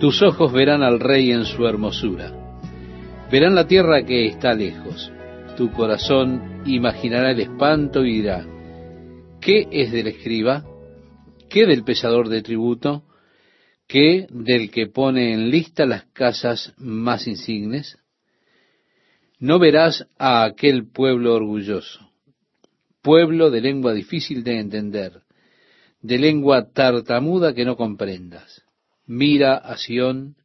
Tus 0.00 0.22
ojos 0.22 0.50
verán 0.50 0.82
al 0.82 0.98
rey 0.98 1.30
en 1.30 1.44
su 1.44 1.66
hermosura. 1.66 2.32
Verán 3.30 3.54
la 3.54 3.66
tierra 3.66 4.02
que 4.06 4.28
está 4.28 4.54
lejos. 4.54 5.12
Tu 5.58 5.70
corazón 5.72 6.62
imaginará 6.64 7.32
el 7.32 7.40
espanto 7.40 8.02
y 8.06 8.14
dirá, 8.14 8.46
¿qué 9.42 9.68
es 9.70 9.92
del 9.92 10.06
escriba? 10.06 10.64
¿Qué 11.50 11.66
del 11.66 11.84
pesador 11.84 12.30
de 12.30 12.40
tributo? 12.40 13.04
¿Qué 13.86 14.26
del 14.30 14.70
que 14.70 14.86
pone 14.86 15.34
en 15.34 15.50
lista 15.50 15.84
las 15.84 16.04
casas 16.14 16.72
más 16.78 17.26
insignes? 17.26 17.98
No 19.38 19.58
verás 19.58 20.06
a 20.18 20.44
aquel 20.44 20.90
pueblo 20.90 21.34
orgulloso, 21.34 22.10
pueblo 23.02 23.50
de 23.50 23.60
lengua 23.60 23.92
difícil 23.92 24.44
de 24.44 24.60
entender, 24.60 25.20
de 26.00 26.18
lengua 26.18 26.70
tartamuda 26.72 27.52
que 27.52 27.66
no 27.66 27.76
comprendas. 27.76 28.64
Mira 29.12 29.56
a 29.56 29.76
Sión, 29.76 30.36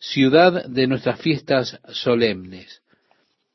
ciudad 0.00 0.64
de 0.66 0.88
nuestras 0.88 1.20
fiestas 1.20 1.78
solemnes. 1.92 2.82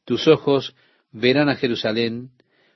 Tus 0.06 0.30
ojos 0.30 0.76
verán 1.12 1.50
a 1.50 1.58
Jerusalén, 1.58 2.30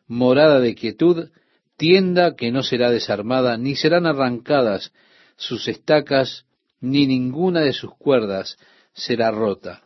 morada 0.06 0.60
de 0.60 0.76
quietud, 0.76 1.30
tienda 1.78 2.36
que 2.36 2.52
no 2.52 2.64
será 2.64 2.92
desarmada, 2.92 3.56
ni 3.56 3.78
serán 3.78 4.06
arrancadas 4.06 4.92
sus 5.38 5.70
estacas, 5.70 6.46
ni 6.82 7.08
ninguna 7.08 7.62
de 7.62 7.72
sus 7.72 7.96
cuerdas 7.96 8.58
será 8.92 9.32
rota, 9.32 9.84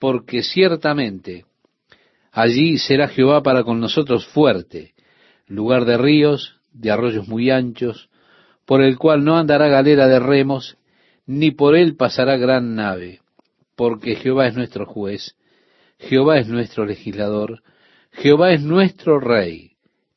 porque 0.00 0.42
ciertamente 0.42 1.44
allí 2.32 2.76
será 2.78 3.06
Jehová 3.06 3.40
para 3.44 3.62
con 3.62 3.78
nosotros 3.78 4.26
fuerte, 4.26 4.94
lugar 5.46 5.84
de 5.84 5.96
ríos, 5.96 6.56
de 6.72 6.90
arroyos 6.90 7.28
muy 7.28 7.50
anchos, 7.50 8.10
por 8.64 8.82
el 8.82 8.98
cual 8.98 9.22
no 9.22 9.36
andará 9.36 9.68
galera 9.68 10.08
de 10.08 10.18
remos, 10.18 10.76
ni 11.26 11.50
por 11.50 11.76
él 11.76 11.96
pasará 11.96 12.36
gran 12.36 12.74
nave, 12.74 13.20
porque 13.76 14.16
Jehová 14.16 14.46
es 14.46 14.54
nuestro 14.54 14.86
juez, 14.86 15.36
Jehová 15.98 16.38
es 16.38 16.48
nuestro 16.48 16.84
legislador, 16.84 17.62
Jehová 18.12 18.52
es 18.52 18.62
nuestro 18.62 19.20
rey, 19.20 19.72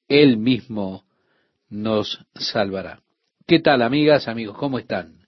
él 0.08 0.38
mismo 0.38 1.06
nos 1.70 2.26
salvará. 2.36 3.02
¿Qué 3.46 3.60
tal, 3.60 3.82
amigas, 3.82 4.28
amigos? 4.28 4.58
¿Cómo 4.58 4.80
están? 4.80 5.28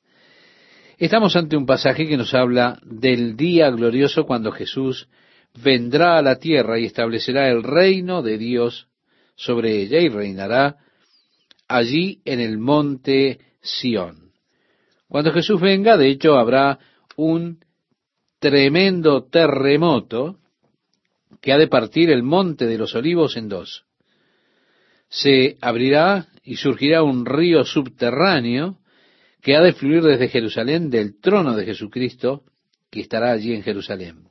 Estamos 0.98 1.36
ante 1.38 1.56
un 1.56 1.66
pasaje 1.66 2.08
que 2.08 2.18
nos 2.18 2.34
habla 2.34 2.80
del 2.84 3.38
día 3.38 3.70
glorioso 3.70 4.26
cuando 4.26 4.52
Jesús 4.52 5.08
vendrá 5.64 6.18
a 6.18 6.22
la 6.22 6.38
tierra 6.38 6.78
y 6.78 6.86
establecerá 6.86 7.50
el 7.50 7.64
reino 7.64 8.22
de 8.22 8.38
Dios 8.38 8.88
sobre 9.36 9.82
ella 9.82 10.00
y 10.00 10.10
reinará 10.10 10.76
allí 11.70 12.22
en 12.26 12.42
el 12.42 12.58
monte 12.58 13.40
Sión. 13.62 14.29
Cuando 15.10 15.34
Jesús 15.34 15.60
venga, 15.60 15.98
de 15.98 16.10
hecho, 16.10 16.36
habrá 16.36 16.78
un 17.18 17.60
tremendo 18.40 19.26
terremoto 19.26 20.38
que 21.42 21.52
ha 21.52 21.58
de 21.58 21.68
partir 21.68 22.12
el 22.12 22.24
monte 22.24 22.68
de 22.68 22.78
los 22.78 22.96
olivos 22.96 23.36
en 23.36 23.50
dos. 23.50 23.86
Se 25.10 25.58
abrirá 25.62 26.28
y 26.44 26.58
surgirá 26.58 27.02
un 27.02 27.26
río 27.26 27.66
subterráneo 27.66 28.78
que 29.42 29.56
ha 29.56 29.62
de 29.62 29.74
fluir 29.74 30.04
desde 30.04 30.30
Jerusalén 30.30 30.90
del 30.90 31.20
trono 31.20 31.56
de 31.56 31.66
Jesucristo 31.66 32.44
que 32.92 33.02
estará 33.02 33.32
allí 33.32 33.54
en 33.54 33.64
Jerusalén. 33.64 34.28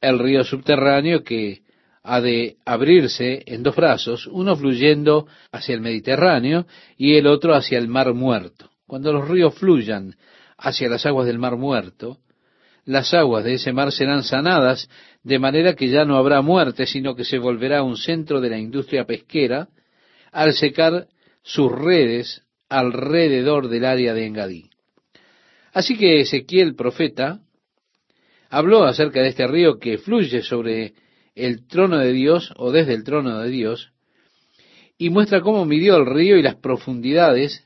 El 0.00 0.18
río 0.18 0.44
subterráneo 0.44 1.24
que 1.24 1.62
ha 2.04 2.20
de 2.20 2.56
abrirse 2.64 3.42
en 3.46 3.62
dos 3.62 3.74
brazos, 3.74 4.26
uno 4.26 4.56
fluyendo 4.56 5.26
hacia 5.50 5.74
el 5.74 5.80
Mediterráneo 5.80 6.66
y 6.96 7.14
el 7.16 7.26
otro 7.26 7.54
hacia 7.54 7.78
el 7.78 7.88
Mar 7.88 8.12
Muerto. 8.14 8.71
Cuando 8.92 9.10
los 9.10 9.26
ríos 9.26 9.54
fluyan 9.54 10.14
hacia 10.58 10.86
las 10.86 11.06
aguas 11.06 11.26
del 11.26 11.38
Mar 11.38 11.56
Muerto, 11.56 12.18
las 12.84 13.14
aguas 13.14 13.42
de 13.42 13.54
ese 13.54 13.72
mar 13.72 13.90
serán 13.90 14.22
sanadas 14.22 14.86
de 15.22 15.38
manera 15.38 15.74
que 15.74 15.88
ya 15.88 16.04
no 16.04 16.18
habrá 16.18 16.42
muerte, 16.42 16.84
sino 16.84 17.14
que 17.14 17.24
se 17.24 17.38
volverá 17.38 17.82
un 17.82 17.96
centro 17.96 18.38
de 18.38 18.50
la 18.50 18.58
industria 18.58 19.06
pesquera 19.06 19.70
al 20.30 20.52
secar 20.52 21.06
sus 21.42 21.72
redes 21.72 22.42
alrededor 22.68 23.68
del 23.68 23.86
área 23.86 24.12
de 24.12 24.26
Engadí. 24.26 24.68
Así 25.72 25.96
que 25.96 26.20
Ezequiel, 26.20 26.74
profeta, 26.74 27.40
habló 28.50 28.84
acerca 28.84 29.22
de 29.22 29.28
este 29.28 29.46
río 29.46 29.78
que 29.78 29.96
fluye 29.96 30.42
sobre 30.42 30.92
el 31.34 31.66
trono 31.66 31.96
de 31.96 32.12
Dios 32.12 32.52
o 32.56 32.70
desde 32.70 32.92
el 32.92 33.04
trono 33.04 33.38
de 33.38 33.48
Dios 33.48 33.90
y 34.98 35.08
muestra 35.08 35.40
cómo 35.40 35.64
midió 35.64 35.96
el 35.96 36.04
río 36.04 36.36
y 36.36 36.42
las 36.42 36.56
profundidades 36.56 37.64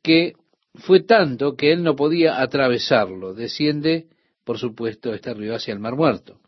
que 0.00 0.34
fue 0.74 1.00
tanto 1.00 1.56
que 1.56 1.72
él 1.72 1.82
no 1.82 1.96
podía 1.96 2.40
atravesarlo. 2.40 3.34
Desciende, 3.34 4.08
por 4.44 4.58
supuesto, 4.58 5.14
este 5.14 5.32
río 5.34 5.54
hacia 5.54 5.72
el 5.72 5.80
Mar 5.80 5.94
Muerto. 5.94 6.40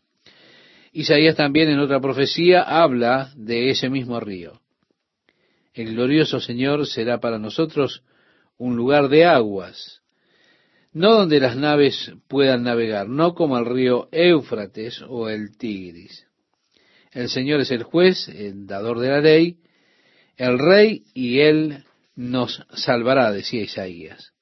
Isaías 0.91 1.35
también 1.35 1.69
en 1.69 1.79
otra 1.79 1.99
profecía 1.99 2.61
habla 2.61 3.31
de 3.35 3.69
ese 3.69 3.89
mismo 3.89 4.19
río. 4.19 4.61
El 5.73 5.93
glorioso 5.93 6.39
Señor 6.39 6.87
será 6.87 7.19
para 7.19 7.37
nosotros 7.37 8.03
un 8.57 8.75
lugar 8.75 9.09
de 9.09 9.25
aguas, 9.25 10.01
no 10.91 11.13
donde 11.13 11.39
las 11.39 11.55
naves 11.55 12.11
puedan 12.27 12.63
navegar, 12.63 13.07
no 13.07 13.35
como 13.35 13.57
el 13.59 13.65
río 13.65 14.09
Éufrates 14.11 15.03
o 15.07 15.29
el 15.29 15.55
Tigris. 15.55 16.25
El 17.11 17.29
Señor 17.29 17.61
es 17.61 17.71
el 17.71 17.83
juez, 17.83 18.27
el 18.29 18.65
dador 18.65 18.99
de 18.99 19.09
la 19.09 19.21
ley, 19.21 19.57
el 20.35 20.57
rey, 20.57 21.03
y 21.13 21.39
Él 21.39 21.83
nos 22.17 22.65
salvará, 22.73 23.31
decía 23.31 23.61
Isaías. 23.61 24.33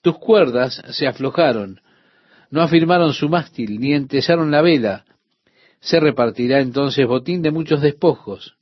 Tus 0.00 0.18
cuerdas 0.18 0.82
se 0.90 1.06
aflojaron, 1.06 1.82
no 2.50 2.62
afirmaron 2.62 3.12
su 3.12 3.28
mástil, 3.28 3.78
ni 3.78 3.92
entesaron 3.92 4.50
la 4.50 4.62
vela. 4.62 5.04
Se 5.80 6.00
repartirá 6.00 6.60
entonces 6.60 7.06
botín 7.06 7.42
de 7.42 7.50
muchos 7.50 7.82
despojos. 7.82 8.56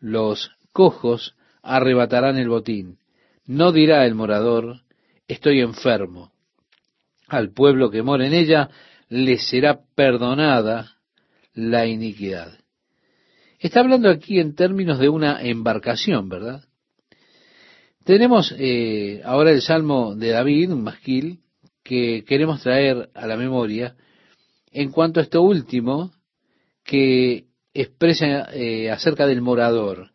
Los 0.00 0.50
cojos 0.72 1.36
arrebatarán 1.62 2.36
el 2.36 2.48
botín. 2.48 2.98
No 3.46 3.70
dirá 3.70 4.04
el 4.06 4.14
morador, 4.14 4.80
estoy 5.28 5.60
enfermo. 5.60 6.32
Al 7.28 7.52
pueblo 7.52 7.90
que 7.90 8.02
mora 8.02 8.26
en 8.26 8.34
ella 8.34 8.70
le 9.08 9.38
será 9.38 9.80
perdonada 9.94 10.96
la 11.54 11.86
iniquidad. 11.86 12.58
Está 13.60 13.80
hablando 13.80 14.10
aquí 14.10 14.40
en 14.40 14.56
términos 14.56 14.98
de 14.98 15.08
una 15.08 15.40
embarcación, 15.42 16.28
¿verdad? 16.28 16.64
Tenemos 18.10 18.52
eh, 18.58 19.22
ahora 19.24 19.52
el 19.52 19.62
Salmo 19.62 20.16
de 20.16 20.30
David, 20.30 20.72
un 20.72 20.82
masquil, 20.82 21.38
que 21.84 22.24
queremos 22.26 22.60
traer 22.60 23.08
a 23.14 23.24
la 23.28 23.36
memoria 23.36 23.94
en 24.72 24.90
cuanto 24.90 25.20
a 25.20 25.22
esto 25.22 25.42
último 25.42 26.10
que 26.82 27.44
expresa 27.72 28.48
eh, 28.52 28.90
acerca 28.90 29.28
del 29.28 29.42
morador 29.42 30.10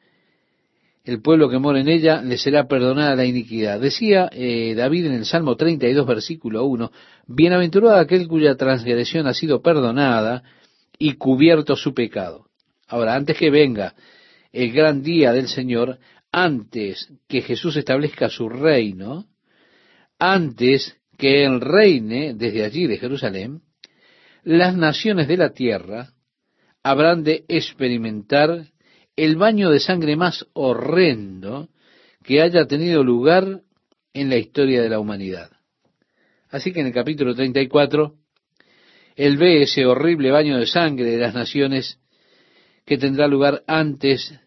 el 1.06 1.22
pueblo 1.22 1.48
que 1.48 1.58
mora 1.58 1.80
en 1.80 1.88
ella 1.88 2.22
le 2.22 2.38
será 2.38 2.68
perdonada 2.68 3.16
la 3.16 3.24
iniquidad. 3.24 3.80
Decía 3.80 4.28
eh, 4.30 4.74
David 4.76 5.06
en 5.06 5.14
el 5.14 5.26
Salmo 5.26 5.56
32, 5.56 6.06
versículo 6.06 6.66
1, 6.66 6.92
Bienaventurado 7.28 7.96
aquel 7.96 8.28
cuya 8.28 8.58
transgresión 8.58 9.26
ha 9.26 9.34
sido 9.34 9.62
perdonada 9.62 10.44
y 11.00 11.14
cubierto 11.14 11.78
su 11.78 11.94
pecado. 11.94 12.48
Ahora, 12.90 13.16
antes 13.16 13.38
que 13.38 13.50
venga 13.50 13.96
el 14.52 14.74
gran 14.74 15.02
día 15.02 15.32
del 15.32 15.48
Señor, 15.48 15.98
antes 16.36 17.10
que 17.30 17.42
Jesús 17.42 17.78
establezca 17.78 18.28
su 18.28 18.50
reino, 18.50 19.26
antes 20.20 20.98
que 21.18 21.46
Él 21.46 21.62
reine 21.62 22.34
desde 22.34 22.66
allí 22.66 22.88
de 22.88 22.98
Jerusalén, 22.98 23.62
las 24.44 24.76
naciones 24.76 25.30
de 25.30 25.38
la 25.38 25.54
tierra 25.54 26.10
habrán 26.84 27.24
de 27.24 27.46
experimentar 27.48 28.66
el 29.16 29.38
baño 29.38 29.70
de 29.70 29.80
sangre 29.80 30.18
más 30.18 30.46
horrendo 30.52 31.70
que 32.22 32.42
haya 32.42 32.68
tenido 32.68 33.02
lugar 33.02 33.62
en 34.14 34.30
la 34.30 34.36
historia 34.36 34.82
de 34.82 34.90
la 34.90 35.00
humanidad. 35.00 35.52
Así 36.50 36.74
que 36.74 36.82
en 36.82 36.88
el 36.88 36.94
capítulo 36.94 37.34
34, 37.34 38.14
él 39.16 39.38
ve 39.38 39.62
ese 39.62 39.86
horrible 39.86 40.32
baño 40.32 40.58
de 40.60 40.68
sangre 40.68 41.12
de 41.12 41.18
las 41.18 41.34
naciones 41.34 41.98
que 42.86 42.98
tendrá 42.98 43.26
lugar 43.30 43.64
antes 43.68 44.38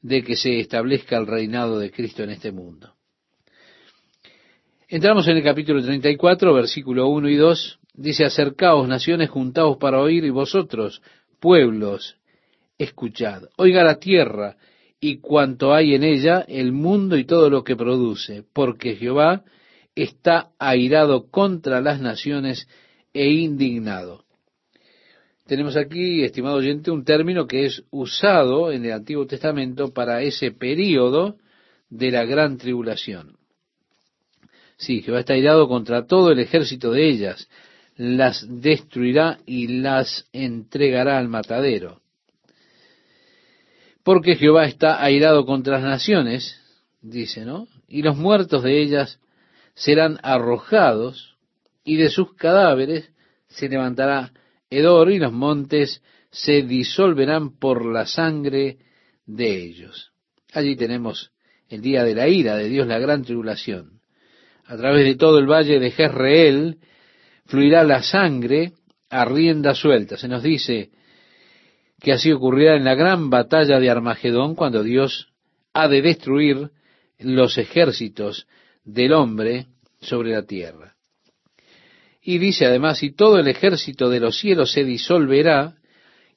de 0.00 0.22
que 0.22 0.36
se 0.36 0.60
establezca 0.60 1.16
el 1.16 1.26
reinado 1.26 1.78
de 1.78 1.90
Cristo 1.90 2.22
en 2.22 2.30
este 2.30 2.52
mundo. 2.52 2.94
Entramos 4.88 5.28
en 5.28 5.36
el 5.36 5.42
capítulo 5.42 5.82
34, 5.82 6.54
versículo 6.54 7.08
1 7.08 7.28
y 7.28 7.36
2. 7.36 7.78
Dice, 7.94 8.24
acercaos 8.24 8.88
naciones, 8.88 9.28
juntaos 9.28 9.76
para 9.76 10.00
oír, 10.00 10.24
y 10.24 10.30
vosotros, 10.30 11.02
pueblos, 11.40 12.16
escuchad. 12.78 13.42
Oiga 13.56 13.82
la 13.82 13.98
tierra 13.98 14.56
y 15.00 15.18
cuanto 15.18 15.74
hay 15.74 15.94
en 15.94 16.04
ella, 16.04 16.44
el 16.48 16.72
mundo 16.72 17.16
y 17.16 17.24
todo 17.24 17.50
lo 17.50 17.64
que 17.64 17.76
produce, 17.76 18.44
porque 18.52 18.96
Jehová 18.96 19.44
está 19.94 20.50
airado 20.58 21.28
contra 21.30 21.80
las 21.80 22.00
naciones 22.00 22.68
e 23.12 23.28
indignado. 23.30 24.24
Tenemos 25.48 25.78
aquí, 25.78 26.24
estimado 26.24 26.56
oyente, 26.56 26.90
un 26.90 27.06
término 27.06 27.46
que 27.46 27.64
es 27.64 27.82
usado 27.90 28.70
en 28.70 28.84
el 28.84 28.92
Antiguo 28.92 29.26
Testamento 29.26 29.94
para 29.94 30.20
ese 30.20 30.50
período 30.50 31.38
de 31.88 32.10
la 32.10 32.26
gran 32.26 32.58
tribulación. 32.58 33.38
Sí, 34.76 35.00
Jehová 35.00 35.20
está 35.20 35.38
irado 35.38 35.66
contra 35.66 36.06
todo 36.06 36.32
el 36.32 36.38
ejército 36.38 36.90
de 36.90 37.08
ellas, 37.08 37.48
las 37.96 38.44
destruirá 38.46 39.38
y 39.46 39.80
las 39.80 40.28
entregará 40.34 41.16
al 41.16 41.28
matadero. 41.28 42.02
Porque 44.04 44.36
Jehová 44.36 44.66
está 44.66 45.02
airado 45.02 45.46
contra 45.46 45.80
las 45.80 45.82
naciones, 45.82 46.60
dice, 47.00 47.46
¿no? 47.46 47.68
Y 47.88 48.02
los 48.02 48.18
muertos 48.18 48.62
de 48.64 48.82
ellas 48.82 49.18
serán 49.72 50.18
arrojados, 50.22 51.36
y 51.84 51.96
de 51.96 52.10
sus 52.10 52.34
cadáveres 52.34 53.10
se 53.48 53.70
levantará 53.70 54.30
hedor, 54.70 55.10
y 55.10 55.18
los 55.18 55.32
montes 55.32 56.02
se 56.30 56.62
disolverán 56.62 57.58
por 57.58 57.84
la 57.84 58.06
sangre 58.06 58.78
de 59.26 59.62
ellos. 59.64 60.12
Allí 60.52 60.76
tenemos 60.76 61.32
el 61.68 61.80
día 61.80 62.04
de 62.04 62.14
la 62.14 62.28
ira 62.28 62.56
de 62.56 62.68
Dios, 62.68 62.86
la 62.86 62.98
gran 62.98 63.22
tribulación. 63.22 64.00
A 64.64 64.76
través 64.76 65.04
de 65.04 65.16
todo 65.16 65.38
el 65.38 65.46
valle 65.46 65.78
de 65.78 65.90
Jezreel 65.90 66.78
fluirá 67.46 67.84
la 67.84 68.02
sangre 68.02 68.72
a 69.08 69.24
rienda 69.24 69.74
suelta. 69.74 70.16
Se 70.16 70.28
nos 70.28 70.42
dice 70.42 70.90
que 72.00 72.12
así 72.12 72.30
ocurrirá 72.30 72.76
en 72.76 72.84
la 72.84 72.94
gran 72.94 73.30
batalla 73.30 73.80
de 73.80 73.90
Armagedón, 73.90 74.54
cuando 74.54 74.82
Dios 74.82 75.32
ha 75.72 75.88
de 75.88 76.02
destruir 76.02 76.70
los 77.18 77.58
ejércitos 77.58 78.46
del 78.84 79.12
hombre 79.12 79.66
sobre 80.00 80.32
la 80.32 80.44
tierra. 80.44 80.97
Y 82.28 82.36
dice 82.36 82.66
además, 82.66 83.02
y 83.02 83.12
todo 83.12 83.38
el 83.38 83.48
ejército 83.48 84.10
de 84.10 84.20
los 84.20 84.38
cielos 84.38 84.72
se 84.72 84.84
disolverá, 84.84 85.76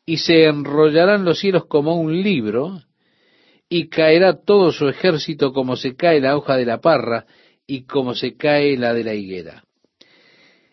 y 0.05 0.19
se 0.19 0.45
enrollarán 0.45 1.25
los 1.25 1.39
cielos 1.39 1.65
como 1.65 1.99
un 1.99 2.21
libro, 2.23 2.81
y 3.67 3.89
caerá 3.89 4.41
todo 4.41 4.71
su 4.71 4.87
ejército 4.87 5.51
como 5.51 5.75
se 5.75 5.97
cae 5.97 6.21
la 6.21 6.37
hoja 6.37 6.55
de 6.55 6.63
la 6.63 6.79
parra 6.79 7.25
y 7.67 7.83
como 7.83 8.15
se 8.15 8.37
cae 8.37 8.77
la 8.77 8.93
de 8.93 9.03
la 9.03 9.13
higuera. 9.15 9.65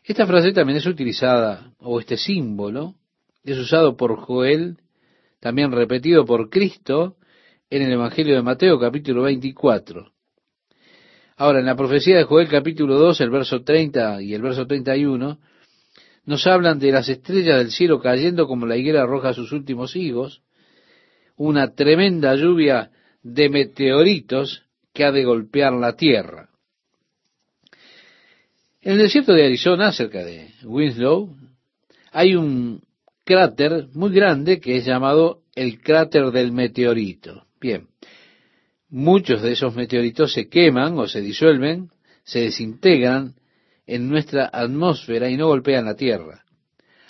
Esta 0.04 0.24
frase 0.24 0.52
también 0.52 0.78
es 0.78 0.86
utilizada, 0.86 1.72
o 1.80 1.98
este 1.98 2.16
símbolo, 2.16 2.94
es 3.42 3.58
usado 3.58 3.96
por 3.96 4.20
Joel, 4.20 4.76
también 5.40 5.72
repetido 5.72 6.24
por 6.24 6.48
Cristo 6.48 7.16
en 7.70 7.82
el 7.82 7.90
Evangelio 7.90 8.36
de 8.36 8.42
Mateo 8.42 8.78
capítulo 8.78 9.22
24. 9.22 10.12
Ahora, 11.40 11.61
en 11.61 11.67
la 11.67 11.76
profecía 11.76 12.17
de 12.17 12.25
Joel 12.25 12.49
capítulo 12.49 12.99
2, 12.99 13.20
el 13.20 13.31
verso 13.31 13.62
30 13.62 14.20
y 14.23 14.35
el 14.35 14.43
verso 14.43 14.67
31, 14.67 15.38
nos 16.25 16.46
hablan 16.49 16.81
de 16.81 16.90
las 16.90 17.08
estrellas 17.08 17.58
del 17.58 17.70
cielo 17.70 18.00
cayendo 18.00 18.49
como 18.49 18.67
la 18.67 18.76
higuera 18.76 19.02
arroja 19.02 19.32
sus 19.32 19.52
últimos 19.52 19.94
higos, 19.94 20.43
una 21.37 21.76
tremenda 21.76 22.35
lluvia 22.35 22.90
de 23.23 23.49
meteoritos 23.50 24.64
que 24.93 25.05
ha 25.05 25.12
de 25.12 25.25
golpear 25.25 25.75
la 25.75 25.94
tierra. 25.94 26.49
En 28.82 28.94
el 28.94 28.99
desierto 28.99 29.32
de 29.32 29.46
Arizona, 29.46 29.93
cerca 29.93 30.25
de 30.25 30.50
Winslow, 30.64 31.37
hay 32.11 32.35
un 32.35 32.82
cráter 33.23 33.87
muy 33.94 34.11
grande 34.11 34.58
que 34.58 34.76
es 34.79 34.85
llamado 34.85 35.43
el 35.55 35.81
cráter 35.81 36.32
del 36.32 36.50
meteorito. 36.50 37.44
Bien, 37.61 37.87
muchos 38.90 39.43
de 39.43 39.52
esos 39.52 39.75
meteoritos 39.75 40.32
se 40.32 40.49
queman 40.49 40.99
o 40.99 41.06
se 41.06 41.20
disuelven, 41.20 41.90
se 42.25 42.40
desintegran 42.40 43.35
en 43.87 44.08
nuestra 44.08 44.50
atmósfera 44.52 45.31
y 45.31 45.37
no 45.37 45.46
golpean 45.46 45.87
la 45.87 45.96
Tierra. 45.96 46.44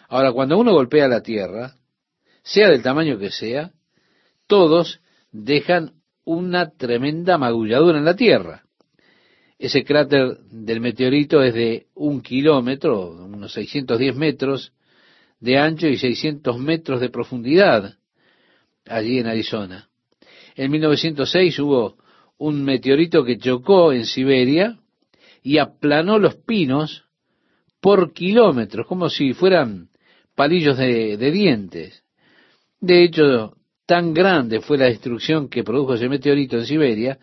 Ahora, 0.08 0.32
cuando 0.32 0.58
uno 0.58 0.72
golpea 0.72 1.08
la 1.08 1.22
Tierra, 1.22 1.74
sea 2.42 2.68
del 2.68 2.82
tamaño 2.82 3.18
que 3.18 3.30
sea, 3.30 3.72
todos 4.46 5.00
dejan 5.32 5.92
una 6.24 6.70
tremenda 6.70 7.36
magulladura 7.36 7.98
en 7.98 8.04
la 8.04 8.16
Tierra. 8.16 8.62
Ese 9.58 9.84
cráter 9.84 10.38
del 10.50 10.80
meteorito 10.80 11.42
es 11.42 11.52
de 11.52 11.86
un 11.94 12.22
kilómetro, 12.22 13.10
unos 13.10 13.52
610 13.52 14.14
metros 14.14 14.72
de 15.40 15.58
ancho 15.58 15.88
y 15.88 15.98
600 15.98 16.58
metros 16.58 17.00
de 17.00 17.10
profundidad 17.10 17.96
allí 18.86 19.18
en 19.18 19.26
Arizona. 19.26 19.87
En 20.58 20.70
1906 20.70 21.58
hubo 21.60 21.96
un 22.36 22.62
meteorito 22.62 23.24
que 23.24 23.38
chocó 23.38 23.92
en 23.92 24.04
Siberia 24.04 24.78
y 25.42 25.56
aplanó 25.56 26.18
los 26.18 26.34
pinos 26.36 27.04
por 27.80 28.12
kilómetros, 28.12 28.86
como 28.86 29.08
si 29.08 29.32
fueran 29.32 29.88
palillos 30.34 30.76
de, 30.76 31.16
de 31.16 31.30
dientes. 31.30 32.04
De 32.80 33.04
hecho, 33.04 33.54
Tan 33.88 34.12
grande 34.12 34.60
fue 34.60 34.76
la 34.76 34.84
destrucción 34.84 35.48
que 35.48 35.64
produjo 35.64 35.94
ese 35.94 36.10
meteorito 36.10 36.58
en 36.58 36.66
Siberia 36.66 37.18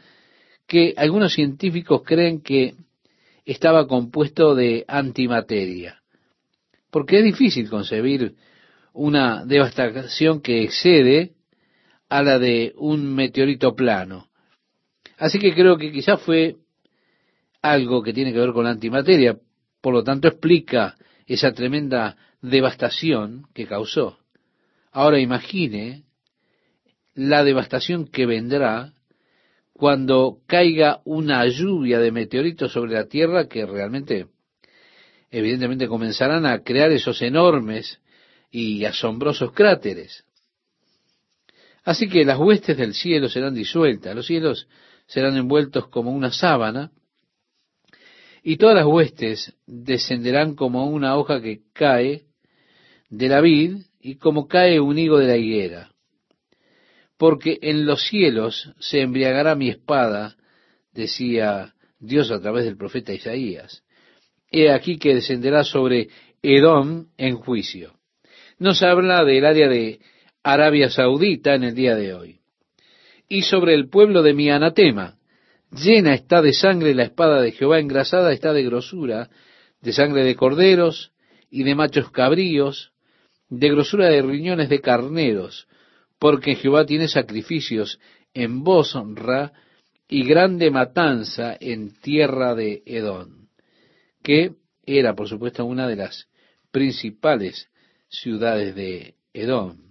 que 0.65 0.95
algunos 0.97 1.31
científicos 1.31 2.01
creen 2.03 2.41
que 2.41 2.73
estaba 3.45 3.87
compuesto 3.87 4.55
de 4.55 4.83
antimateria. 4.87 6.01
Porque 6.89 7.19
es 7.19 7.23
difícil 7.23 7.69
concebir 7.69 8.33
una 8.93 9.45
devastación 9.45 10.41
que 10.41 10.63
excede 10.63 11.33
a 12.15 12.23
la 12.23 12.39
de 12.39 12.73
un 12.77 13.13
meteorito 13.13 13.75
plano. 13.75 14.29
Así 15.17 15.37
que 15.37 15.53
creo 15.53 15.77
que 15.77 15.91
quizás 15.91 16.21
fue 16.21 16.55
algo 17.61 18.01
que 18.01 18.13
tiene 18.13 18.31
que 18.31 18.39
ver 18.39 18.53
con 18.53 18.63
la 18.63 18.69
antimateria, 18.69 19.37
por 19.81 19.93
lo 19.93 20.01
tanto 20.01 20.29
explica 20.29 20.95
esa 21.25 21.51
tremenda 21.51 22.15
devastación 22.41 23.47
que 23.53 23.65
causó. 23.65 24.17
Ahora 24.93 25.19
imagine 25.19 26.03
la 27.15 27.43
devastación 27.43 28.07
que 28.07 28.25
vendrá 28.25 28.93
cuando 29.73 30.37
caiga 30.47 31.01
una 31.03 31.45
lluvia 31.47 31.99
de 31.99 32.13
meteoritos 32.13 32.71
sobre 32.71 32.93
la 32.93 33.07
Tierra 33.07 33.49
que 33.49 33.65
realmente, 33.65 34.27
evidentemente, 35.31 35.89
comenzarán 35.89 36.45
a 36.45 36.63
crear 36.63 36.91
esos 36.91 37.21
enormes 37.21 37.99
y 38.51 38.85
asombrosos 38.85 39.51
cráteres. 39.51 40.24
Así 41.85 42.09
que 42.09 42.25
las 42.25 42.37
huestes 42.37 42.75
del 42.75 42.93
cielo 42.93 43.29
serán 43.29 43.53
disueltas, 43.53 44.13
los 44.13 44.25
cielos 44.25 44.67
serán 45.07 45.37
envueltos 45.37 45.87
como 45.87 46.11
una 46.11 46.31
sábana, 46.31 46.91
y 48.43 48.57
todas 48.57 48.75
las 48.75 48.85
huestes 48.85 49.55
descenderán 49.65 50.55
como 50.55 50.87
una 50.87 51.15
hoja 51.15 51.41
que 51.41 51.61
cae 51.73 52.25
de 53.09 53.29
la 53.29 53.39
vid 53.39 53.77
y 54.01 54.15
como 54.15 54.47
cae 54.47 54.79
un 54.79 54.99
higo 54.99 55.17
de 55.17 55.27
la 55.27 55.37
higuera 55.37 55.95
porque 57.17 57.59
en 57.61 57.85
los 57.85 58.07
cielos 58.07 58.71
se 58.79 59.01
embriagará 59.01 59.55
mi 59.55 59.69
espada, 59.69 60.35
decía 60.93 61.73
Dios 61.99 62.31
a 62.31 62.41
través 62.41 62.65
del 62.65 62.77
profeta 62.77 63.13
Isaías. 63.13 63.83
He 64.51 64.69
aquí 64.69 64.97
que 64.97 65.15
descenderá 65.15 65.63
sobre 65.63 66.09
Edom 66.41 67.07
en 67.17 67.37
juicio. 67.37 67.93
Nos 68.59 68.83
habla 68.83 69.23
del 69.23 69.45
área 69.45 69.67
de 69.67 69.99
Arabia 70.45 70.91
Saudita 70.91 71.55
en 71.55 71.63
el 71.63 71.73
día 71.73 71.95
de 71.95 72.13
hoy. 72.13 72.39
Y 73.27 73.41
sobre 73.41 73.73
el 73.73 73.89
pueblo 73.89 74.21
de 74.21 74.35
mi 74.35 74.51
anatema, 74.51 75.17
llena 75.71 76.13
está 76.13 76.43
de 76.43 76.53
sangre 76.53 76.93
la 76.93 77.05
espada 77.05 77.41
de 77.41 77.51
Jehová, 77.51 77.79
engrasada 77.79 78.31
está 78.31 78.53
de 78.53 78.63
grosura, 78.63 79.31
de 79.81 79.91
sangre 79.91 80.23
de 80.23 80.35
corderos 80.35 81.13
y 81.49 81.63
de 81.63 81.73
machos 81.73 82.11
cabríos, 82.11 82.91
de 83.49 83.69
grosura 83.69 84.07
de 84.07 84.21
riñones 84.21 84.69
de 84.69 84.81
carneros, 84.81 85.67
porque 86.19 86.53
Jehová 86.53 86.85
tiene 86.85 87.07
sacrificios 87.07 87.99
en 88.35 88.63
Bosra 88.63 89.51
y 90.07 90.27
grande 90.27 90.69
matanza 90.69 91.57
en 91.59 91.99
tierra 92.01 92.53
de 92.53 92.83
Edom, 92.85 93.47
que 94.21 94.51
era, 94.85 95.15
por 95.15 95.27
supuesto, 95.27 95.65
una 95.65 95.87
de 95.87 95.95
las 95.95 96.27
principales 96.69 97.67
ciudades 98.09 98.75
de 98.75 99.15
Edom. 99.33 99.84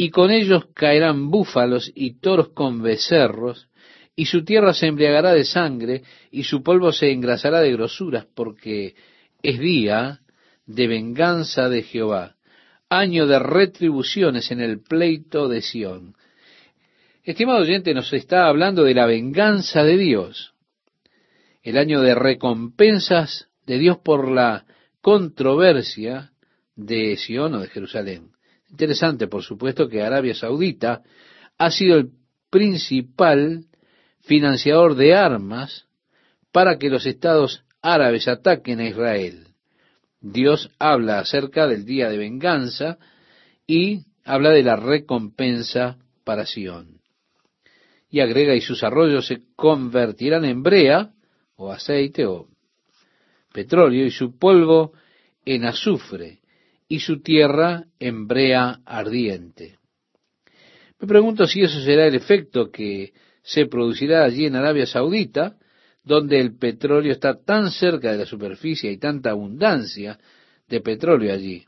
Y 0.00 0.10
con 0.10 0.30
ellos 0.30 0.66
caerán 0.74 1.28
búfalos 1.28 1.90
y 1.92 2.20
toros 2.20 2.50
con 2.50 2.80
becerros, 2.82 3.68
y 4.14 4.26
su 4.26 4.44
tierra 4.44 4.72
se 4.72 4.86
embriagará 4.86 5.32
de 5.32 5.44
sangre, 5.44 6.04
y 6.30 6.44
su 6.44 6.62
polvo 6.62 6.92
se 6.92 7.10
engrasará 7.10 7.60
de 7.60 7.72
grosuras, 7.72 8.24
porque 8.32 8.94
es 9.42 9.58
día 9.58 10.20
de 10.66 10.86
venganza 10.86 11.68
de 11.68 11.82
Jehová, 11.82 12.36
año 12.88 13.26
de 13.26 13.40
retribuciones 13.40 14.52
en 14.52 14.60
el 14.60 14.80
pleito 14.80 15.48
de 15.48 15.62
Sión. 15.62 16.14
Estimado 17.24 17.62
oyente, 17.62 17.92
nos 17.92 18.12
está 18.12 18.46
hablando 18.46 18.84
de 18.84 18.94
la 18.94 19.06
venganza 19.06 19.82
de 19.82 19.96
Dios, 19.96 20.54
el 21.64 21.76
año 21.76 22.02
de 22.02 22.14
recompensas 22.14 23.48
de 23.66 23.78
Dios 23.78 23.98
por 23.98 24.30
la 24.30 24.64
controversia 25.00 26.30
de 26.76 27.16
Sión 27.16 27.54
o 27.54 27.60
de 27.60 27.66
Jerusalén. 27.66 28.37
Interesante, 28.70 29.28
por 29.28 29.42
supuesto, 29.42 29.88
que 29.88 30.02
Arabia 30.02 30.34
Saudita 30.34 31.02
ha 31.56 31.70
sido 31.70 31.96
el 31.96 32.10
principal 32.50 33.64
financiador 34.22 34.94
de 34.94 35.14
armas 35.14 35.86
para 36.52 36.78
que 36.78 36.90
los 36.90 37.06
estados 37.06 37.64
árabes 37.82 38.28
ataquen 38.28 38.80
a 38.80 38.88
Israel. 38.88 39.48
Dios 40.20 40.70
habla 40.78 41.20
acerca 41.20 41.66
del 41.66 41.84
día 41.84 42.08
de 42.08 42.18
venganza 42.18 42.98
y 43.66 44.04
habla 44.24 44.50
de 44.50 44.62
la 44.62 44.76
recompensa 44.76 45.98
para 46.24 46.44
Sión. 46.44 47.00
Y 48.10 48.20
agrega, 48.20 48.54
y 48.54 48.60
sus 48.60 48.82
arroyos 48.82 49.26
se 49.26 49.42
convertirán 49.54 50.44
en 50.44 50.62
brea, 50.62 51.12
o 51.56 51.70
aceite, 51.70 52.26
o 52.26 52.48
petróleo 53.52 54.06
y 54.06 54.10
su 54.10 54.38
polvo 54.38 54.92
en 55.44 55.64
azufre 55.64 56.37
y 56.88 57.00
su 57.00 57.20
tierra 57.20 57.84
en 57.98 58.26
brea 58.26 58.80
ardiente. 58.84 59.78
Me 60.98 61.06
pregunto 61.06 61.46
si 61.46 61.62
eso 61.62 61.80
será 61.80 62.06
el 62.06 62.14
efecto 62.14 62.70
que 62.70 63.12
se 63.42 63.66
producirá 63.66 64.24
allí 64.24 64.46
en 64.46 64.56
Arabia 64.56 64.86
Saudita, 64.86 65.56
donde 66.02 66.40
el 66.40 66.56
petróleo 66.56 67.12
está 67.12 67.34
tan 67.42 67.70
cerca 67.70 68.10
de 68.10 68.18
la 68.18 68.26
superficie 68.26 68.90
y 68.90 68.98
tanta 68.98 69.30
abundancia 69.30 70.18
de 70.66 70.80
petróleo 70.80 71.32
allí. 71.32 71.64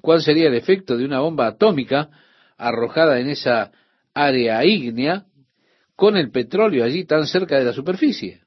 ¿Cuál 0.00 0.20
sería 0.20 0.48
el 0.48 0.54
efecto 0.54 0.96
de 0.96 1.04
una 1.04 1.20
bomba 1.20 1.46
atómica 1.46 2.10
arrojada 2.58 3.20
en 3.20 3.28
esa 3.28 3.70
área 4.12 4.64
ígnea 4.64 5.24
con 5.96 6.16
el 6.16 6.30
petróleo 6.30 6.84
allí 6.84 7.04
tan 7.04 7.26
cerca 7.26 7.58
de 7.58 7.64
la 7.64 7.72
superficie? 7.72 8.42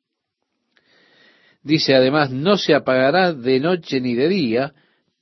Dice 1.63 1.95
además, 1.95 2.29
no 2.29 2.57
se 2.57 2.75
apagará 2.75 3.33
de 3.33 3.59
noche 3.59 3.99
ni 3.99 4.13
de 4.15 4.29
día, 4.29 4.73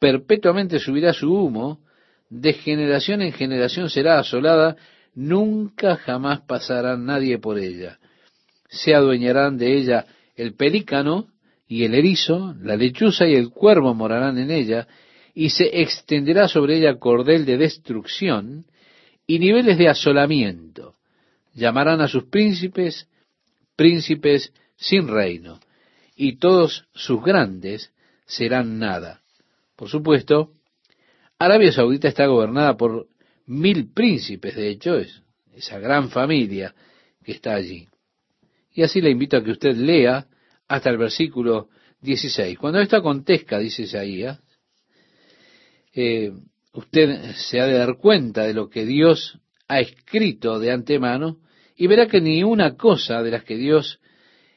perpetuamente 0.06 0.78
subirá 0.78 1.14
su 1.14 1.34
humo, 1.34 1.80
de 2.30 2.54
generación 2.54 3.24
en 3.24 3.32
generación 3.32 3.90
será 3.90 4.20
asolada, 4.20 4.76
nunca 5.16 5.96
jamás 5.96 6.42
pasará 6.42 6.96
nadie 6.96 7.40
por 7.40 7.58
ella. 7.58 7.98
Se 8.70 8.94
adueñarán 8.94 9.58
de 9.58 9.76
ella 9.76 10.06
el 10.36 10.54
pelícano 10.54 11.30
y 11.68 11.86
el 11.86 11.96
erizo, 11.96 12.54
la 12.62 12.76
lechuza 12.76 13.26
y 13.26 13.34
el 13.34 13.50
cuervo 13.50 13.96
morarán 13.96 14.38
en 14.38 14.52
ella, 14.52 14.88
y 15.34 15.50
se 15.50 15.82
extenderá 15.82 16.48
sobre 16.48 16.78
ella 16.78 17.00
cordel 17.00 17.44
de 17.44 17.58
destrucción 17.58 18.68
y 19.26 19.40
niveles 19.40 19.76
de 19.80 19.90
asolamiento. 19.90 20.94
Llamarán 21.56 22.02
a 22.02 22.08
sus 22.08 22.26
príncipes 22.26 23.08
príncipes 23.76 24.54
sin 24.76 25.08
reino, 25.08 25.60
y 26.16 26.38
todos 26.38 26.86
sus 26.94 27.24
grandes 27.24 27.92
serán 28.28 28.78
nada. 28.78 29.25
Por 29.76 29.90
supuesto, 29.90 30.52
Arabia 31.38 31.72
Saudita 31.72 32.08
está 32.08 32.26
gobernada 32.28 32.78
por 32.78 33.08
mil 33.46 33.92
príncipes, 33.92 34.56
de 34.56 34.70
hecho, 34.70 34.98
es 34.98 35.22
esa 35.54 35.80
gran 35.80 36.10
familia 36.10 36.74
que 37.24 37.34
está 37.34 37.56
allí. 37.56 37.88
Y 38.74 38.84
así 38.84 39.02
le 39.02 39.10
invito 39.10 39.38
a 39.38 39.44
que 39.44 39.52
usted 39.52 39.76
lea 39.76 40.28
hasta 40.68 40.90
el 40.90 40.98
versículo 40.98 41.70
16. 42.02 42.58
Cuando 42.58 42.80
esto 42.80 42.98
acontezca, 42.98 43.60
dice 43.60 43.84
Isaías, 43.84 44.40
eh, 45.94 46.32
usted 46.74 47.34
se 47.36 47.60
ha 47.60 47.66
de 47.66 47.78
dar 47.78 47.98
cuenta 47.98 48.44
de 48.44 48.54
lo 48.54 48.70
que 48.70 48.86
Dios 48.86 49.40
ha 49.68 49.80
escrito 49.80 50.60
de 50.60 50.72
antemano 50.72 51.40
y 51.76 51.88
verá 51.88 52.08
que 52.08 52.22
ni 52.22 52.44
una 52.44 52.76
cosa 52.76 53.24
de 53.24 53.32
las 53.32 53.44
que 53.44 53.56
Dios 53.56 54.00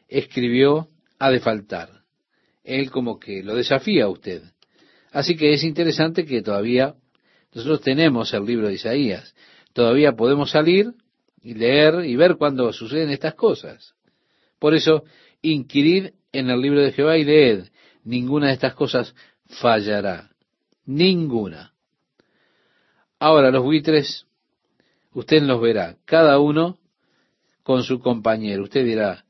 escribió 0.08 0.88
ha 1.18 1.30
de 1.30 1.40
faltar. 1.40 2.02
Él 2.62 2.90
como 2.90 3.18
que 3.18 3.42
lo 3.42 3.54
desafía 3.54 4.04
a 4.04 4.08
usted. 4.08 4.42
Así 5.12 5.36
que 5.36 5.52
es 5.52 5.64
interesante 5.64 6.24
que 6.24 6.42
todavía 6.42 6.94
nosotros 7.54 7.80
tenemos 7.80 8.32
el 8.34 8.44
libro 8.44 8.68
de 8.68 8.74
Isaías. 8.74 9.34
Todavía 9.72 10.12
podemos 10.12 10.50
salir 10.50 10.92
y 11.42 11.54
leer 11.54 12.04
y 12.04 12.16
ver 12.16 12.36
cuándo 12.36 12.72
suceden 12.72 13.10
estas 13.10 13.34
cosas. 13.34 13.94
Por 14.58 14.74
eso, 14.74 15.04
inquirid 15.40 16.10
en 16.32 16.50
el 16.50 16.60
libro 16.60 16.80
de 16.82 16.92
Jehová 16.92 17.16
y 17.16 17.24
leed. 17.24 17.64
Ninguna 18.04 18.48
de 18.48 18.54
estas 18.54 18.74
cosas 18.74 19.14
fallará. 19.46 20.30
Ninguna. 20.84 21.72
Ahora 23.18 23.50
los 23.50 23.64
buitres, 23.64 24.26
usted 25.12 25.42
los 25.42 25.60
verá, 25.60 25.96
cada 26.04 26.38
uno 26.38 26.78
con 27.62 27.82
su 27.82 28.00
compañero. 28.00 28.64
Usted 28.64 28.84
dirá, 28.84 29.24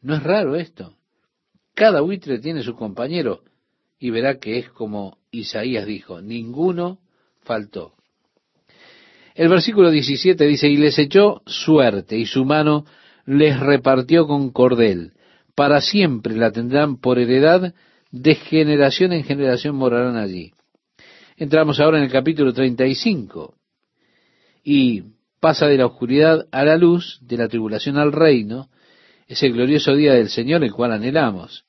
¿no 0.00 0.14
es 0.14 0.22
raro 0.22 0.56
esto? 0.56 0.96
Cada 1.74 2.00
buitre 2.00 2.38
tiene 2.38 2.62
su 2.62 2.74
compañero 2.74 3.42
y 4.02 4.10
verá 4.10 4.40
que 4.40 4.58
es 4.58 4.68
como 4.68 5.18
Isaías 5.30 5.86
dijo, 5.86 6.20
ninguno 6.20 6.98
faltó. 7.44 7.92
El 9.36 9.48
versículo 9.48 9.92
17 9.92 10.44
dice, 10.44 10.68
y 10.68 10.76
les 10.76 10.98
echó 10.98 11.40
suerte, 11.46 12.18
y 12.18 12.26
su 12.26 12.44
mano 12.44 12.84
les 13.26 13.60
repartió 13.60 14.26
con 14.26 14.50
cordel. 14.50 15.12
Para 15.54 15.80
siempre 15.80 16.34
la 16.34 16.50
tendrán 16.50 16.96
por 16.96 17.20
heredad, 17.20 17.74
de 18.10 18.34
generación 18.34 19.12
en 19.12 19.22
generación 19.22 19.76
morarán 19.76 20.16
allí. 20.16 20.50
Entramos 21.36 21.78
ahora 21.78 21.98
en 21.98 22.04
el 22.04 22.10
capítulo 22.10 22.52
35, 22.52 23.54
y 24.64 25.04
pasa 25.38 25.68
de 25.68 25.76
la 25.76 25.86
oscuridad 25.86 26.48
a 26.50 26.64
la 26.64 26.76
luz, 26.76 27.20
de 27.22 27.36
la 27.36 27.46
tribulación 27.46 27.98
al 27.98 28.10
reino, 28.10 28.68
ese 29.28 29.48
glorioso 29.50 29.94
día 29.94 30.14
del 30.14 30.28
Señor, 30.28 30.64
el 30.64 30.72
cual 30.72 30.90
anhelamos. 30.90 31.64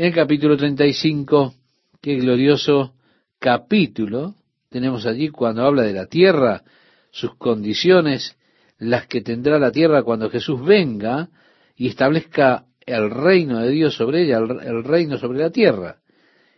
En 0.00 0.06
el 0.06 0.14
capítulo 0.14 0.56
35, 0.56 1.52
qué 2.00 2.14
glorioso 2.14 2.94
capítulo 3.38 4.34
tenemos 4.70 5.04
allí 5.04 5.28
cuando 5.28 5.62
habla 5.62 5.82
de 5.82 5.92
la 5.92 6.06
tierra, 6.06 6.62
sus 7.10 7.34
condiciones, 7.34 8.34
las 8.78 9.06
que 9.08 9.20
tendrá 9.20 9.58
la 9.58 9.70
tierra 9.70 10.02
cuando 10.02 10.30
Jesús 10.30 10.64
venga 10.64 11.28
y 11.76 11.88
establezca 11.88 12.64
el 12.86 13.10
reino 13.10 13.60
de 13.60 13.68
Dios 13.68 13.94
sobre 13.94 14.22
ella, 14.22 14.38
el, 14.38 14.84
reino 14.84 15.18
sobre 15.18 15.40
la 15.40 15.50
tierra, 15.50 15.98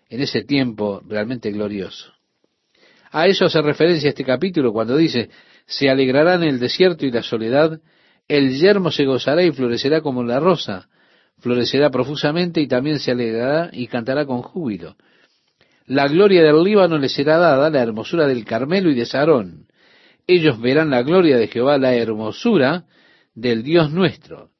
en 0.08 0.20
ese 0.20 0.44
tiempo 0.44 1.02
realmente 1.04 1.50
glorioso. 1.50 2.12
A 3.10 3.26
eso 3.26 3.46
hace 3.46 3.60
referencia 3.60 4.10
este 4.10 4.24
capítulo 4.24 4.72
cuando 4.72 4.96
dice, 4.96 5.30
se 5.66 5.90
alegrará 5.90 6.34
en 6.36 6.44
el 6.44 6.60
desierto 6.60 7.06
y 7.06 7.10
la 7.10 7.24
soledad, 7.24 7.80
el 8.28 8.56
yermo 8.56 8.92
se 8.92 9.04
gozará 9.04 9.42
y 9.42 9.50
florecerá 9.50 10.00
como 10.00 10.22
la 10.22 10.38
rosa, 10.38 10.88
florecerá 11.42 11.90
profusamente 11.90 12.60
y 12.60 12.68
también 12.68 13.00
se 13.00 13.10
alegrará 13.10 13.68
y 13.72 13.88
cantará 13.88 14.24
con 14.24 14.42
júbilo. 14.42 14.96
La 15.86 16.06
gloria 16.06 16.42
del 16.42 16.62
Líbano 16.62 16.96
le 16.98 17.08
será 17.08 17.36
dada, 17.36 17.68
la 17.68 17.82
hermosura 17.82 18.26
del 18.28 18.44
Carmelo 18.44 18.90
y 18.90 18.94
de 18.94 19.04
Sarón. 19.04 19.66
Ellos 20.26 20.60
verán 20.60 20.90
la 20.90 21.02
gloria 21.02 21.36
de 21.36 21.48
Jehová, 21.48 21.78
la 21.78 21.94
hermosura 21.94 22.84
del 23.34 23.64
Dios 23.64 23.90
nuestro. 23.90 24.50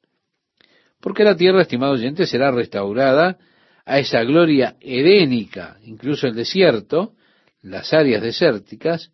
Porque 0.99 1.23
la 1.23 1.37
tierra, 1.37 1.61
estimado 1.61 1.93
oyente, 1.93 2.27
será 2.27 2.51
restaurada 2.51 3.37
a 3.85 3.99
esa 3.99 4.21
gloria 4.23 4.75
edénica, 4.81 5.77
incluso 5.83 6.27
el 6.27 6.35
desierto, 6.35 7.13
las 7.61 7.93
áreas 7.93 8.21
desérticas, 8.21 9.09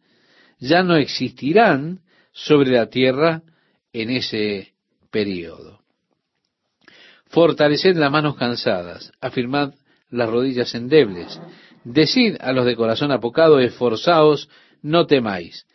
ya 0.60 0.82
no 0.82 0.98
existirán 0.98 2.02
sobre 2.32 2.72
la 2.72 2.88
tierra 2.88 3.44
en 3.94 4.10
ese 4.10 4.74
período. 5.12 5.79
Fortaleced 7.30 7.96
las 7.96 8.12
manos 8.12 8.36
cansadas, 8.36 9.12
afirmad 9.22 9.74
las 10.10 10.30
rodillas 10.30 10.74
endebles, 10.76 11.40
Decid 11.84 12.36
a 12.42 12.52
los 12.52 12.66
de 12.66 12.76
corazón 12.76 13.12
apocado, 13.12 13.60
esforzaos, 13.60 14.50
no 14.82 15.06
temáis. 15.06 15.66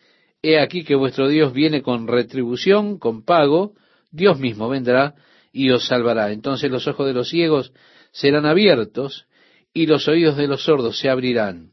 He 0.43 0.61
aquí 0.61 0.85
que 0.85 0.95
vuestro 0.95 1.29
Dios 1.29 1.53
viene 1.53 1.83
con 1.83 2.07
retribución, 2.07 2.99
con 2.99 3.25
pago, 3.25 3.73
Dios 4.11 4.39
mismo 4.39 4.69
vendrá 4.69 5.15
y 5.53 5.71
os 5.71 5.87
salvará. 5.87 6.31
Entonces 6.31 6.71
los 6.71 6.87
ojos 6.87 7.07
de 7.07 7.15
los 7.15 7.31
ciegos 7.31 7.73
serán 8.13 8.45
abiertos 8.45 9.27
y 9.73 9.87
los 9.87 10.07
oídos 10.07 10.37
de 10.37 10.47
los 10.47 10.65
sordos 10.65 10.99
se 10.99 11.09
abrirán. 11.09 11.71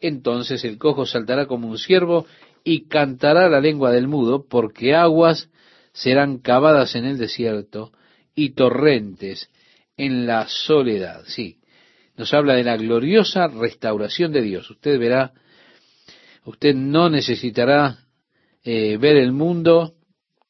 Entonces 0.00 0.64
el 0.64 0.76
cojo 0.78 1.06
saltará 1.06 1.46
como 1.46 1.68
un 1.68 1.78
ciervo 1.78 2.26
y 2.64 2.88
cantará 2.88 3.48
la 3.48 3.60
lengua 3.60 3.92
del 3.92 4.08
mudo, 4.08 4.46
porque 4.48 4.94
aguas 4.94 5.48
serán 5.92 6.38
cavadas 6.38 6.96
en 6.96 7.04
el 7.04 7.18
desierto 7.18 7.92
y 8.34 8.50
torrentes 8.50 9.50
en 9.96 10.26
la 10.26 10.48
soledad. 10.48 11.22
Sí, 11.26 11.58
nos 12.16 12.32
habla 12.34 12.54
de 12.54 12.64
la 12.64 12.76
gloriosa 12.76 13.48
restauración 13.48 14.32
de 14.32 14.42
Dios. 14.42 14.70
Usted 14.70 14.98
verá, 14.98 15.32
usted 16.44 16.74
no 16.74 17.10
necesitará 17.10 17.98
eh, 18.62 18.96
ver 18.98 19.16
el 19.16 19.32
mundo 19.32 19.94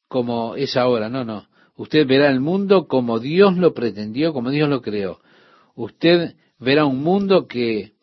como 0.07 0.55
es 0.55 0.77
ahora, 0.77 1.09
no, 1.09 1.25
no. 1.25 1.47
Usted 1.77 2.07
verá 2.07 2.29
el 2.29 2.39
mundo 2.39 2.87
como 2.87 3.19
Dios 3.19 3.57
lo 3.57 3.73
pretendió, 3.73 4.31
como 4.31 4.49
Dios 4.49 4.69
lo 4.69 4.81
creó. 4.81 5.19
Usted 5.75 6.35
verá 6.59 6.85
un 6.85 7.03
mundo 7.03 7.47
que 7.47 7.93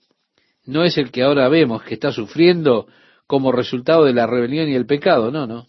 no 0.67 0.85
es 0.85 0.99
el 0.99 1.11
que 1.11 1.23
ahora 1.23 1.49
vemos, 1.49 1.83
que 1.83 1.95
está 1.95 2.12
sufriendo 2.12 2.87
como 3.27 3.51
resultado 3.51 4.05
de 4.05 4.12
la 4.12 4.27
rebelión 4.27 4.69
y 4.69 4.75
el 4.75 4.87
pecado, 4.87 5.31
no, 5.31 5.47
no. 5.47 5.67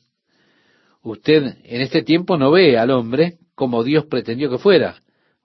Usted 1.01 1.57
en 1.63 1.81
este 1.81 2.01
tiempo 2.01 2.37
no 2.37 2.51
ve 2.51 2.77
al 2.77 2.91
hombre 2.91 3.37
como 3.55 3.83
Dios 3.83 4.05
pretendió 4.05 4.49
que 4.49 4.57
fuera. 4.57 4.95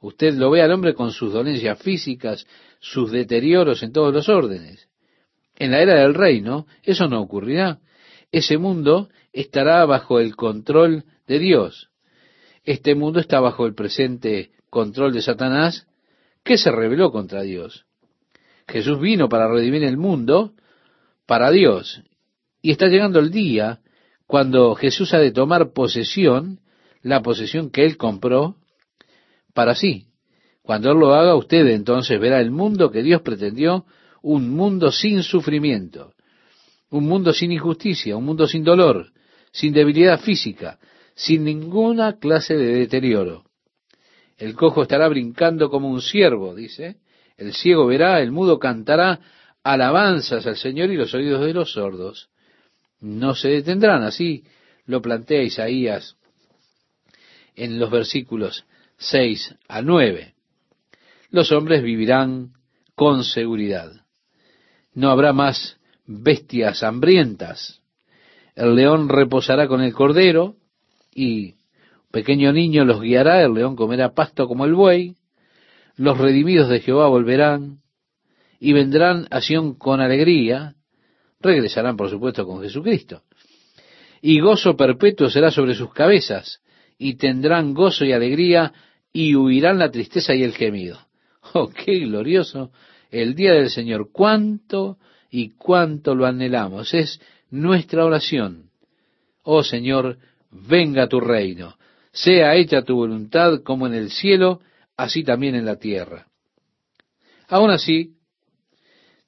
Usted 0.01 0.35
lo 0.35 0.51
ve 0.51 0.63
al 0.63 0.73
hombre 0.73 0.95
con 0.95 1.13
sus 1.13 1.33
dolencias 1.33 1.81
físicas, 1.81 2.47
sus 2.81 3.11
deterioros 3.11 3.83
en 3.83 3.93
todos 3.93 4.15
los 4.15 4.29
órdenes. 4.29 4.89
En 5.57 5.73
la 5.73 5.81
era 5.81 5.95
del 5.95 6.15
reino 6.15 6.67
eso 6.85 7.09
no 7.09 7.21
ocurrirá. 7.21 7.81
Ese 8.31 8.59
mundo 8.59 9.09
estará 9.33 9.85
bajo 9.87 10.21
el 10.21 10.37
control 10.37 11.05
de 11.27 11.39
Dios. 11.39 11.91
Este 12.65 12.95
mundo 12.95 13.19
está 13.19 13.41
bajo 13.41 13.67
el 13.67 13.75
presente 13.75 14.51
control 14.71 15.13
de 15.13 15.23
Satanás, 15.23 15.87
que 16.45 16.59
se 16.59 16.71
rebeló 16.71 17.11
contra 17.11 17.43
Dios. 17.43 17.87
Jesús 18.69 19.01
vino 19.01 19.29
para 19.29 19.49
redimir 19.49 19.85
el 19.85 19.97
mundo 19.97 20.53
para 21.27 21.51
Dios. 21.51 22.03
Y 22.61 22.71
está 22.71 22.87
llegando 22.87 23.19
el 23.19 23.31
día 23.31 23.81
cuando 24.27 24.75
Jesús 24.75 25.15
ha 25.15 25.19
de 25.19 25.33
tomar 25.33 25.73
posesión, 25.73 26.61
la 27.03 27.23
posesión 27.23 27.71
que 27.71 27.85
él 27.85 27.97
compró, 27.97 28.57
para 29.55 29.75
sí. 29.75 30.07
Cuando 30.63 30.93
Él 30.93 30.99
lo 30.99 31.15
haga, 31.15 31.35
usted 31.35 31.67
entonces 31.69 32.21
verá 32.21 32.41
el 32.41 32.51
mundo 32.51 32.91
que 32.91 33.03
Dios 33.03 33.23
pretendió, 33.23 33.87
un 34.23 34.51
mundo 34.51 34.93
sin 34.93 35.23
sufrimiento, 35.23 36.13
un 36.91 37.07
mundo 37.07 37.33
sin 37.33 37.53
injusticia, 37.53 38.17
un 38.17 38.25
mundo 38.25 38.47
sin 38.47 38.65
dolor, 38.65 39.13
sin 39.51 39.73
debilidad 39.73 40.21
física, 40.21 40.79
sin 41.15 41.45
ninguna 41.45 42.19
clase 42.19 42.55
de 42.55 42.75
deterioro. 42.75 43.45
El 44.37 44.55
cojo 44.55 44.83
estará 44.83 45.09
brincando 45.09 45.71
como 45.71 45.89
un 45.89 46.03
ciervo, 46.03 46.55
dice. 46.55 46.99
El 47.37 47.55
ciego 47.55 47.87
verá, 47.87 48.21
el 48.21 48.31
mudo 48.31 48.59
cantará 48.59 49.21
alabanzas 49.63 50.47
al 50.47 50.57
Señor 50.57 50.91
y 50.91 50.97
los 50.97 51.15
oídos 51.15 51.45
de 51.45 51.55
los 51.55 51.73
sordos 51.73 52.29
no 53.01 53.35
se 53.35 53.49
detendrán. 53.49 54.03
Así 54.03 54.45
lo 54.87 55.01
plantea 55.01 55.43
Isaías 55.43 56.17
en 57.59 57.79
los 57.79 57.91
versículos 57.91 58.65
6 58.99 59.57
a 59.69 59.83
9. 59.83 60.35
Los 61.31 61.53
hombres 61.53 61.83
vivirán 61.83 62.53
con 62.95 63.25
seguridad. 63.25 63.93
No 64.95 65.11
habrá 65.11 65.33
más 65.33 65.79
bestias 66.07 66.83
hambrientas. 66.83 67.81
El 68.55 68.75
león 68.75 69.09
reposará 69.09 69.69
con 69.69 69.83
el 69.83 69.93
cordero 69.93 70.57
y 71.15 71.55
pequeño 72.11 72.53
niño 72.53 72.85
los 72.85 73.01
guiará, 73.01 73.43
el 73.43 73.55
león 73.55 73.77
comerá 73.77 74.15
pasto 74.15 74.49
como 74.49 74.65
el 74.65 74.75
buey, 74.75 75.17
los 75.97 76.17
redimidos 76.17 76.69
de 76.69 76.81
Jehová 76.81 77.09
volverán 77.09 77.81
y 78.61 78.73
vendrán 78.73 79.27
a 79.31 79.41
Sión 79.41 79.75
con 79.75 80.01
alegría, 80.01 80.75
regresarán 81.41 81.97
por 81.97 82.09
supuesto 82.09 82.47
con 82.47 82.63
Jesucristo. 82.63 83.23
Y 84.21 84.41
gozo 84.41 84.77
perpetuo 84.77 85.29
será 85.29 85.51
sobre 85.51 85.75
sus 85.75 85.93
cabezas, 85.93 86.61
y 86.99 87.15
tendrán 87.15 87.73
gozo 87.75 88.05
y 88.05 88.13
alegría, 88.13 88.73
y 89.13 89.35
huirán 89.35 89.79
la 89.79 89.91
tristeza 89.91 90.35
y 90.35 90.43
el 90.43 90.53
gemido. 90.53 90.99
Oh, 91.55 91.71
qué 91.71 92.01
glorioso 92.01 92.73
el 93.11 93.35
día 93.35 93.55
del 93.55 93.71
Señor. 93.71 94.11
Cuánto 94.13 94.99
y 95.31 95.51
cuánto 95.51 96.15
lo 96.15 96.27
anhelamos. 96.27 96.93
Es 96.93 97.23
nuestra 97.49 98.05
oración. 98.05 98.71
Oh 99.45 99.63
Señor, 99.63 100.19
venga 100.51 101.09
tu 101.09 101.21
reino. 101.21 101.79
Sea 102.13 102.55
hecha 102.55 102.83
tu 102.83 102.97
voluntad 102.97 103.63
como 103.63 103.87
en 103.87 103.95
el 103.95 104.11
cielo, 104.11 104.61
así 104.95 105.25
también 105.25 105.55
en 105.55 105.65
la 105.65 105.77
tierra. 105.77 106.27
Aún 107.49 107.71
así, 107.71 108.17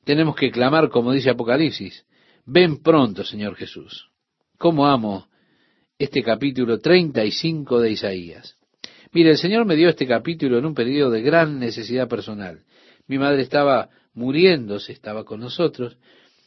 tenemos 0.04 0.36
que 0.36 0.50
clamar, 0.50 0.90
como 0.90 1.12
dice 1.12 1.30
Apocalipsis, 1.30 2.04
ven 2.44 2.82
pronto, 2.82 3.24
Señor 3.24 3.54
Jesús. 3.54 4.10
¿Cómo 4.58 4.86
amo 4.86 5.29
este 6.00 6.22
capítulo 6.22 6.78
35 6.78 7.78
de 7.78 7.90
Isaías? 7.90 8.56
Mire, 9.12 9.32
el 9.32 9.36
Señor 9.36 9.66
me 9.66 9.76
dio 9.76 9.90
este 9.90 10.06
capítulo 10.06 10.56
en 10.56 10.64
un 10.64 10.74
periodo 10.74 11.10
de 11.10 11.20
gran 11.20 11.58
necesidad 11.58 12.08
personal. 12.08 12.64
Mi 13.06 13.18
madre 13.18 13.42
estaba 13.42 13.90
muriéndose, 14.14 14.92
estaba 14.92 15.24
con 15.24 15.40
nosotros, 15.40 15.98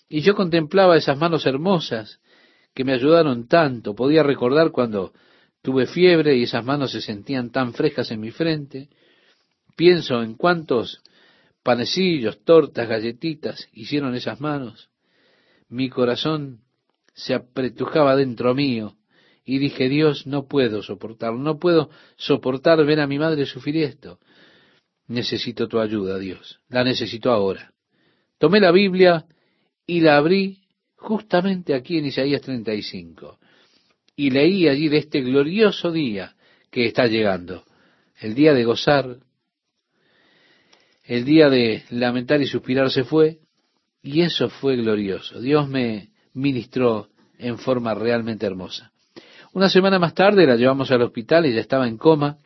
y 0.09 0.21
yo 0.21 0.33
contemplaba 0.33 0.97
esas 0.97 1.19
manos 1.19 1.45
hermosas 1.45 2.19
que 2.73 2.83
me 2.83 2.93
ayudaron 2.93 3.47
tanto. 3.47 3.93
Podía 3.93 4.23
recordar 4.23 4.71
cuando 4.71 5.13
tuve 5.61 5.85
fiebre 5.85 6.35
y 6.35 6.43
esas 6.43 6.65
manos 6.65 6.91
se 6.91 7.01
sentían 7.01 7.51
tan 7.51 7.73
frescas 7.73 8.09
en 8.09 8.21
mi 8.21 8.31
frente. 8.31 8.89
Pienso 9.75 10.23
en 10.23 10.33
cuántos 10.33 11.03
panecillos, 11.61 12.43
tortas, 12.43 12.89
galletitas 12.89 13.69
hicieron 13.71 14.15
esas 14.15 14.41
manos. 14.41 14.89
Mi 15.69 15.89
corazón 15.89 16.61
se 17.13 17.35
apretujaba 17.35 18.15
dentro 18.15 18.55
mío 18.55 18.95
y 19.45 19.57
dije, 19.59 19.89
Dios, 19.89 20.25
no 20.25 20.47
puedo 20.47 20.81
soportarlo, 20.83 21.39
no 21.39 21.59
puedo 21.59 21.89
soportar 22.15 22.83
ver 22.85 22.99
a 22.99 23.07
mi 23.07 23.19
madre 23.19 23.45
sufrir 23.45 23.77
esto. 23.77 24.19
Necesito 25.07 25.67
tu 25.67 25.79
ayuda, 25.79 26.17
Dios, 26.17 26.59
la 26.69 26.83
necesito 26.83 27.31
ahora. 27.31 27.73
Tomé 28.37 28.59
la 28.59 28.71
Biblia 28.71 29.25
y 29.85 29.99
la 29.99 30.17
abrí 30.17 30.61
justamente 30.95 31.73
aquí 31.73 31.97
en 31.97 32.05
Isaías 32.05 32.41
35 32.41 33.39
y 34.15 34.29
leí 34.29 34.67
allí 34.67 34.87
de 34.89 34.97
este 34.97 35.21
glorioso 35.21 35.91
día 35.91 36.35
que 36.69 36.85
está 36.85 37.07
llegando, 37.07 37.65
el 38.19 38.35
día 38.35 38.53
de 38.53 38.63
gozar, 38.63 39.17
el 41.03 41.25
día 41.25 41.49
de 41.49 41.83
lamentar 41.89 42.41
y 42.41 42.47
suspirar 42.47 42.89
se 42.89 43.03
fue, 43.03 43.39
y 44.01 44.21
eso 44.21 44.49
fue 44.49 44.75
glorioso. 44.77 45.39
Dios 45.39 45.67
me 45.67 46.11
ministró 46.33 47.09
en 47.37 47.57
forma 47.57 47.93
realmente 47.93 48.45
hermosa. 48.45 48.92
Una 49.53 49.69
semana 49.69 49.99
más 49.99 50.15
tarde 50.15 50.47
la 50.47 50.55
llevamos 50.55 50.89
al 50.89 51.03
hospital 51.03 51.45
y 51.45 51.53
ya 51.53 51.61
estaba 51.61 51.87
en 51.87 51.97
coma. 51.97 52.37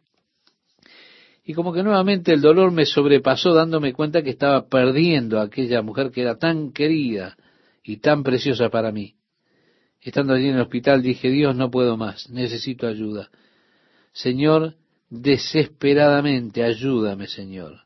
Y 1.45 1.53
como 1.53 1.71
que 1.71 1.81
nuevamente 1.81 2.33
el 2.33 2.41
dolor 2.41 2.71
me 2.71 2.85
sobrepasó 2.85 3.53
dándome 3.53 3.93
cuenta 3.93 4.21
que 4.21 4.31
estaba 4.31 4.67
perdiendo 4.67 5.39
a 5.39 5.43
aquella 5.43 5.81
mujer 5.81 6.11
que 6.11 6.21
era 6.21 6.37
tan 6.37 6.73
querida 6.73 7.37
y 7.81 7.97
tan 7.97 8.23
preciosa 8.23 8.69
para 8.69 8.91
mí. 8.91 9.15
Estando 10.01 10.33
allí 10.33 10.49
en 10.49 10.55
el 10.55 10.61
hospital 10.61 11.01
dije, 11.01 11.29
Dios, 11.29 11.55
no 11.55 11.71
puedo 11.71 11.95
más, 11.95 12.29
necesito 12.29 12.85
ayuda. 12.85 13.29
Señor, 14.11 14.75
desesperadamente, 15.09 16.63
ayúdame, 16.63 17.27
Señor. 17.27 17.83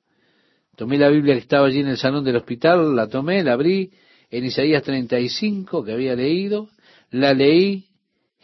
Tomé 0.75 0.97
la 0.97 1.10
Biblia 1.10 1.36
que 1.36 1.41
estaba 1.41 1.67
allí 1.67 1.81
en 1.81 1.89
el 1.89 1.97
salón 1.97 2.23
del 2.23 2.38
hospital, 2.38 2.95
la 2.95 3.07
tomé, 3.07 3.43
la 3.43 3.53
abrí 3.53 3.91
en 4.31 4.45
Isaías 4.45 4.81
35 4.81 5.84
que 5.84 5.91
había 5.91 6.15
leído, 6.15 6.69
la 7.12 7.36
leí 7.36 7.90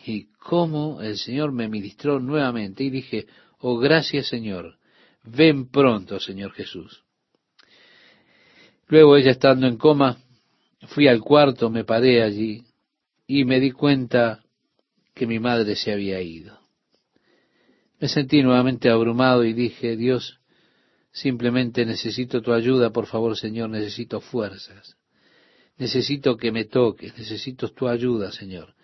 y 0.07 0.29
cómo 0.39 1.01
el 1.01 1.17
Señor 1.17 1.51
me 1.51 1.67
ministró 1.67 2.19
nuevamente 2.19 2.83
y 2.83 2.89
dije, 2.89 3.27
oh 3.59 3.77
gracias 3.77 4.27
Señor, 4.27 4.77
ven 5.23 5.69
pronto 5.69 6.19
Señor 6.19 6.53
Jesús. 6.53 7.03
Luego 8.87 9.17
ella 9.17 9.31
estando 9.31 9.67
en 9.67 9.77
coma, 9.77 10.17
fui 10.87 11.07
al 11.07 11.21
cuarto, 11.21 11.69
me 11.69 11.83
paré 11.83 12.23
allí 12.23 12.63
y 13.27 13.43
me 13.43 13.59
di 13.59 13.71
cuenta 13.71 14.43
que 15.13 15.27
mi 15.27 15.39
madre 15.39 15.75
se 15.75 15.91
había 15.91 16.21
ido. 16.21 16.57
Me 17.99 18.07
sentí 18.07 18.41
nuevamente 18.41 18.89
abrumado 18.89 19.43
y 19.43 19.53
dije, 19.53 19.97
Dios, 19.97 20.39
Simplemente 21.17 21.83
necesito 21.83 22.43
tu 22.43 22.53
ayuda, 22.53 22.91
por 22.91 23.07
favor, 23.07 23.35
Señor, 23.35 23.71
necesito 23.71 24.21
fuerzas. 24.21 24.97
Necesito 25.77 26.37
que 26.37 26.51
me 26.51 26.65
toques, 26.65 27.17
necesito 27.17 27.69
tu 27.69 27.87
ayuda, 27.87 28.31
Señor. 28.31 28.75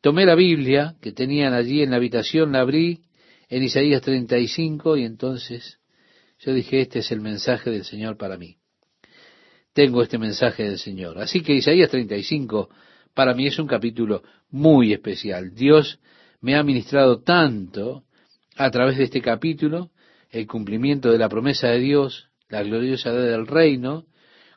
Tomé 0.00 0.24
la 0.26 0.34
Biblia 0.34 0.94
que 1.00 1.12
tenían 1.12 1.54
allí 1.54 1.82
en 1.82 1.90
la 1.90 1.96
habitación, 1.96 2.52
la 2.52 2.60
abrí 2.60 3.02
en 3.48 3.62
Isaías 3.62 4.02
35 4.02 4.96
y 4.96 5.04
entonces 5.04 5.78
yo 6.38 6.54
dije, 6.54 6.80
este 6.80 7.00
es 7.00 7.10
el 7.10 7.20
mensaje 7.20 7.70
del 7.70 7.84
Señor 7.84 8.16
para 8.16 8.36
mí. 8.36 8.58
Tengo 9.72 10.02
este 10.02 10.18
mensaje 10.18 10.64
del 10.64 10.78
Señor. 10.78 11.18
Así 11.18 11.42
que 11.42 11.54
Isaías 11.54 11.90
35 11.90 12.68
para 13.14 13.34
mí 13.34 13.48
es 13.48 13.58
un 13.58 13.66
capítulo 13.66 14.22
muy 14.50 14.92
especial. 14.92 15.54
Dios 15.54 15.98
me 16.40 16.54
ha 16.54 16.62
ministrado 16.62 17.20
tanto 17.22 18.04
a 18.56 18.70
través 18.70 18.98
de 18.98 19.04
este 19.04 19.20
capítulo 19.20 19.90
el 20.30 20.46
cumplimiento 20.46 21.10
de 21.10 21.18
la 21.18 21.28
promesa 21.28 21.68
de 21.68 21.80
Dios, 21.80 22.28
la 22.48 22.62
gloriosa 22.62 23.10
edad 23.10 23.30
del 23.30 23.46
reino, 23.46 24.06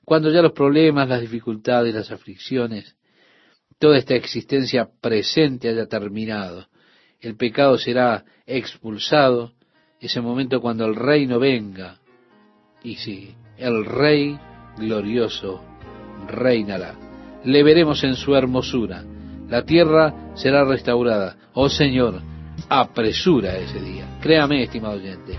cuando 0.06 0.30
ya 0.32 0.41
los 0.41 0.51
problemas, 0.51 1.08
las 1.08 1.21
dificultades, 1.21 1.93
las 1.93 2.12
aflicciones, 2.12 2.95
toda 3.82 3.98
esta 3.98 4.13
existencia 4.13 4.88
presente 5.02 5.67
haya 5.67 5.88
terminado, 5.88 6.67
el 7.20 7.36
pecado 7.36 7.80
será 7.80 8.24
expulsado, 8.46 9.54
ese 10.00 10.22
momento 10.22 10.62
cuando 10.62 10.86
el 10.86 10.96
reino 10.96 11.39
venga, 11.39 11.98
y 12.84 12.96
sí, 12.96 13.34
el 13.58 13.84
rey 13.86 14.39
glorioso 14.78 15.63
reinará. 16.28 16.94
Le 17.44 17.63
veremos 17.63 18.04
en 18.04 18.15
su 18.15 18.36
hermosura, 18.36 19.04
la 19.50 19.65
tierra 19.65 20.32
será 20.36 20.63
restaurada. 20.63 21.36
Oh 21.54 21.67
Señor, 21.67 22.22
apresura 22.70 23.58
ese 23.58 23.80
día. 23.80 24.20
Créame, 24.22 24.62
estimado 24.62 24.94
oyente, 24.94 25.34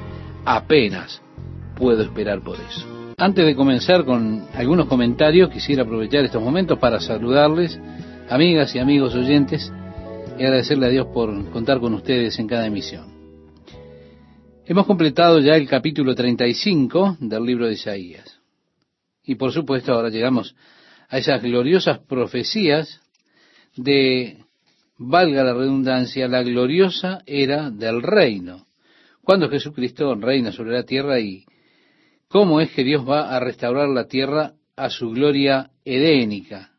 apenas 0.44 1.22
puedo 1.76 2.02
esperar 2.02 2.42
por 2.42 2.58
eso. 2.58 3.14
Antes 3.18 3.46
de 3.46 3.54
comenzar 3.54 4.04
con 4.04 4.48
algunos 4.52 4.86
comentarios, 4.86 5.48
quisiera 5.50 5.84
aprovechar 5.84 6.24
estos 6.24 6.42
momentos 6.42 6.76
para 6.80 6.98
saludarles, 6.98 7.78
amigas 8.28 8.74
y 8.74 8.78
amigos 8.78 9.14
oyentes, 9.14 9.72
y 10.38 10.42
agradecerle 10.44 10.86
a 10.86 10.90
Dios 10.90 11.06
por 11.12 11.50
contar 11.50 11.80
con 11.80 11.94
ustedes 11.94 12.38
en 12.38 12.46
cada 12.46 12.66
emisión. 12.66 13.12
Hemos 14.64 14.86
completado 14.86 15.40
ya 15.40 15.56
el 15.56 15.68
capítulo 15.68 16.14
35 16.14 17.18
del 17.20 17.44
libro 17.44 17.66
de 17.66 17.74
Isaías. 17.74 18.40
Y 19.24 19.34
por 19.34 19.52
supuesto 19.52 19.92
ahora 19.92 20.08
llegamos 20.08 20.54
a 21.08 21.18
esas 21.18 21.42
gloriosas 21.42 21.98
profecías 21.98 23.00
de, 23.76 24.38
valga 24.98 25.44
la 25.44 25.54
redundancia, 25.54 26.28
la 26.28 26.42
gloriosa 26.42 27.22
era 27.26 27.70
del 27.70 28.02
reino 28.02 28.66
cuando 29.22 29.48
Jesucristo 29.48 30.14
reina 30.16 30.52
sobre 30.52 30.72
la 30.72 30.82
tierra 30.82 31.20
y 31.20 31.44
cómo 32.28 32.60
es 32.60 32.72
que 32.72 32.84
Dios 32.84 33.08
va 33.08 33.34
a 33.34 33.40
restaurar 33.40 33.88
la 33.88 34.06
tierra 34.06 34.54
a 34.76 34.90
su 34.90 35.10
gloria 35.10 35.70
edénica. 35.84 36.71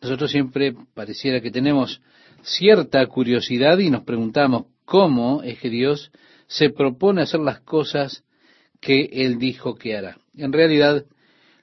Nosotros 0.00 0.30
siempre 0.30 0.74
pareciera 0.94 1.40
que 1.40 1.50
tenemos 1.50 2.00
cierta 2.42 3.04
curiosidad 3.06 3.78
y 3.78 3.90
nos 3.90 4.04
preguntamos 4.04 4.66
cómo 4.84 5.42
es 5.42 5.58
que 5.58 5.68
Dios 5.68 6.10
se 6.46 6.70
propone 6.70 7.22
hacer 7.22 7.40
las 7.40 7.60
cosas 7.60 8.24
que 8.80 9.10
Él 9.12 9.38
dijo 9.38 9.74
que 9.74 9.96
hará. 9.96 10.18
En 10.34 10.52
realidad, 10.52 11.04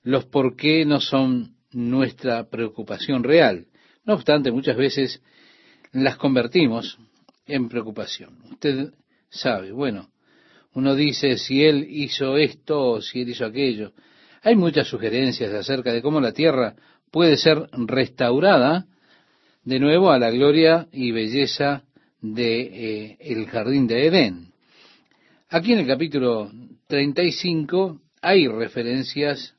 los 0.03 0.25
por 0.25 0.55
qué 0.55 0.85
no 0.85 1.01
son 1.01 1.55
nuestra 1.71 2.47
preocupación 2.49 3.23
real. 3.23 3.65
No 4.05 4.13
obstante, 4.13 4.51
muchas 4.51 4.77
veces 4.77 5.21
las 5.91 6.17
convertimos 6.17 6.97
en 7.45 7.69
preocupación. 7.69 8.37
Usted 8.51 8.93
sabe, 9.29 9.71
bueno, 9.71 10.09
uno 10.73 10.95
dice 10.95 11.37
si 11.37 11.63
Él 11.63 11.87
hizo 11.89 12.37
esto 12.37 12.91
o 12.91 13.01
si 13.01 13.21
Él 13.21 13.29
hizo 13.29 13.45
aquello. 13.45 13.93
Hay 14.43 14.55
muchas 14.55 14.87
sugerencias 14.87 15.51
acerca 15.53 15.91
de 15.91 16.01
cómo 16.01 16.21
la 16.21 16.31
tierra 16.31 16.75
puede 17.17 17.37
ser 17.37 17.67
restaurada 17.71 18.85
de 19.63 19.79
nuevo 19.79 20.11
a 20.11 20.19
la 20.19 20.29
gloria 20.29 20.87
y 20.91 21.11
belleza 21.11 21.81
de 22.21 22.59
eh, 22.61 23.17
el 23.21 23.47
jardín 23.47 23.87
de 23.87 24.05
Edén. 24.05 24.53
Aquí 25.49 25.73
en 25.73 25.79
el 25.79 25.87
capítulo 25.87 26.51
35 26.85 27.99
hay 28.21 28.47
referencias 28.47 29.55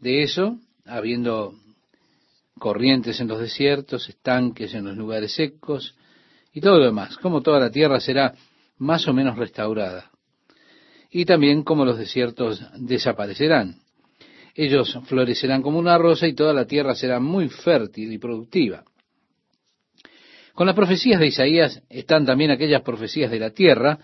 de 0.00 0.22
eso, 0.22 0.58
habiendo 0.84 1.54
corrientes 2.58 3.18
en 3.20 3.28
los 3.28 3.40
desiertos, 3.40 4.10
estanques 4.10 4.74
en 4.74 4.84
los 4.84 4.94
lugares 4.94 5.32
secos 5.32 5.96
y 6.52 6.60
todo 6.60 6.78
lo 6.78 6.84
demás, 6.84 7.16
como 7.16 7.40
toda 7.40 7.58
la 7.58 7.70
tierra 7.70 8.00
será 8.00 8.34
más 8.76 9.08
o 9.08 9.14
menos 9.14 9.38
restaurada. 9.38 10.10
Y 11.10 11.24
también 11.24 11.62
como 11.62 11.86
los 11.86 11.96
desiertos 11.96 12.62
desaparecerán. 12.76 13.80
Ellos 14.54 14.98
florecerán 15.04 15.62
como 15.62 15.78
una 15.78 15.96
rosa 15.98 16.26
y 16.26 16.34
toda 16.34 16.52
la 16.52 16.66
tierra 16.66 16.94
será 16.94 17.20
muy 17.20 17.48
fértil 17.48 18.12
y 18.12 18.18
productiva. 18.18 18.84
Con 20.54 20.66
las 20.66 20.76
profecías 20.76 21.18
de 21.18 21.28
Isaías 21.28 21.82
están 21.88 22.26
también 22.26 22.50
aquellas 22.50 22.82
profecías 22.82 23.30
de 23.30 23.40
la 23.40 23.50
tierra 23.50 23.98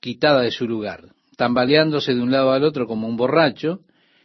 quitada 0.00 0.42
de 0.42 0.50
su 0.50 0.68
lugar, 0.68 1.04
tambaleándose 1.36 2.14
de 2.14 2.20
un 2.20 2.30
lado 2.30 2.52
al 2.52 2.64
otro 2.64 2.86
como 2.86 3.08
un 3.08 3.16
borracho 3.16 3.80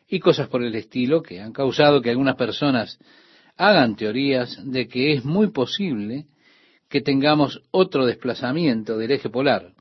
y 0.08 0.20
cosas 0.20 0.50
por 0.50 0.64
el 0.64 0.76
estilo 0.76 1.22
que 1.22 1.40
han 1.40 1.54
causado 1.54 2.02
que 2.02 2.10
algunas 2.10 2.36
personas 2.36 3.00
hagan 3.56 3.96
teorías 3.96 4.60
de 4.64 4.88
que 4.88 5.14
es 5.14 5.24
muy 5.24 5.52
posible 5.52 6.26
que 6.90 7.02
tengamos 7.02 7.62
otro 7.72 8.06
desplazamiento 8.06 8.98
del 8.98 9.12
eje 9.12 9.30
polar. 9.30 9.74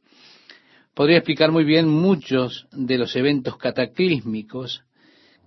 Podría 0.94 1.18
explicar 1.18 1.50
muy 1.50 1.64
bien 1.64 1.88
muchos 1.88 2.66
de 2.72 2.98
los 2.98 3.16
eventos 3.16 3.56
cataclísmicos 3.56 4.84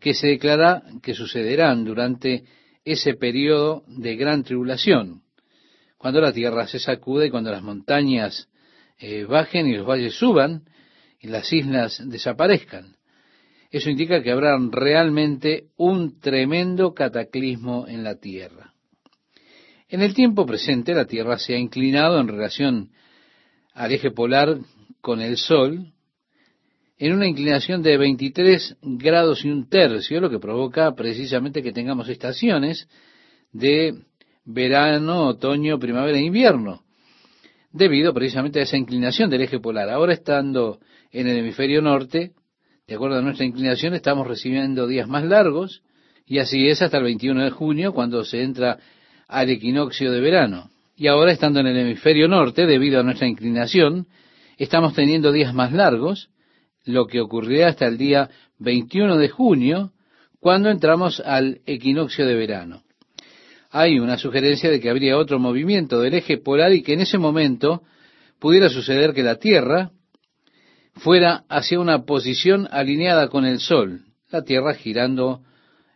que 0.01 0.13
se 0.13 0.27
declara 0.27 0.83
que 1.01 1.13
sucederán 1.13 1.85
durante 1.85 2.43
ese 2.83 3.13
periodo 3.13 3.83
de 3.87 4.15
gran 4.15 4.43
tribulación, 4.43 5.21
cuando 5.97 6.19
la 6.19 6.33
tierra 6.33 6.67
se 6.67 6.79
sacude 6.79 7.29
cuando 7.29 7.51
las 7.51 7.61
montañas 7.61 8.49
eh, 8.97 9.23
bajen 9.23 9.67
y 9.67 9.75
los 9.75 9.87
valles 9.87 10.15
suban 10.15 10.63
y 11.19 11.27
las 11.27 11.53
islas 11.53 12.01
desaparezcan. 12.03 12.95
Eso 13.69 13.89
indica 13.89 14.21
que 14.21 14.31
habrá 14.31 14.57
realmente 14.71 15.67
un 15.77 16.19
tremendo 16.19 16.93
cataclismo 16.93 17.87
en 17.87 18.03
la 18.03 18.15
tierra. 18.15 18.73
En 19.87 20.01
el 20.01 20.13
tiempo 20.13 20.45
presente 20.45 20.93
la 20.93 21.05
Tierra 21.05 21.37
se 21.37 21.53
ha 21.53 21.57
inclinado 21.57 22.19
en 22.19 22.27
relación 22.27 22.91
al 23.73 23.91
eje 23.91 24.09
polar 24.09 24.57
con 25.01 25.21
el 25.21 25.37
Sol 25.37 25.93
en 27.01 27.13
una 27.13 27.27
inclinación 27.27 27.81
de 27.81 27.97
23 27.97 28.77
grados 28.83 29.43
y 29.43 29.49
un 29.49 29.67
tercio, 29.67 30.21
lo 30.21 30.29
que 30.29 30.37
provoca 30.37 30.93
precisamente 30.93 31.63
que 31.63 31.71
tengamos 31.71 32.07
estaciones 32.07 32.87
de 33.51 34.03
verano, 34.45 35.29
otoño, 35.29 35.79
primavera 35.79 36.19
e 36.19 36.21
invierno, 36.21 36.83
debido 37.71 38.13
precisamente 38.13 38.59
a 38.59 38.63
esa 38.63 38.77
inclinación 38.77 39.31
del 39.31 39.41
eje 39.41 39.59
polar. 39.59 39.89
Ahora 39.89 40.13
estando 40.13 40.77
en 41.11 41.27
el 41.27 41.39
hemisferio 41.39 41.81
norte, 41.81 42.33
de 42.85 42.93
acuerdo 42.93 43.17
a 43.17 43.23
nuestra 43.23 43.47
inclinación, 43.47 43.95
estamos 43.95 44.27
recibiendo 44.27 44.85
días 44.85 45.07
más 45.07 45.23
largos, 45.23 45.81
y 46.27 46.37
así 46.37 46.67
es 46.67 46.83
hasta 46.83 46.99
el 46.99 47.05
21 47.05 47.45
de 47.45 47.49
junio, 47.49 47.93
cuando 47.93 48.23
se 48.23 48.43
entra 48.43 48.77
al 49.27 49.49
equinoccio 49.49 50.11
de 50.11 50.21
verano. 50.21 50.69
Y 50.95 51.07
ahora, 51.07 51.31
estando 51.31 51.61
en 51.61 51.65
el 51.65 51.77
hemisferio 51.77 52.27
norte, 52.27 52.67
debido 52.67 52.99
a 52.99 53.03
nuestra 53.03 53.27
inclinación, 53.27 54.05
estamos 54.59 54.93
teniendo 54.93 55.31
días 55.31 55.55
más 55.55 55.73
largos, 55.73 56.29
lo 56.85 57.07
que 57.07 57.21
ocurrirá 57.21 57.69
hasta 57.69 57.87
el 57.87 57.97
día 57.97 58.29
21 58.59 59.17
de 59.17 59.29
junio, 59.29 59.91
cuando 60.39 60.69
entramos 60.69 61.19
al 61.19 61.61
equinoccio 61.65 62.25
de 62.25 62.35
verano. 62.35 62.83
Hay 63.69 63.99
una 63.99 64.17
sugerencia 64.17 64.69
de 64.69 64.79
que 64.79 64.89
habría 64.89 65.17
otro 65.17 65.39
movimiento 65.39 66.01
del 66.01 66.15
eje 66.15 66.37
polar 66.37 66.73
y 66.73 66.81
que 66.81 66.93
en 66.93 67.01
ese 67.01 67.17
momento 67.17 67.83
pudiera 68.39 68.69
suceder 68.69 69.13
que 69.13 69.23
la 69.23 69.35
Tierra 69.35 69.91
fuera 70.95 71.45
hacia 71.47 71.79
una 71.79 72.03
posición 72.03 72.67
alineada 72.71 73.29
con 73.29 73.45
el 73.45 73.59
Sol, 73.59 74.01
la 74.29 74.43
Tierra 74.43 74.73
girando 74.73 75.43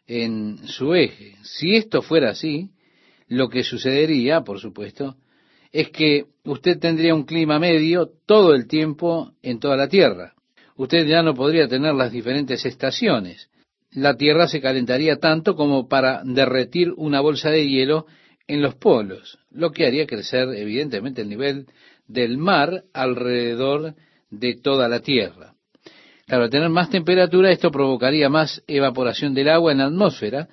en 0.08 0.60
su 0.68 0.94
eje. 0.94 1.36
Si 1.42 1.76
esto 1.76 2.02
fuera 2.02 2.30
así, 2.30 2.70
lo 3.28 3.50
que 3.50 3.64
sucedería, 3.64 4.42
por 4.42 4.60
supuesto, 4.60 5.16
es 5.72 5.90
que 5.90 6.26
usted 6.46 6.80
tendría 6.80 7.16
un 7.16 7.26
clima 7.26 7.60
medio 7.60 8.10
todo 8.26 8.54
el 8.54 8.68
tiempo 8.68 9.34
en 9.42 9.60
toda 9.60 9.76
la 9.76 9.90
Tierra. 9.90 10.35
Usted 10.78 11.08
ya 11.08 11.24
no 11.24 11.34
podría 11.34 11.68
tener 11.68 11.94
las 11.94 12.12
diferentes 12.12 12.66
estaciones. 12.66 13.50
La 13.92 14.16
Tierra 14.16 14.48
se 14.48 14.62
calentaría 14.62 15.18
tanto 15.18 15.56
como 15.56 15.88
para 15.88 16.22
derretir 16.26 16.92
una 16.98 17.22
bolsa 17.22 17.50
de 17.50 17.68
hielo 17.68 18.06
en 18.48 18.62
los 18.62 18.76
polos, 18.76 19.40
lo 19.52 19.72
que 19.72 19.88
haría 19.88 20.06
crecer 20.06 20.50
evidentemente 20.50 21.22
el 21.22 21.30
nivel 21.30 21.68
del 22.08 22.38
mar 22.38 22.84
alrededor 22.94 23.96
de 24.30 24.56
toda 24.56 24.88
la 24.88 25.00
Tierra. 25.00 25.54
Claro, 26.28 26.44
al 26.44 26.50
tener 26.50 26.70
más 26.70 26.90
temperatura 26.90 27.52
esto 27.52 27.72
provocaría 27.72 28.30
más 28.30 28.64
evaporación 28.68 29.34
del 29.34 29.50
agua 29.50 29.72
en 29.72 29.78
la 29.78 29.86
atmósfera, 29.86 30.50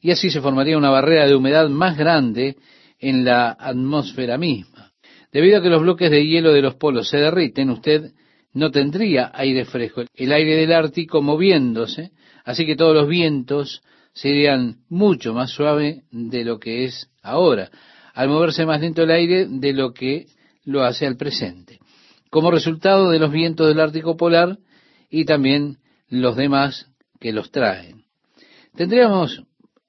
y 0.00 0.10
así 0.10 0.30
se 0.30 0.40
formaría 0.40 0.78
una 0.78 0.90
barrera 0.90 1.26
de 1.26 1.34
humedad 1.34 1.68
más 1.68 1.96
grande 1.96 2.56
en 3.00 3.24
la 3.24 3.50
atmósfera 3.50 4.38
misma. 4.38 4.92
Debido 5.32 5.58
a 5.58 5.62
que 5.62 5.68
los 5.68 5.82
bloques 5.82 6.10
de 6.10 6.26
hielo 6.26 6.52
de 6.52 6.62
los 6.62 6.76
polos 6.76 7.08
se 7.08 7.18
derriten, 7.18 7.70
usted 7.70 8.12
no 8.56 8.70
tendría 8.70 9.30
aire 9.34 9.66
fresco, 9.66 10.02
el 10.14 10.32
aire 10.32 10.56
del 10.56 10.72
Ártico 10.72 11.20
moviéndose, 11.20 12.12
así 12.42 12.64
que 12.64 12.74
todos 12.74 12.94
los 12.94 13.06
vientos 13.06 13.82
serían 14.14 14.78
mucho 14.88 15.34
más 15.34 15.50
suaves 15.50 16.04
de 16.10 16.42
lo 16.42 16.58
que 16.58 16.86
es 16.86 17.10
ahora, 17.22 17.70
al 18.14 18.30
moverse 18.30 18.64
más 18.64 18.80
lento 18.80 19.02
el 19.02 19.10
aire 19.10 19.46
de 19.46 19.74
lo 19.74 19.92
que 19.92 20.28
lo 20.64 20.84
hace 20.84 21.06
al 21.06 21.18
presente. 21.18 21.80
Como 22.30 22.50
resultado 22.50 23.10
de 23.10 23.18
los 23.18 23.30
vientos 23.30 23.68
del 23.68 23.78
Ártico 23.78 24.16
polar 24.16 24.56
y 25.10 25.26
también 25.26 25.76
los 26.08 26.34
demás 26.34 26.86
que 27.20 27.34
los 27.34 27.50
traen. 27.50 28.04
Tendríamos 28.74 29.42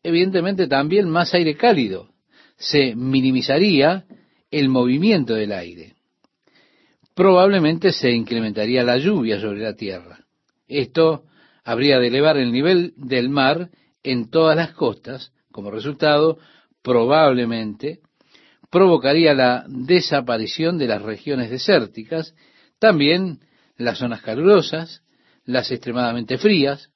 evidentemente 0.04 0.68
también 0.68 1.10
más 1.10 1.34
aire 1.34 1.56
cálido. 1.56 2.10
Se 2.58 2.96
minimizaría 2.96 4.04
el 4.52 4.68
movimiento 4.68 5.36
del 5.36 5.54
aire. 5.54 5.97
Probablemente 7.18 7.94
se 7.94 8.12
incrementaría 8.12 8.84
la 8.84 9.00
lluvia 9.00 9.42
sobre 9.42 9.62
la 9.62 9.74
tierra. 9.74 10.20
Esto 10.68 11.24
habría 11.64 11.98
de 11.98 12.10
elevar 12.10 12.38
el 12.38 12.52
nivel 12.52 12.94
del 12.96 13.30
mar 13.30 13.72
en 14.04 14.30
todas 14.30 14.56
las 14.56 14.74
costas. 14.74 15.34
Como 15.52 15.72
resultado, 15.72 16.38
probablemente 16.84 18.02
provocaría 18.70 19.34
la 19.34 19.66
desaparición 19.68 20.78
de 20.78 20.86
las 20.86 21.02
regiones 21.02 21.50
desérticas, 21.50 22.36
también 22.78 23.40
las 23.78 23.98
zonas 23.98 24.22
calurosas, 24.22 25.02
las 25.44 25.72
extremadamente 25.72 26.38
frías, 26.38 26.92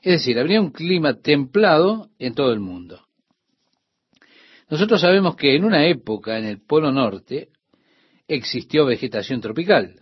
es 0.00 0.12
decir, 0.12 0.38
habría 0.38 0.60
un 0.60 0.70
clima 0.70 1.14
templado 1.14 2.10
en 2.20 2.34
todo 2.34 2.52
el 2.52 2.60
mundo. 2.60 3.04
Nosotros 4.68 5.00
sabemos 5.00 5.34
que 5.34 5.56
en 5.56 5.64
una 5.64 5.88
época 5.88 6.38
en 6.38 6.44
el 6.44 6.60
Polo 6.64 6.92
Norte 6.92 7.48
existió 8.34 8.86
vegetación 8.86 9.40
tropical. 9.40 10.00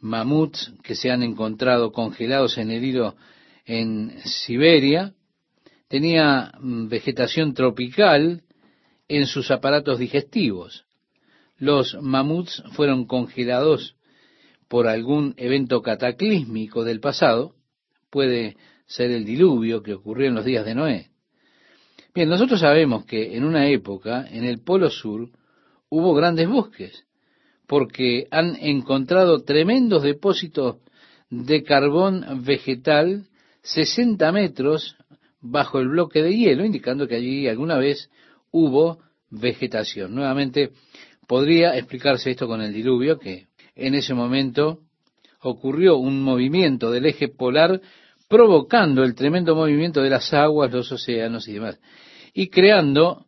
Mamuts 0.00 0.72
que 0.82 0.94
se 0.94 1.10
han 1.10 1.22
encontrado 1.22 1.92
congelados 1.92 2.58
en 2.58 2.70
el 2.70 2.84
hilo 2.84 3.14
en 3.64 4.18
Siberia, 4.24 5.14
tenía 5.88 6.52
mm, 6.58 6.88
vegetación 6.88 7.54
tropical 7.54 8.42
en 9.08 9.26
sus 9.26 9.50
aparatos 9.50 9.98
digestivos. 9.98 10.86
Los 11.58 11.96
mamuts 12.00 12.62
fueron 12.72 13.06
congelados 13.06 13.94
por 14.68 14.88
algún 14.88 15.34
evento 15.36 15.82
cataclísmico 15.82 16.82
del 16.82 16.98
pasado, 16.98 17.54
puede 18.10 18.56
ser 18.86 19.10
el 19.10 19.24
diluvio 19.24 19.82
que 19.82 19.94
ocurrió 19.94 20.28
en 20.28 20.34
los 20.34 20.44
días 20.44 20.64
de 20.64 20.74
Noé. 20.74 21.10
Bien, 22.14 22.28
nosotros 22.28 22.60
sabemos 22.60 23.04
que 23.04 23.36
en 23.36 23.44
una 23.44 23.68
época, 23.68 24.26
en 24.30 24.44
el 24.44 24.60
Polo 24.60 24.90
Sur, 24.90 25.30
hubo 25.92 26.14
grandes 26.14 26.48
bosques, 26.48 27.04
porque 27.66 28.26
han 28.30 28.56
encontrado 28.56 29.42
tremendos 29.42 30.02
depósitos 30.02 30.76
de 31.28 31.62
carbón 31.62 32.42
vegetal 32.46 33.26
60 33.60 34.32
metros 34.32 34.96
bajo 35.42 35.80
el 35.80 35.88
bloque 35.88 36.22
de 36.22 36.34
hielo, 36.34 36.64
indicando 36.64 37.06
que 37.06 37.16
allí 37.16 37.46
alguna 37.46 37.76
vez 37.76 38.08
hubo 38.50 39.00
vegetación. 39.28 40.14
Nuevamente, 40.14 40.70
podría 41.28 41.76
explicarse 41.76 42.30
esto 42.30 42.46
con 42.46 42.62
el 42.62 42.72
diluvio, 42.72 43.18
que 43.18 43.48
en 43.76 43.94
ese 43.94 44.14
momento 44.14 44.78
ocurrió 45.42 45.98
un 45.98 46.22
movimiento 46.22 46.90
del 46.90 47.04
eje 47.04 47.28
polar 47.28 47.82
provocando 48.28 49.04
el 49.04 49.14
tremendo 49.14 49.54
movimiento 49.54 50.00
de 50.00 50.08
las 50.08 50.32
aguas, 50.32 50.72
los 50.72 50.90
océanos 50.90 51.46
y 51.48 51.52
demás, 51.52 51.78
y 52.32 52.48
creando 52.48 53.26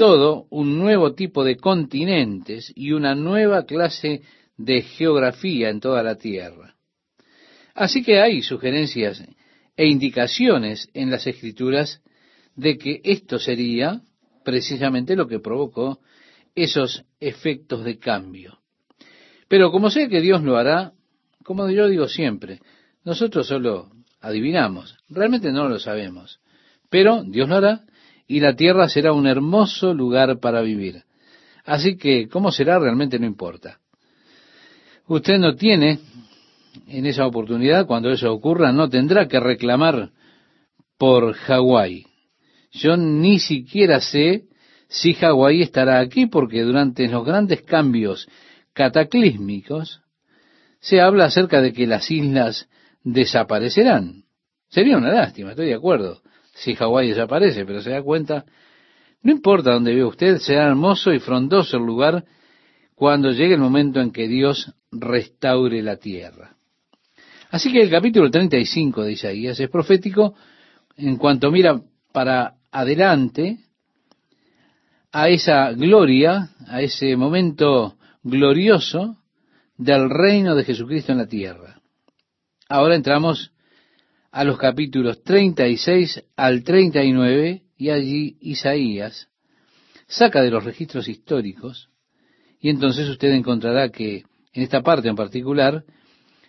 todo 0.00 0.46
un 0.48 0.78
nuevo 0.78 1.12
tipo 1.12 1.44
de 1.44 1.58
continentes 1.58 2.72
y 2.74 2.92
una 2.92 3.14
nueva 3.14 3.66
clase 3.66 4.22
de 4.56 4.80
geografía 4.80 5.68
en 5.68 5.78
toda 5.78 6.02
la 6.02 6.14
Tierra. 6.14 6.74
Así 7.74 8.02
que 8.02 8.18
hay 8.18 8.40
sugerencias 8.40 9.22
e 9.76 9.86
indicaciones 9.86 10.88
en 10.94 11.10
las 11.10 11.26
escrituras 11.26 12.00
de 12.56 12.78
que 12.78 13.02
esto 13.04 13.38
sería 13.38 14.00
precisamente 14.42 15.14
lo 15.16 15.28
que 15.28 15.38
provocó 15.38 16.00
esos 16.54 17.04
efectos 17.20 17.84
de 17.84 17.98
cambio. 17.98 18.58
Pero 19.48 19.70
como 19.70 19.90
sé 19.90 20.08
que 20.08 20.22
Dios 20.22 20.42
lo 20.42 20.56
hará, 20.56 20.94
como 21.44 21.68
yo 21.68 21.88
digo 21.88 22.08
siempre, 22.08 22.60
nosotros 23.04 23.48
solo 23.48 23.90
adivinamos, 24.22 24.96
realmente 25.10 25.52
no 25.52 25.68
lo 25.68 25.78
sabemos, 25.78 26.40
pero 26.88 27.22
Dios 27.22 27.50
lo 27.50 27.56
hará 27.56 27.84
y 28.30 28.38
la 28.38 28.54
tierra 28.54 28.88
será 28.88 29.12
un 29.12 29.26
hermoso 29.26 29.92
lugar 29.92 30.38
para 30.38 30.62
vivir. 30.62 31.02
Así 31.64 31.96
que 31.96 32.28
cómo 32.28 32.52
será 32.52 32.78
realmente 32.78 33.18
no 33.18 33.26
importa. 33.26 33.80
Usted 35.08 35.36
no 35.38 35.56
tiene 35.56 35.98
en 36.86 37.06
esa 37.06 37.26
oportunidad, 37.26 37.88
cuando 37.88 38.08
eso 38.08 38.32
ocurra, 38.32 38.70
no 38.70 38.88
tendrá 38.88 39.26
que 39.26 39.40
reclamar 39.40 40.10
por 40.96 41.32
Hawái. 41.32 42.06
Yo 42.70 42.96
ni 42.96 43.40
siquiera 43.40 44.00
sé 44.00 44.44
si 44.86 45.14
Hawái 45.14 45.62
estará 45.62 45.98
aquí 45.98 46.26
porque 46.26 46.62
durante 46.62 47.08
los 47.08 47.24
grandes 47.24 47.62
cambios 47.62 48.28
cataclísmicos 48.74 50.02
se 50.78 51.00
habla 51.00 51.24
acerca 51.24 51.60
de 51.60 51.72
que 51.72 51.88
las 51.88 52.08
islas 52.12 52.68
desaparecerán. 53.02 54.22
Sería 54.68 54.98
una 54.98 55.12
lástima, 55.12 55.50
estoy 55.50 55.66
de 55.66 55.74
acuerdo, 55.74 56.22
si 56.60 56.74
Hawái 56.74 57.08
desaparece, 57.08 57.64
pero 57.64 57.80
se 57.80 57.90
da 57.90 58.02
cuenta, 58.02 58.44
no 59.22 59.32
importa 59.32 59.72
dónde 59.72 59.92
vive 59.92 60.04
usted, 60.04 60.38
será 60.38 60.66
hermoso 60.66 61.12
y 61.12 61.18
frondoso 61.18 61.78
el 61.78 61.84
lugar 61.84 62.24
cuando 62.94 63.30
llegue 63.30 63.54
el 63.54 63.60
momento 63.60 64.00
en 64.00 64.10
que 64.10 64.28
Dios 64.28 64.72
restaure 64.92 65.82
la 65.82 65.96
tierra. 65.96 66.56
Así 67.50 67.72
que 67.72 67.80
el 67.80 67.90
capítulo 67.90 68.30
35 68.30 69.02
de 69.02 69.12
Isaías 69.12 69.58
es 69.58 69.70
profético 69.70 70.34
en 70.96 71.16
cuanto 71.16 71.50
mira 71.50 71.80
para 72.12 72.54
adelante 72.70 73.58
a 75.12 75.28
esa 75.28 75.72
gloria, 75.72 76.50
a 76.68 76.82
ese 76.82 77.16
momento 77.16 77.96
glorioso 78.22 79.16
del 79.78 80.10
reino 80.10 80.54
de 80.54 80.64
Jesucristo 80.64 81.12
en 81.12 81.18
la 81.18 81.26
tierra. 81.26 81.80
Ahora 82.68 82.94
entramos 82.94 83.50
a 84.32 84.44
los 84.44 84.58
capítulos 84.58 85.22
36 85.22 86.24
al 86.36 86.62
39 86.62 87.62
y 87.76 87.90
allí 87.90 88.36
Isaías 88.40 89.28
saca 90.06 90.42
de 90.42 90.50
los 90.50 90.64
registros 90.64 91.08
históricos 91.08 91.90
y 92.60 92.68
entonces 92.68 93.08
usted 93.08 93.32
encontrará 93.32 93.88
que 93.88 94.24
en 94.52 94.62
esta 94.62 94.82
parte 94.82 95.08
en 95.08 95.16
particular 95.16 95.84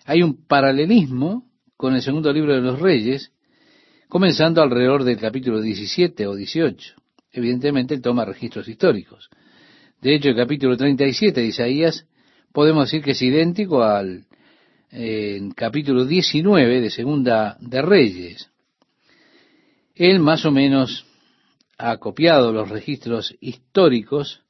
hay 0.05 0.23
un 0.23 0.45
paralelismo 0.45 1.45
con 1.77 1.95
el 1.95 2.01
segundo 2.01 2.31
libro 2.31 2.53
de 2.53 2.61
los 2.61 2.79
reyes, 2.79 3.31
comenzando 4.07 4.61
alrededor 4.61 5.03
del 5.03 5.17
capítulo 5.17 5.61
17 5.61 6.27
o 6.27 6.35
18. 6.35 6.95
Evidentemente 7.31 7.93
él 7.93 8.01
toma 8.01 8.25
registros 8.25 8.67
históricos. 8.67 9.29
De 10.01 10.15
hecho, 10.15 10.29
el 10.29 10.35
capítulo 10.35 10.75
37 10.75 11.39
de 11.39 11.47
Isaías 11.47 12.05
podemos 12.51 12.85
decir 12.85 13.03
que 13.03 13.11
es 13.11 13.21
idéntico 13.21 13.83
al 13.83 14.25
capítulo 15.55 16.03
19 16.03 16.81
de 16.81 16.89
Segunda 16.89 17.57
de 17.61 17.81
Reyes. 17.81 18.49
Él 19.95 20.19
más 20.19 20.45
o 20.45 20.51
menos 20.51 21.05
ha 21.77 21.95
copiado 21.97 22.51
los 22.51 22.67
registros 22.67 23.33
históricos 23.39 24.41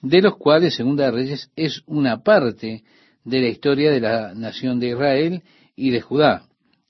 de 0.00 0.22
los 0.22 0.38
cuales 0.38 0.74
Segunda 0.74 1.04
de 1.04 1.10
Reyes 1.10 1.50
es 1.56 1.82
una 1.86 2.22
parte 2.22 2.84
de 3.24 3.40
la 3.40 3.48
historia 3.48 3.90
de 3.90 4.00
la 4.00 4.32
nación 4.34 4.80
de 4.80 4.88
Israel 4.88 5.42
y 5.76 5.90
de 5.90 6.00
Judá. 6.00 6.46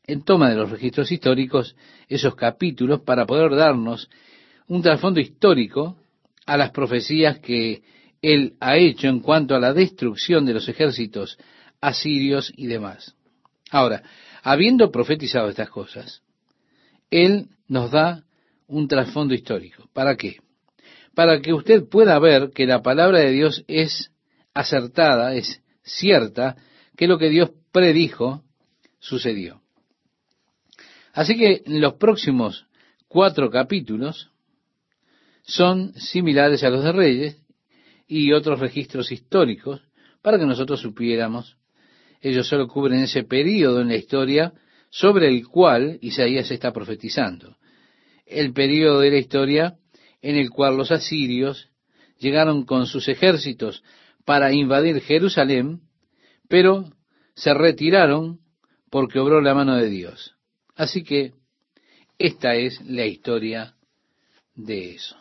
Él 0.07 0.23
toma 0.25 0.49
de 0.49 0.55
los 0.55 0.71
registros 0.71 1.11
históricos 1.11 1.75
esos 2.09 2.37
capítulos 2.37 3.01
para 3.01 3.27
poder 3.27 3.57
darnos 3.57 4.09
un 4.69 4.81
trasfondo 4.81 5.19
histórico 5.19 5.97
a 6.47 6.57
las 6.57 6.71
profecías 6.71 7.41
que 7.41 7.83
él 8.23 8.55
ha 8.61 8.77
hecho 8.77 9.09
en 9.09 9.19
cuanto 9.19 9.57
a 9.57 9.61
la 9.61 9.73
destrucción 9.73 10.47
de 10.47 10.55
los 10.55 10.69
ejércitos 10.69 11.37
asirios 11.81 12.53
y 12.57 12.67
demás. 12.67 13.15
Ahora, 13.71 14.03
habiendo 14.43 14.91
profetizado 14.91 15.49
estas 15.49 15.71
cosas, 15.71 16.23
él 17.11 17.49
nos 17.69 17.91
da 17.91 18.25
un 18.67 18.89
trasfondo 18.89 19.35
histórico. 19.35 19.89
¿Para 19.93 20.17
qué? 20.17 20.37
Para 21.15 21.41
que 21.41 21.53
usted 21.53 21.89
pueda 21.89 22.19
ver 22.19 22.51
que 22.51 22.67
la 22.67 22.83
palabra 22.83 23.19
de 23.19 23.33
Dios 23.33 23.65
es 23.67 24.13
acertada, 24.55 25.35
es 25.35 25.63
cierta, 25.83 26.57
que 26.97 27.09
lo 27.09 27.19
que 27.19 27.31
Dios 27.31 27.51
predijo 27.73 28.45
sucedió. 28.99 29.61
Así 31.13 31.37
que 31.37 31.63
los 31.67 31.95
próximos 31.95 32.67
cuatro 33.09 33.51
capítulos 33.51 34.31
son 35.43 35.93
similares 35.95 36.63
a 36.63 36.71
los 36.71 36.85
de 36.85 36.93
Reyes 36.93 37.43
y 38.07 38.33
otros 38.33 38.61
registros 38.61 39.11
históricos 39.11 39.83
para 40.23 40.39
que 40.39 40.47
nosotros 40.47 40.81
supiéramos. 40.81 41.57
Ellos 42.21 42.49
solo 42.49 42.69
cubren 42.69 43.01
ese 43.01 43.25
periodo 43.25 43.81
en 43.81 43.89
la 43.89 43.97
historia 43.97 44.53
sobre 44.91 45.29
el 45.29 45.47
cual 45.47 45.99
Isaías 46.03 46.51
está 46.51 46.73
profetizando. 46.73 47.57
El 48.27 48.53
periodo 48.53 49.01
de 49.01 49.11
la 49.11 49.19
historia 49.19 49.77
en 50.21 50.37
el 50.37 50.51
cual 50.51 50.77
los 50.77 50.91
asirios 50.91 51.71
llegaron 52.19 52.65
con 52.65 52.87
sus 52.87 53.09
ejércitos 53.09 53.83
para 54.25 54.53
invadir 54.53 55.01
Jerusalén, 55.01 55.81
pero 56.49 56.93
se 57.35 57.55
retiraron 57.55 58.41
porque 58.91 59.19
obró 59.19 59.41
la 59.41 59.55
mano 59.55 59.77
de 59.77 59.89
Dios. 59.89 60.35
Así 60.77 61.03
que 61.03 61.33
esta 62.19 62.55
es 62.55 62.81
la 62.83 63.07
historia 63.07 63.75
de 64.55 64.95
eso. 64.95 65.17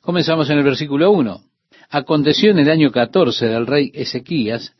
Comenzamos 0.00 0.50
en 0.50 0.58
el 0.58 0.64
versículo 0.64 1.10
1. 1.12 1.42
Aconteció 1.90 2.50
en 2.50 2.58
el 2.58 2.70
año 2.70 2.90
14 2.90 3.46
del 3.46 3.66
rey 3.66 3.92
Ezequías 3.94 4.75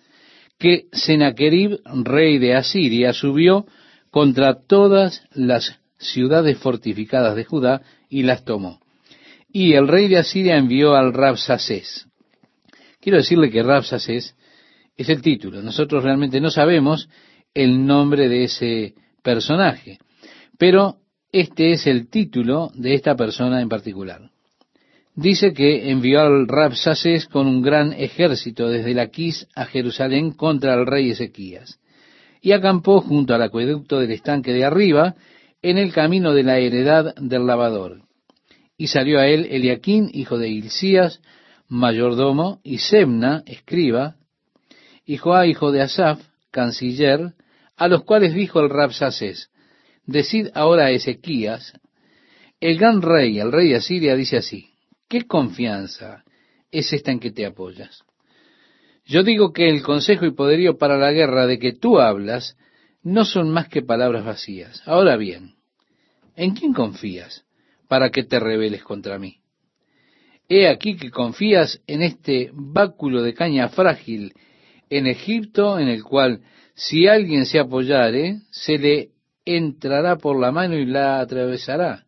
que 0.59 0.87
Sennacherib, 0.92 1.79
rey 2.05 2.38
de 2.38 2.55
Asiria, 2.55 3.12
subió 3.12 3.66
contra 4.11 4.55
todas 4.66 5.23
las 5.33 5.79
ciudades 5.99 6.59
fortificadas 6.59 7.37
de 7.37 7.45
Judá 7.45 7.83
y 8.09 8.23
las 8.23 8.45
tomó. 8.45 8.81
Y 9.53 9.75
el 9.75 9.88
rey 9.88 10.09
de 10.09 10.19
Asiria 10.19 10.57
envió 10.57 10.95
al 10.95 11.12
Rabsacés. 11.12 12.07
Quiero 13.01 13.19
decirle 13.19 13.51
que 13.51 13.62
Rabsacés 13.62 14.35
es 14.97 15.09
el 15.09 15.23
título. 15.23 15.62
Nosotros 15.62 16.03
realmente 16.03 16.40
no 16.40 16.51
sabemos 16.51 17.09
el 17.55 17.87
nombre 17.87 18.29
de 18.29 18.45
ese 18.45 18.95
personaje, 19.23 19.99
pero 20.59 20.97
este 21.33 21.73
es 21.73 21.87
el 21.87 22.09
título 22.09 22.71
de 22.75 22.95
esta 22.95 23.14
persona 23.14 23.61
en 23.61 23.69
particular 23.69 24.31
dice 25.17 25.55
que 25.55 25.91
envió 25.91 26.21
al 26.21 26.47
Rabsaces 26.47 27.27
con 27.27 27.47
un 27.47 27.63
gran 27.63 27.95
ejército 27.95 28.69
desde 28.69 28.95
Laquis 28.95 29.49
a 29.55 29.65
Jerusalén 29.65 30.33
contra 30.33 30.75
el 30.75 30.87
rey 30.87 31.11
Ezequías, 31.11 31.81
y 32.43 32.53
acampó 32.53 33.01
junto 33.01 33.35
al 33.35 33.43
acueducto 33.43 33.99
del 33.99 34.13
estanque 34.13 34.53
de 34.53 34.65
arriba, 34.65 35.17
en 35.63 35.79
el 35.79 35.93
camino 35.93 36.33
de 36.33 36.43
la 36.45 36.59
heredad 36.59 37.15
del 37.17 37.47
lavador. 37.47 38.03
Y 38.77 38.89
salió 38.89 39.19
a 39.19 39.27
él 39.27 39.49
Eliaquín, 39.51 40.11
hijo 40.13 40.39
de 40.39 40.51
Hilcías, 40.51 41.23
mayordomo, 41.67 42.61
y 42.63 42.79
Semna, 42.79 43.43
escriba, 43.47 44.17
y 45.07 45.17
Joá, 45.17 45.47
hijo 45.47 45.73
de 45.73 45.81
Asaf, 45.81 46.21
canciller, 46.51 47.33
a 47.77 47.89
los 47.89 48.05
cuales 48.05 48.35
dijo 48.35 48.61
el 48.61 48.69
Rabsaces, 48.69 49.51
Decid 50.05 50.49
ahora 50.55 50.87
a 50.87 50.91
Ezequías, 50.91 51.73
el 52.61 52.79
gran 52.79 53.03
rey, 53.03 53.41
el 53.41 53.51
rey 53.51 53.71
de 53.71 53.77
Asiria, 53.77 54.15
dice 54.15 54.37
así, 54.37 54.76
¿Qué 55.09 55.27
confianza 55.27 56.25
es 56.71 56.92
esta 56.92 57.12
en 57.12 57.21
que 57.21 57.31
te 57.31 57.47
apoyas? 57.47 58.03
Yo 59.05 59.23
digo 59.23 59.53
que 59.53 59.69
el 59.69 59.83
consejo 59.83 60.27
y 60.27 60.33
poderío 60.33 60.79
para 60.79 60.99
la 60.99 61.12
guerra 61.12 61.47
de 61.47 61.61
que 61.61 61.73
tú 61.73 62.01
hablas 62.01 62.57
no 63.03 63.25
son 63.25 63.51
más 63.51 63.69
que 63.69 63.83
palabras 63.83 64.25
vacías. 64.25 64.83
Ahora 64.85 65.16
bien, 65.16 65.55
¿en 66.35 66.55
quién 66.55 66.73
confías 66.73 67.45
para 67.87 68.11
que 68.11 68.25
te 68.25 68.40
rebeles 68.40 68.83
contra 68.83 69.16
mí? 69.16 69.37
He 70.49 70.69
aquí 70.69 70.97
que 70.97 71.11
confías 71.11 71.81
en 71.87 72.03
este 72.03 72.51
báculo 72.53 73.23
de 73.23 73.35
caña 73.35 73.69
frágil 73.69 74.33
en 74.90 75.07
Egipto, 75.07 75.79
en 75.79 75.87
el 75.87 76.03
cual 76.03 76.40
si 76.75 77.07
alguien 77.07 77.47
se 77.47 77.61
apoyare, 77.61 78.40
se 78.51 78.77
le 78.79 79.11
entrará 79.45 80.16
por 80.16 80.38
la 80.40 80.51
mano 80.51 80.75
y 80.75 80.85
la 80.85 81.21
atravesará. 81.21 82.06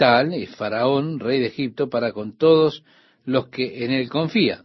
Tal 0.00 0.32
es 0.32 0.56
Faraón, 0.56 1.20
rey 1.20 1.40
de 1.40 1.48
Egipto, 1.48 1.90
para 1.90 2.12
con 2.12 2.38
todos 2.38 2.84
los 3.26 3.48
que 3.48 3.84
en 3.84 3.90
él 3.90 4.08
confían. 4.08 4.64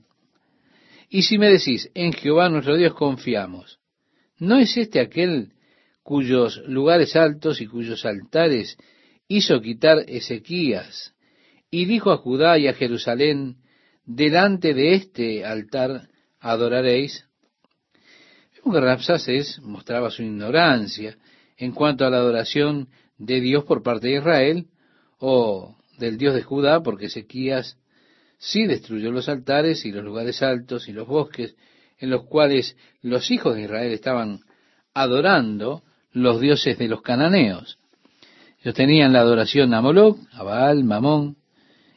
Y 1.09 1.23
si 1.23 1.37
me 1.37 1.49
decís, 1.49 1.91
en 1.93 2.13
Jehová 2.13 2.47
nuestro 2.47 2.77
Dios 2.77 2.93
confiamos, 2.93 3.79
¿No 4.39 4.57
es 4.57 4.77
este 4.77 5.01
aquel 5.01 5.51
cuyos 6.03 6.63
lugares 6.67 7.17
altos 7.17 7.59
y 7.59 7.67
cuyos 7.67 8.05
altares 8.05 8.77
hizo 9.27 9.59
quitar 9.59 10.05
Ezequías 10.07 11.13
y 11.69 11.83
dijo 11.83 12.11
a 12.11 12.17
Judá 12.17 12.57
y 12.57 12.69
a 12.69 12.73
Jerusalén, 12.73 13.57
delante 14.05 14.73
de 14.73 14.93
este 14.93 15.43
altar 15.43 16.07
adoraréis? 16.39 17.25
Rapsaces 18.63 19.59
mostraba 19.59 20.11
su 20.11 20.23
ignorancia 20.23 21.17
en 21.57 21.73
cuanto 21.73 22.05
a 22.05 22.09
la 22.09 22.19
adoración 22.19 22.87
de 23.17 23.41
Dios 23.41 23.65
por 23.65 23.83
parte 23.83 24.07
de 24.07 24.15
Israel 24.19 24.67
o 25.19 25.75
del 25.97 26.17
Dios 26.17 26.35
de 26.35 26.43
Judá, 26.43 26.81
porque 26.81 27.05
Ezequías 27.05 27.77
sí 28.37 28.65
destruyó 28.65 29.11
los 29.11 29.29
altares 29.29 29.85
y 29.85 29.91
los 29.91 30.03
lugares 30.03 30.41
altos 30.41 30.87
y 30.87 30.93
los 30.93 31.07
bosques 31.07 31.55
en 31.97 32.09
los 32.09 32.25
cuales 32.25 32.75
los 33.01 33.31
hijos 33.31 33.55
de 33.55 33.63
Israel 33.63 33.93
estaban 33.93 34.41
adorando 34.93 35.83
los 36.11 36.39
dioses 36.39 36.77
de 36.77 36.87
los 36.87 37.01
cananeos. 37.01 37.77
Ellos 38.61 38.75
tenían 38.75 39.13
la 39.13 39.19
adoración 39.19 39.73
a 39.73 39.81
Moloch, 39.81 40.17
a 40.33 40.43
Baal, 40.43 40.83
Mamón, 40.83 41.37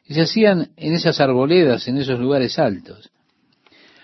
y 0.05 0.15
se 0.15 0.23
hacían 0.23 0.71
en 0.77 0.95
esas 0.95 1.21
arboledas, 1.21 1.87
en 1.89 1.99
esos 1.99 2.19
lugares 2.19 2.59
altos. 2.59 3.11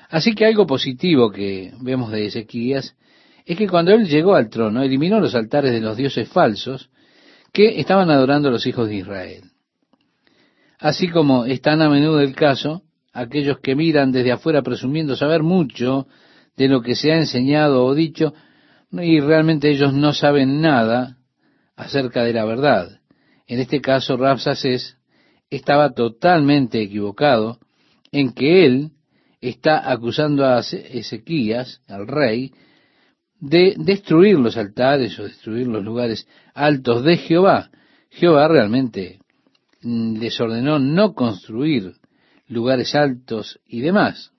Así 0.08 0.34
que 0.34 0.46
algo 0.46 0.66
positivo 0.66 1.30
que 1.30 1.72
vemos 1.80 2.10
de 2.10 2.26
Ezequías 2.26 2.96
es 3.44 3.58
que 3.58 3.68
cuando 3.68 3.92
él 3.92 4.06
llegó 4.06 4.34
al 4.34 4.48
trono, 4.48 4.82
eliminó 4.82 5.20
los 5.20 5.34
altares 5.34 5.72
de 5.72 5.80
los 5.80 5.96
dioses 5.96 6.28
falsos 6.28 6.88
que 7.54 7.80
estaban 7.80 8.10
adorando 8.10 8.50
los 8.50 8.66
hijos 8.66 8.88
de 8.88 8.96
Israel. 8.96 9.44
Así 10.80 11.08
como 11.08 11.44
es 11.46 11.62
tan 11.62 11.80
a 11.80 11.88
menudo 11.88 12.20
el 12.20 12.34
caso, 12.34 12.82
aquellos 13.12 13.60
que 13.60 13.76
miran 13.76 14.10
desde 14.10 14.32
afuera 14.32 14.60
presumiendo 14.60 15.16
saber 15.16 15.44
mucho 15.44 16.08
de 16.56 16.68
lo 16.68 16.82
que 16.82 16.96
se 16.96 17.12
ha 17.12 17.16
enseñado 17.16 17.84
o 17.84 17.94
dicho, 17.94 18.34
y 18.90 19.20
realmente 19.20 19.70
ellos 19.70 19.94
no 19.94 20.12
saben 20.12 20.60
nada 20.60 21.18
acerca 21.76 22.24
de 22.24 22.32
la 22.32 22.44
verdad. 22.44 23.00
En 23.46 23.60
este 23.60 23.80
caso, 23.80 24.16
Rapsaces 24.16 24.98
estaba 25.48 25.94
totalmente 25.94 26.82
equivocado 26.82 27.58
en 28.10 28.32
que 28.32 28.66
él 28.66 28.90
está 29.40 29.90
acusando 29.90 30.44
a 30.44 30.58
Ezequías, 30.60 31.82
al 31.86 32.08
rey, 32.08 32.52
de 33.44 33.74
destruir 33.76 34.38
los 34.38 34.56
altares 34.56 35.18
o 35.18 35.24
destruir 35.24 35.66
los 35.66 35.84
lugares 35.84 36.26
altos 36.54 37.04
de 37.04 37.18
Jehová. 37.18 37.70
Jehová 38.08 38.48
realmente 38.48 39.18
mm, 39.82 40.16
les 40.16 40.40
ordenó 40.40 40.78
no 40.78 41.12
construir 41.12 41.92
lugares 42.48 42.94
altos 42.94 43.60
y 43.66 43.80
demás. 43.80 44.32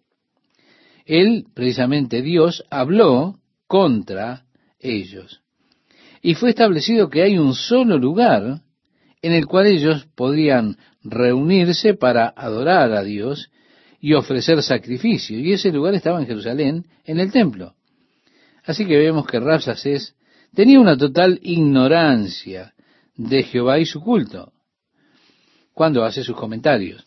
Él, 1.05 1.45
precisamente 1.53 2.23
Dios, 2.23 2.63
habló 2.71 3.37
contra 3.67 4.45
ellos. 4.79 5.43
Y 6.23 6.33
fue 6.33 6.49
establecido 6.49 7.11
que 7.11 7.21
hay 7.21 7.37
un 7.37 7.53
solo 7.53 7.99
lugar 7.99 8.61
en 9.21 9.33
el 9.33 9.45
cual 9.45 9.67
ellos 9.67 10.07
podrían 10.15 10.77
reunirse 11.03 11.93
para 11.93 12.33
adorar 12.35 12.91
a 12.93 13.03
Dios 13.03 13.51
y 13.99 14.13
ofrecer 14.13 14.63
sacrificio. 14.63 15.37
Y 15.37 15.53
ese 15.53 15.71
lugar 15.71 15.93
estaba 15.93 16.19
en 16.19 16.25
Jerusalén, 16.25 16.87
en 17.03 17.19
el 17.19 17.31
templo. 17.31 17.74
Así 18.65 18.85
que 18.85 18.97
vemos 18.97 19.27
que 19.27 19.39
Rapsaces 19.39 20.15
tenía 20.53 20.79
una 20.79 20.97
total 20.97 21.39
ignorancia 21.43 22.73
de 23.15 23.43
Jehová 23.43 23.79
y 23.79 23.85
su 23.85 24.01
culto 24.01 24.51
cuando 25.73 26.03
hace 26.03 26.23
sus 26.23 26.35
comentarios. 26.35 27.05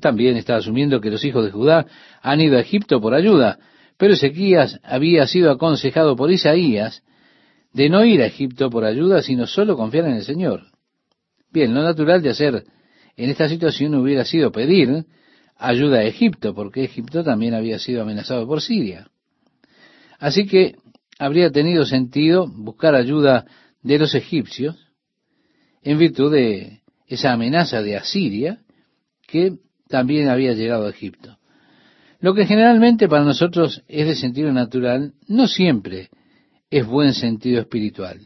También 0.00 0.36
está 0.36 0.56
asumiendo 0.56 1.00
que 1.00 1.10
los 1.10 1.24
hijos 1.24 1.44
de 1.44 1.50
Judá 1.50 1.86
han 2.22 2.40
ido 2.40 2.56
a 2.56 2.60
Egipto 2.60 3.00
por 3.00 3.14
ayuda, 3.14 3.58
pero 3.96 4.14
Ezequías 4.14 4.80
había 4.82 5.26
sido 5.26 5.50
aconsejado 5.50 6.16
por 6.16 6.30
Isaías 6.30 7.02
de 7.72 7.88
no 7.88 8.04
ir 8.04 8.22
a 8.22 8.26
Egipto 8.26 8.70
por 8.70 8.84
ayuda, 8.84 9.22
sino 9.22 9.46
solo 9.46 9.76
confiar 9.76 10.06
en 10.06 10.14
el 10.14 10.24
Señor. 10.24 10.66
Bien, 11.50 11.74
lo 11.74 11.82
natural 11.82 12.22
de 12.22 12.30
hacer 12.30 12.64
en 13.16 13.30
esta 13.30 13.48
situación 13.48 13.94
hubiera 13.94 14.24
sido 14.24 14.52
pedir 14.52 15.04
ayuda 15.56 15.98
a 15.98 16.04
Egipto, 16.04 16.54
porque 16.54 16.84
Egipto 16.84 17.22
también 17.22 17.54
había 17.54 17.78
sido 17.78 18.02
amenazado 18.02 18.46
por 18.46 18.60
Siria. 18.60 19.08
Así 20.18 20.46
que 20.46 20.76
habría 21.18 21.50
tenido 21.50 21.84
sentido 21.84 22.46
buscar 22.46 22.94
ayuda 22.94 23.46
de 23.82 23.98
los 23.98 24.14
egipcios 24.14 24.76
en 25.82 25.98
virtud 25.98 26.32
de 26.32 26.80
esa 27.06 27.32
amenaza 27.32 27.82
de 27.82 27.96
Asiria 27.96 28.60
que 29.26 29.56
también 29.88 30.28
había 30.28 30.52
llegado 30.52 30.86
a 30.86 30.90
Egipto. 30.90 31.38
Lo 32.20 32.34
que 32.34 32.46
generalmente 32.46 33.08
para 33.08 33.24
nosotros 33.24 33.82
es 33.86 34.06
de 34.06 34.14
sentido 34.14 34.50
natural, 34.50 35.12
no 35.28 35.46
siempre 35.46 36.08
es 36.70 36.86
buen 36.86 37.12
sentido 37.12 37.60
espiritual. 37.60 38.20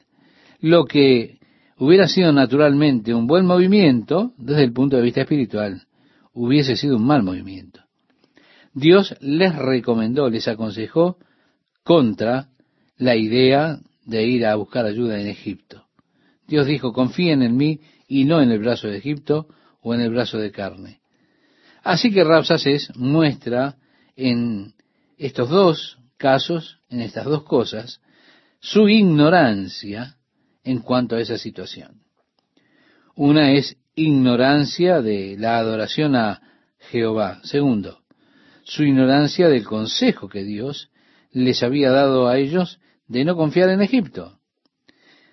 Lo 0.61 0.85
que 0.85 1.39
hubiera 1.77 2.07
sido 2.07 2.33
naturalmente 2.33 3.13
un 3.13 3.27
buen 3.27 3.45
movimiento, 3.45 4.33
desde 4.39 4.65
el 4.65 4.73
punto 4.73 4.97
de 4.97 5.03
vista 5.03 5.23
espiritual, 5.23 5.83
hubiese 6.33 6.77
sido 6.77 6.97
un 6.97 7.07
mal 7.07 7.23
movimiento. 7.23 7.81
Dios 8.73 9.17
les 9.21 9.57
recomendó, 9.57 10.31
les 10.31 10.47
aconsejó 10.47 11.19
contra 11.89 12.51
la 12.99 13.17
idea 13.17 13.79
de 14.05 14.23
ir 14.27 14.45
a 14.45 14.57
buscar 14.57 14.85
ayuda 14.85 15.19
en 15.19 15.27
Egipto. 15.27 15.87
Dios 16.47 16.67
dijo, 16.67 16.93
confíen 16.93 17.41
en 17.41 17.57
mí 17.57 17.81
y 18.07 18.27
no 18.27 18.43
en 18.43 18.51
el 18.51 18.59
brazo 18.59 18.89
de 18.89 18.99
Egipto 18.99 19.49
o 19.81 19.95
en 19.95 20.03
el 20.03 20.11
brazo 20.11 20.37
de 20.37 20.53
carne. 20.53 21.01
Así 21.83 22.13
que 22.13 22.25
Rapsaces 22.25 22.95
muestra 22.95 23.77
en 24.17 24.75
estos 25.17 25.49
dos 25.49 25.99
casos, 26.19 26.79
en 26.91 27.01
estas 27.01 27.25
dos 27.25 27.45
cosas, 27.45 28.03
su 28.61 28.91
ignorancia 28.91 30.19
en 30.65 30.81
cuanto 30.81 31.17
a 31.17 31.23
esa 31.23 31.39
situación. 31.39 32.03
Una 33.15 33.53
es 33.53 33.79
ignorancia 33.95 35.01
de 35.01 35.37
la 35.39 35.57
adoración 35.57 36.17
a 36.17 36.43
Jehová. 36.91 37.41
Segundo, 37.45 38.01
su 38.63 38.83
ignorancia 38.83 39.49
del 39.49 39.65
consejo 39.65 40.29
que 40.29 40.45
Dios 40.45 40.91
les 41.33 41.63
había 41.63 41.91
dado 41.91 42.29
a 42.29 42.39
ellos 42.39 42.81
de 43.07 43.25
no 43.25 43.37
confiar 43.37 43.71
en 43.71 43.83
Egipto. 43.83 44.39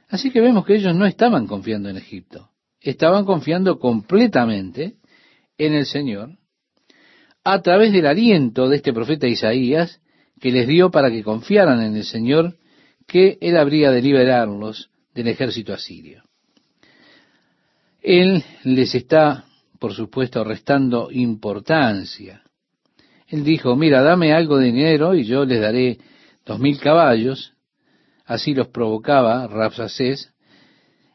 Así 0.10 0.32
que 0.32 0.42
vemos 0.42 0.66
que 0.66 0.76
ellos 0.76 0.96
no 0.96 1.06
estaban 1.06 1.48
confiando 1.48 1.90
en 1.90 1.98
Egipto, 1.98 2.50
estaban 2.80 3.26
confiando 3.26 3.80
completamente 3.80 4.96
en 5.58 5.74
el 5.74 5.86
Señor 5.86 6.38
a 7.44 7.62
través 7.62 7.92
del 7.92 8.06
aliento 8.06 8.70
de 8.70 8.78
este 8.78 8.94
profeta 8.94 9.28
Isaías 9.28 10.02
que 10.40 10.52
les 10.52 10.68
dio 10.68 10.92
para 10.92 11.10
que 11.10 11.24
confiaran 11.24 11.82
en 11.82 11.96
el 11.96 12.04
Señor 12.04 12.58
que 13.08 13.38
Él 13.42 13.58
habría 13.58 13.92
de 13.92 14.02
liberarlos 14.02 14.90
del 15.14 15.28
ejército 15.28 15.74
asirio. 15.74 16.24
Él 18.02 18.44
les 18.64 18.94
está, 18.94 19.46
por 19.80 19.94
supuesto, 19.94 20.44
restando 20.44 21.10
importancia 21.12 22.45
él 23.28 23.44
dijo, 23.44 23.76
mira, 23.76 24.02
dame 24.02 24.34
algo 24.34 24.58
de 24.58 24.68
dinero 24.68 25.16
y 25.16 25.24
yo 25.24 25.46
les 25.46 25.60
daré 25.60 25.98
dos 26.46 26.60
mil 26.60 26.80
caballos. 26.80 27.54
Así 28.26 28.54
los 28.54 28.68
provocaba 28.68 29.48
Rapsacés. 29.48 30.32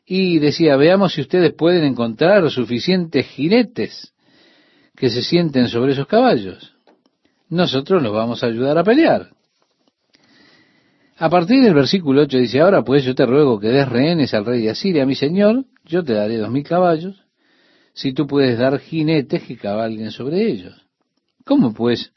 Y 0.05 0.39
decía, 0.41 0.77
veamos 0.77 1.15
si 1.15 1.21
ustedes 1.21 1.53
pueden 1.53 1.85
encontrar 1.85 2.49
suficientes 2.51 3.27
jinetes 3.27 4.13
que 4.97 5.09
se 5.09 5.23
sienten 5.23 5.69
sobre 5.69 5.93
esos 5.93 6.09
caballos. 6.09 6.75
Nosotros 7.49 8.03
los 8.03 8.13
vamos 8.13 8.43
a 8.43 8.47
ayudar 8.47 8.77
a 8.77 8.85
pelear. 8.85 9.31
A 11.17 11.29
partir 11.29 11.63
del 11.63 11.75
versículo 11.75 12.23
8 12.23 12.39
dice, 12.39 12.61
ahora 12.61 12.83
pues 12.83 13.05
yo 13.05 13.15
te 13.15 13.27
ruego 13.27 13.61
que 13.61 13.69
des 13.69 13.89
rehenes 13.89 14.35
al 14.35 14.47
rey 14.47 14.63
de 14.63 14.71
Asiria, 14.71 15.05
mi 15.05 15.15
señor, 15.15 15.65
yo 15.85 16.03
te 16.03 16.15
daré 16.15 16.39
dos 16.39 16.51
mil 16.51 16.65
caballos, 16.65 17.25
si 17.93 18.13
tú 18.13 18.27
puedes 18.27 18.59
dar 18.59 18.79
jinetes 18.79 19.43
que 19.43 19.57
cabalguen 19.57 20.11
sobre 20.13 20.49
ellos. 20.51 20.90
¿Cómo 21.45 21.73
pues 21.73 22.13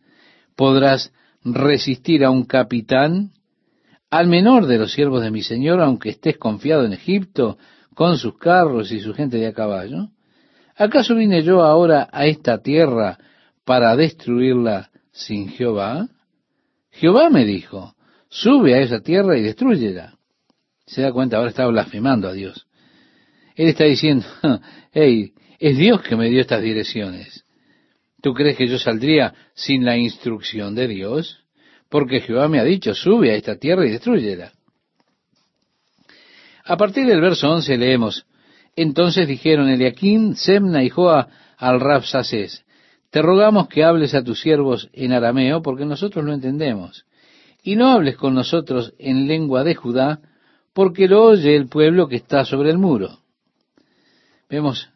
podrás 0.56 1.12
resistir 1.44 2.24
a 2.24 2.32
un 2.32 2.46
capitán, 2.46 3.32
al 4.10 4.28
menor 4.28 4.68
de 4.68 4.78
los 4.78 4.94
siervos 4.94 5.24
de 5.24 5.32
mi 5.32 5.42
Señor, 5.42 5.82
aunque 5.82 6.10
estés 6.10 6.38
confiado 6.38 6.86
en 6.86 6.94
Egipto, 6.94 7.58
con 7.96 8.18
sus 8.18 8.38
carros 8.38 8.92
y 8.92 9.00
su 9.00 9.14
gente 9.14 9.38
de 9.38 9.48
a 9.48 9.54
caballo? 9.54 10.10
¿Acaso 10.76 11.16
vine 11.16 11.44
yo 11.44 11.64
ahora 11.64 12.10
a 12.12 12.26
esta 12.26 12.60
tierra 12.60 13.18
para 13.66 13.96
destruirla 13.96 14.90
sin 15.12 15.50
Jehová? 15.50 16.08
Jehová 16.92 17.30
me 17.30 17.46
dijo, 17.46 17.96
sube 18.30 18.76
a 18.76 18.80
esa 18.80 19.00
tierra 19.00 19.38
y 19.38 19.42
destruyela. 19.42 20.18
Se 20.86 21.02
da 21.02 21.12
cuenta, 21.12 21.38
ahora 21.38 21.50
está 21.50 21.66
blasfemando 21.68 22.28
a 22.28 22.34
Dios. 22.34 22.68
Él 23.56 23.70
está 23.70 23.86
diciendo, 23.86 24.26
hey, 24.92 25.34
es 25.60 25.78
Dios 25.78 26.02
que 26.02 26.16
me 26.16 26.30
dio 26.30 26.42
estas 26.42 26.62
direcciones. 26.62 27.43
¿Tú 28.24 28.34
crees 28.34 28.56
que 28.56 28.70
yo 28.70 28.80
saldría 28.80 29.34
sin 29.54 29.84
la 29.84 29.98
instrucción 29.98 30.76
de 30.76 30.88
Dios? 30.88 31.44
Porque 31.90 32.22
Jehová 32.22 32.48
me 32.48 32.58
ha 32.58 32.64
dicho, 32.64 32.96
sube 32.96 33.32
a 33.32 33.36
esta 33.36 33.58
tierra 33.58 33.86
y 33.86 33.92
destruyela. 33.92 34.54
A 36.64 36.78
partir 36.78 37.06
del 37.06 37.20
verso 37.20 37.52
11 37.52 37.78
leemos, 37.78 38.26
entonces 38.78 39.28
dijeron 39.28 39.68
Eliaquín, 39.68 40.38
Semna 40.38 40.86
y 40.86 40.90
Joa 40.90 41.28
al 41.58 41.82
Rapsacés, 41.82 42.64
te 43.10 43.22
rogamos 43.22 43.68
que 43.68 43.84
hables 43.84 44.16
a 44.16 44.24
tus 44.24 44.40
siervos 44.40 44.90
en 44.94 45.12
arameo 45.12 45.62
porque 45.62 45.86
nosotros 45.86 46.24
lo 46.24 46.34
entendemos. 46.34 47.06
y 47.62 47.76
no 47.76 47.90
hables 47.90 48.16
con 48.16 48.34
nosotros 48.34 48.94
en 49.00 49.28
lengua 49.28 49.66
de 49.66 49.76
Judá, 49.76 50.20
porque 50.74 51.10
lo 51.10 51.26
oye 51.26 51.58
el 51.58 51.68
pueblo 51.68 52.08
que 52.08 52.16
está 52.18 52.46
sobre 52.46 52.70
el 52.70 52.78
muro. 52.78 53.20
Vemos, 54.50 54.90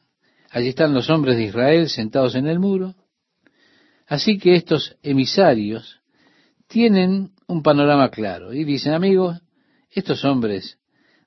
allí 0.50 0.70
están 0.70 0.94
los 0.94 1.10
hombres 1.10 1.36
de 1.36 1.44
Israel 1.44 1.90
sentados 1.90 2.36
en 2.36 2.48
el 2.48 2.60
muro. 2.60 2.96
Así 4.08 4.38
que 4.38 4.56
estos 4.56 4.96
emisarios 5.04 6.00
tienen 6.68 7.32
un 7.48 7.62
panorama 7.62 8.10
claro 8.10 8.54
y 8.54 8.64
dicen, 8.64 8.94
amigos, 8.94 9.38
estos 9.92 10.24
hombres 10.24 10.80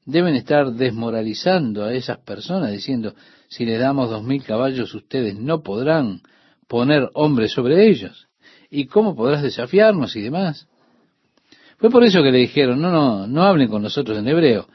deben 0.04 0.34
estar 0.34 0.72
desmoralizando 0.72 1.84
a 1.84 1.92
esas 1.92 2.18
personas 2.18 2.72
diciendo, 2.72 3.14
si 3.48 3.64
le 3.66 3.78
damos 3.78 4.10
dos 4.10 4.22
mil 4.22 4.42
caballos, 4.42 4.94
ustedes 4.94 5.38
no 5.38 5.62
podrán 5.62 6.22
poner 6.68 7.10
hombres 7.14 7.52
sobre 7.52 7.88
ellos. 7.88 8.28
¿Y 8.70 8.86
cómo 8.86 9.14
podrás 9.14 9.42
desafiarnos 9.42 10.16
y 10.16 10.22
demás? 10.22 10.68
Fue 11.78 11.90
por 11.90 12.04
eso 12.04 12.22
que 12.22 12.30
le 12.30 12.38
dijeron, 12.38 12.80
no, 12.80 12.90
no, 12.90 13.26
no 13.26 13.42
hablen 13.42 13.68
con 13.68 13.82
nosotros 13.82 14.18
en 14.18 14.28
hebreo, 14.28 14.68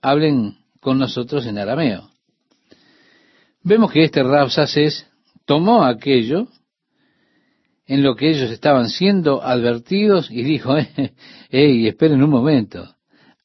hablen 0.00 0.58
con 0.80 0.98
nosotros 0.98 1.44
en 1.46 1.58
arameo. 1.58 2.10
Vemos 3.62 3.92
que 3.92 4.04
este 4.04 4.22
Rabsaces 4.22 5.06
tomó 5.44 5.84
aquello 5.84 6.48
en 7.90 8.04
lo 8.04 8.14
que 8.14 8.30
ellos 8.30 8.52
estaban 8.52 8.88
siendo 8.88 9.42
advertidos 9.42 10.30
y 10.30 10.44
dijo, 10.44 10.76
hey, 11.50 11.88
esperen 11.88 12.22
un 12.22 12.30
momento, 12.30 12.94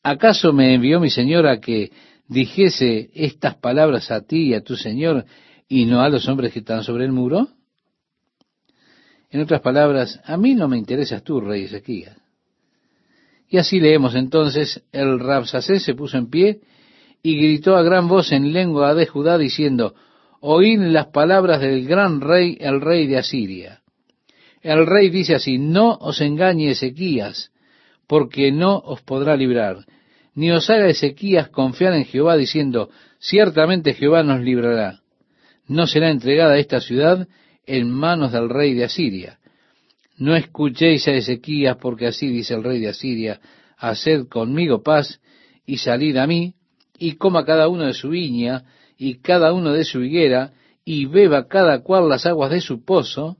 ¿acaso 0.04 0.54
me 0.54 0.76
envió 0.76 1.00
mi 1.00 1.10
Señor 1.10 1.48
a 1.48 1.60
que 1.60 1.92
dijese 2.28 3.10
estas 3.16 3.56
palabras 3.56 4.12
a 4.12 4.22
ti 4.22 4.50
y 4.50 4.54
a 4.54 4.62
tu 4.62 4.76
Señor 4.76 5.26
y 5.68 5.86
no 5.86 6.02
a 6.02 6.10
los 6.10 6.28
hombres 6.28 6.54
que 6.54 6.60
están 6.60 6.84
sobre 6.84 7.06
el 7.06 7.12
muro? 7.12 7.48
En 9.32 9.42
otras 9.42 9.62
palabras, 9.62 10.22
a 10.24 10.38
mí 10.38 10.54
no 10.54 10.68
me 10.68 10.78
interesas 10.78 11.24
tú, 11.24 11.42
rey 11.42 11.64
Ezequías. 11.64 12.16
Y 13.50 13.58
así 13.58 13.80
leemos 13.80 14.14
entonces, 14.14 14.84
el 14.92 15.20
Rabsacés 15.20 15.82
se 15.82 15.96
puso 15.96 16.20
en 16.20 16.30
pie 16.30 16.60
y 17.24 17.36
gritó 17.36 17.76
a 17.76 17.82
gran 17.82 18.08
voz 18.08 18.32
en 18.32 18.54
lengua 18.54 18.94
de 18.94 19.08
Judá 19.08 19.40
diciendo, 19.40 19.96
oíd 20.40 20.82
las 20.82 21.08
palabras 21.08 21.62
del 21.62 21.88
gran 21.88 22.22
rey, 22.22 22.60
el 22.60 22.80
rey 22.80 23.08
de 23.08 23.18
Asiria. 23.18 23.82
El 24.66 24.88
rey 24.88 25.12
dice 25.12 25.36
así, 25.36 25.60
no 25.60 25.94
os 26.02 26.22
engañe 26.22 26.72
Ezequías, 26.72 27.52
porque 28.08 28.52
no 28.52 28.80
os 28.80 29.00
podrá 29.04 29.38
librar, 29.38 29.86
ni 30.34 30.50
os 30.50 30.72
haga 30.72 30.88
Ezequías 30.88 31.50
confiar 31.50 31.94
en 31.94 32.06
Jehová 32.06 32.36
diciendo, 32.36 32.90
ciertamente 33.20 33.94
Jehová 33.94 34.24
nos 34.24 34.42
librará. 34.42 35.02
No 35.68 35.86
será 35.86 36.10
entregada 36.10 36.58
esta 36.58 36.82
ciudad 36.82 37.28
en 37.68 37.92
manos 37.92 38.32
del 38.32 38.50
rey 38.50 38.74
de 38.74 38.86
Asiria. 38.86 39.38
No 40.18 40.36
escuchéis 40.36 41.08
a 41.10 41.12
Ezequías, 41.12 41.78
porque 41.78 42.08
así 42.08 42.28
dice 42.30 42.56
el 42.56 42.64
rey 42.64 42.80
de 42.80 42.90
Asiria, 42.90 43.40
haced 43.78 44.28
conmigo 44.30 44.82
paz 44.82 45.22
y 45.68 45.78
salid 45.78 46.18
a 46.18 46.26
mí, 46.26 46.56
y 46.98 47.18
coma 47.18 47.46
cada 47.46 47.68
uno 47.68 47.84
de 47.84 47.94
su 47.94 48.10
viña, 48.10 48.64
y 48.98 49.20
cada 49.20 49.54
uno 49.54 49.74
de 49.74 49.84
su 49.84 50.02
higuera, 50.02 50.54
y 50.84 51.06
beba 51.06 51.48
cada 51.48 51.84
cual 51.84 52.10
las 52.10 52.26
aguas 52.26 52.50
de 52.50 52.62
su 52.62 52.84
pozo, 52.84 53.38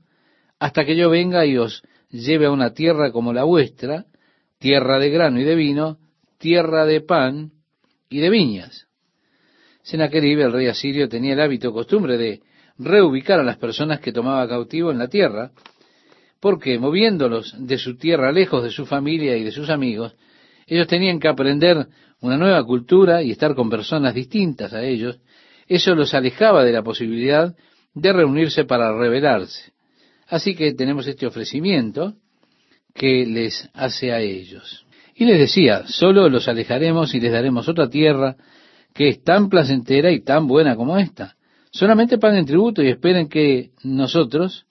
hasta 0.66 0.84
que 0.84 0.96
yo 0.96 1.08
venga 1.10 1.46
y 1.46 1.56
os 1.58 1.84
lleve 2.10 2.46
a 2.46 2.50
una 2.50 2.74
tierra 2.74 3.12
como 3.12 3.32
la 3.32 3.44
vuestra, 3.44 4.06
tierra 4.58 4.98
de 4.98 5.10
grano 5.10 5.40
y 5.40 5.44
de 5.44 5.54
vino, 5.54 5.98
tierra 6.38 6.84
de 6.84 7.02
pan 7.02 7.52
y 8.08 8.18
de 8.18 8.30
viñas. 8.30 8.88
Senaquerib, 9.82 10.40
el 10.40 10.52
rey 10.52 10.66
asirio, 10.66 11.08
tenía 11.08 11.34
el 11.34 11.40
hábito 11.40 11.72
costumbre 11.72 12.18
de 12.18 12.40
reubicar 12.78 13.38
a 13.38 13.44
las 13.44 13.58
personas 13.58 14.00
que 14.00 14.10
tomaba 14.10 14.48
cautivo 14.48 14.90
en 14.90 14.98
la 14.98 15.06
tierra, 15.06 15.52
porque 16.40 16.80
moviéndolos 16.80 17.54
de 17.56 17.78
su 17.78 17.96
tierra 17.96 18.32
lejos 18.32 18.64
de 18.64 18.70
su 18.70 18.86
familia 18.86 19.36
y 19.36 19.44
de 19.44 19.52
sus 19.52 19.70
amigos, 19.70 20.16
ellos 20.66 20.88
tenían 20.88 21.20
que 21.20 21.28
aprender 21.28 21.86
una 22.22 22.36
nueva 22.36 22.64
cultura 22.64 23.22
y 23.22 23.30
estar 23.30 23.54
con 23.54 23.70
personas 23.70 24.14
distintas 24.14 24.72
a 24.72 24.82
ellos. 24.82 25.20
Eso 25.68 25.94
los 25.94 26.12
alejaba 26.12 26.64
de 26.64 26.72
la 26.72 26.82
posibilidad 26.82 27.54
de 27.94 28.12
reunirse 28.12 28.64
para 28.64 28.92
rebelarse. 28.98 29.75
Así 30.28 30.54
que 30.54 30.74
tenemos 30.74 31.06
este 31.06 31.26
ofrecimiento 31.26 32.14
que 32.94 33.26
les 33.26 33.68
hace 33.74 34.12
a 34.12 34.20
ellos. 34.20 34.86
Y 35.14 35.24
les 35.24 35.38
decía, 35.38 35.86
solo 35.86 36.28
los 36.28 36.48
alejaremos 36.48 37.14
y 37.14 37.20
les 37.20 37.32
daremos 37.32 37.68
otra 37.68 37.88
tierra 37.88 38.36
que 38.92 39.08
es 39.08 39.22
tan 39.22 39.48
placentera 39.48 40.10
y 40.10 40.22
tan 40.22 40.46
buena 40.46 40.76
como 40.76 40.98
esta. 40.98 41.36
Solamente 41.70 42.18
paguen 42.18 42.46
tributo 42.46 42.82
y 42.82 42.88
esperen 42.88 43.28
que 43.28 43.70
nosotros 43.82 44.66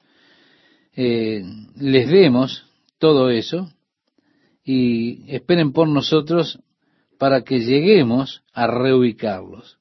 eh, 0.96 1.44
les 1.78 2.10
demos 2.10 2.66
todo 2.98 3.30
eso 3.30 3.70
y 4.64 5.24
esperen 5.28 5.72
por 5.72 5.88
nosotros 5.88 6.60
para 7.20 7.44
que 7.44 7.60
lleguemos 7.60 8.44
a 8.54 8.68
reubicarlos. 8.68 9.78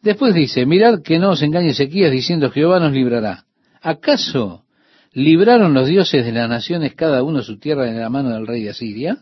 Después 0.00 0.34
dice, 0.34 0.64
mirad 0.64 1.02
que 1.02 1.18
no 1.18 1.30
os 1.30 1.42
engañe 1.42 1.70
Ezequías 1.70 2.12
diciendo 2.12 2.50
Jehová 2.50 2.78
nos 2.78 2.92
librará. 2.92 3.47
¿Acaso 3.80 4.64
libraron 5.12 5.74
los 5.74 5.88
dioses 5.88 6.24
de 6.24 6.32
las 6.32 6.48
naciones 6.48 6.94
cada 6.94 7.22
uno 7.22 7.42
su 7.42 7.58
tierra 7.58 7.88
en 7.88 8.00
la 8.00 8.10
mano 8.10 8.30
del 8.30 8.46
rey 8.46 8.62
de 8.62 8.70
Asiria? 8.70 9.18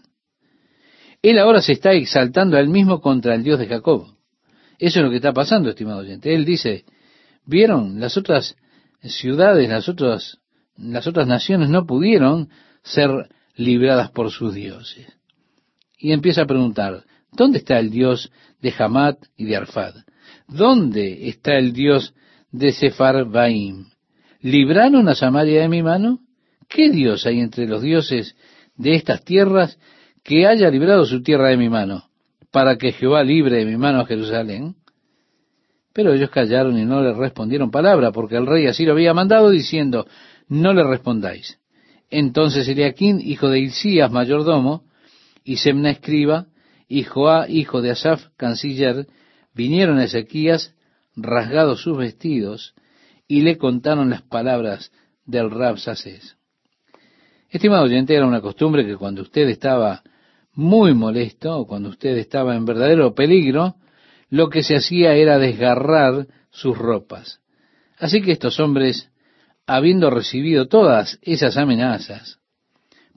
Él 1.22 1.38
ahora 1.38 1.61
se 1.61 1.72
está 1.72 1.92
exaltando 1.92 2.57
a 2.57 2.61
él 2.61 2.68
mismo 2.68 3.00
contra 3.00 3.34
el 3.34 3.42
Dios 3.42 3.59
de 3.59 3.66
Jacob. 3.66 4.07
Eso 4.78 4.98
es 4.98 5.04
lo 5.04 5.11
que 5.11 5.16
está 5.16 5.32
pasando, 5.32 5.70
estimado 5.70 6.00
oyente. 6.00 6.34
Él 6.34 6.44
dice, 6.44 6.84
¿vieron? 7.44 7.98
Las 7.98 8.16
otras 8.16 8.57
ciudades, 9.02 9.68
las 9.68 9.88
otras 9.88 10.38
las 10.76 11.07
otras 11.07 11.26
naciones 11.26 11.68
no 11.68 11.86
pudieron 11.86 12.50
ser 12.82 13.11
libradas 13.54 14.11
por 14.11 14.30
sus 14.30 14.54
dioses. 14.54 15.07
Y 15.98 16.12
empieza 16.12 16.42
a 16.42 16.46
preguntar, 16.46 17.04
¿dónde 17.32 17.59
está 17.59 17.78
el 17.78 17.90
Dios 17.90 18.30
de 18.61 18.74
Hamat 18.78 19.18
y 19.36 19.46
de 19.46 19.57
Arfad? 19.57 19.94
¿Dónde 20.46 21.28
está 21.28 21.57
el 21.57 21.72
Dios 21.72 22.14
de 22.52 22.74
Baim? 23.26 23.86
¿Libraron 24.41 25.09
a 25.09 25.14
Samaria 25.14 25.62
de 25.62 25.68
mi 25.68 25.82
mano? 25.82 26.20
¿Qué 26.68 26.91
Dios 26.91 27.26
hay 27.26 27.41
entre 27.41 27.66
los 27.66 27.82
dioses 27.82 28.37
de 28.76 28.95
estas 28.95 29.24
tierras 29.24 29.78
que 30.22 30.47
haya 30.47 30.68
librado 30.70 31.05
su 31.05 31.22
tierra 31.22 31.49
de 31.49 31.57
mi 31.57 31.68
mano, 31.68 32.05
para 32.51 32.76
que 32.76 32.93
Jehová 32.93 33.22
libre 33.22 33.59
de 33.59 33.64
mi 33.64 33.76
mano 33.76 34.01
a 34.01 34.07
Jerusalén? 34.07 34.74
Pero 35.93 36.12
ellos 36.12 36.30
callaron 36.30 36.78
y 36.78 36.84
no 36.84 37.01
le 37.01 37.14
respondieron 37.14 37.70
palabra, 37.70 38.12
porque 38.12 38.37
el 38.37 38.47
rey 38.47 38.66
así 38.66 38.84
lo 38.84 38.93
había 38.93 39.14
mandado, 39.14 39.51
diciendo, 39.51 40.07
no 40.49 40.74
le 40.74 40.84
respondáis. 40.84 41.59
Entonces 42.11 42.68
Eliaquín, 42.68 43.20
hijo 43.20 43.49
de 43.49 43.61
Hilcías, 43.61 44.11
mayordomo, 44.11 44.84
y 45.45 45.57
Semna 45.57 45.91
escriba, 45.91 46.47
y 46.89 47.05
Joá, 47.05 47.49
hijo 47.49 47.80
de 47.80 47.91
Asaf, 47.91 48.26
canciller, 48.37 49.07
vinieron 49.55 49.99
a 49.99 50.05
Ezequías, 50.05 50.74
rasgados 51.16 51.80
sus 51.80 51.97
vestidos, 51.97 52.74
y 53.29 53.43
le 53.43 53.59
contaron 53.59 54.11
las 54.11 54.22
palabras 54.22 54.93
del 55.24 55.51
Rab 55.51 55.79
Sacés. 55.79 56.37
Estimado 57.49 57.85
oyente, 57.85 58.14
era 58.14 58.27
una 58.27 58.41
costumbre 58.41 58.87
que 58.87 58.97
cuando 58.97 59.22
usted 59.22 59.49
estaba 59.49 60.03
muy 60.53 60.95
molesto, 60.95 61.59
o 61.59 61.66
cuando 61.66 61.91
usted 61.91 62.16
estaba 62.16 62.57
en 62.57 62.64
verdadero 62.64 63.14
peligro, 63.14 63.77
lo 64.31 64.49
que 64.49 64.62
se 64.62 64.77
hacía 64.77 65.14
era 65.14 65.39
desgarrar 65.39 66.27
sus 66.51 66.77
ropas. 66.77 67.41
Así 67.99 68.22
que 68.22 68.33
estos 68.33 68.59
hombres 68.59 69.11
habiendo 69.66 70.11
recibido 70.11 70.66
todas 70.66 71.18
esas 71.22 71.57
amenazas 71.57 72.39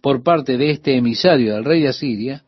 por 0.01 0.23
parte 0.23 0.57
de 0.57 0.71
este 0.71 0.95
emisario 0.95 1.55
del 1.55 1.65
rey 1.65 1.81
de 1.81 1.89
Asiria, 1.89 2.43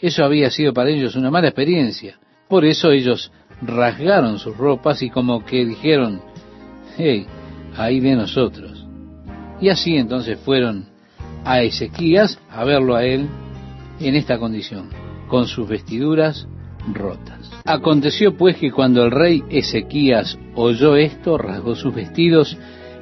eso 0.00 0.24
había 0.24 0.50
sido 0.50 0.72
para 0.72 0.90
ellos 0.90 1.14
una 1.14 1.30
mala 1.30 1.48
experiencia. 1.48 2.18
Por 2.48 2.64
eso 2.64 2.90
ellos 2.90 3.30
rasgaron 3.60 4.38
sus 4.38 4.56
ropas 4.56 5.02
y 5.02 5.10
como 5.10 5.44
que 5.44 5.64
dijeron, 5.64 6.22
hey, 6.96 7.26
ahí 7.76 8.00
de 8.00 8.14
nosotros. 8.14 8.86
Y 9.60 9.68
así 9.68 9.96
entonces 9.96 10.38
fueron 10.40 10.86
a 11.44 11.62
Ezequías 11.62 12.38
a 12.50 12.64
verlo 12.64 12.94
a 12.94 13.04
él 13.04 13.28
en 14.00 14.14
esta 14.16 14.38
condición, 14.38 14.90
con 15.28 15.46
sus 15.46 15.68
vestiduras 15.68 16.46
rotas. 16.92 17.50
Aconteció 17.64 18.36
pues 18.36 18.56
que 18.56 18.72
cuando 18.72 19.04
el 19.04 19.10
rey 19.10 19.42
Ezequías 19.48 20.38
oyó 20.54 20.96
esto, 20.96 21.38
rasgó 21.38 21.74
sus 21.74 21.94
vestidos 21.94 22.56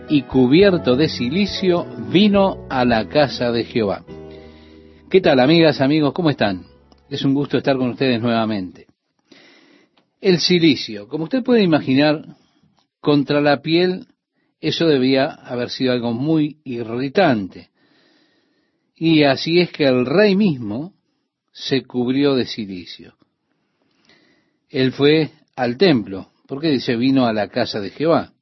y 0.09 0.23
cubierto 0.23 0.97
de 0.97 1.09
silicio, 1.09 1.87
vino 2.11 2.67
a 2.69 2.85
la 2.85 3.09
casa 3.09 3.53
de 3.53 3.65
Jehová. 3.65 4.05
¿Qué 5.09 5.21
tal, 5.21 5.41
amigas, 5.41 5.81
amigos? 5.81 6.13
¿Cómo 6.13 6.31
están? 6.31 6.67
Es 7.09 7.25
un 7.25 7.35
gusto 7.35 7.59
estar 7.59 7.77
con 7.77 7.91
ustedes 7.91 8.21
nuevamente. 8.21 8.87
El 10.21 10.39
silicio, 10.39 11.09
como 11.09 11.25
usted 11.25 11.43
puede 11.43 11.63
imaginar, 11.63 12.25
contra 13.01 13.41
la 13.41 13.61
piel, 13.61 14.07
eso 14.61 14.87
debía 14.87 15.27
haber 15.27 15.71
sido 15.71 15.93
algo 15.93 16.13
muy 16.13 16.59
irritante. 16.65 17.71
Y 18.95 19.25
así 19.25 19.61
es 19.61 19.71
que 19.73 19.85
el 19.85 20.05
rey 20.05 20.37
mismo 20.37 20.93
se 21.53 21.83
cubrió 21.83 22.35
de 22.35 22.47
silicio. 22.47 23.15
Él 24.69 24.93
fue 24.93 25.31
al 25.57 25.77
templo, 25.77 26.31
porque 26.47 26.69
dice 26.69 26.97
vino 26.97 27.27
a 27.27 27.33
la 27.33 27.49
casa 27.49 27.81
de 27.81 27.91
Jehová 27.91 28.33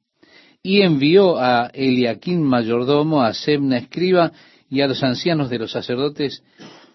y 0.61 0.81
envió 0.81 1.39
a 1.39 1.67
Eliaquín 1.73 2.43
mayordomo, 2.43 3.21
a 3.21 3.33
Semna 3.33 3.77
escriba 3.77 4.31
y 4.69 4.81
a 4.81 4.87
los 4.87 5.03
ancianos 5.03 5.49
de 5.49 5.59
los 5.59 5.71
sacerdotes 5.71 6.43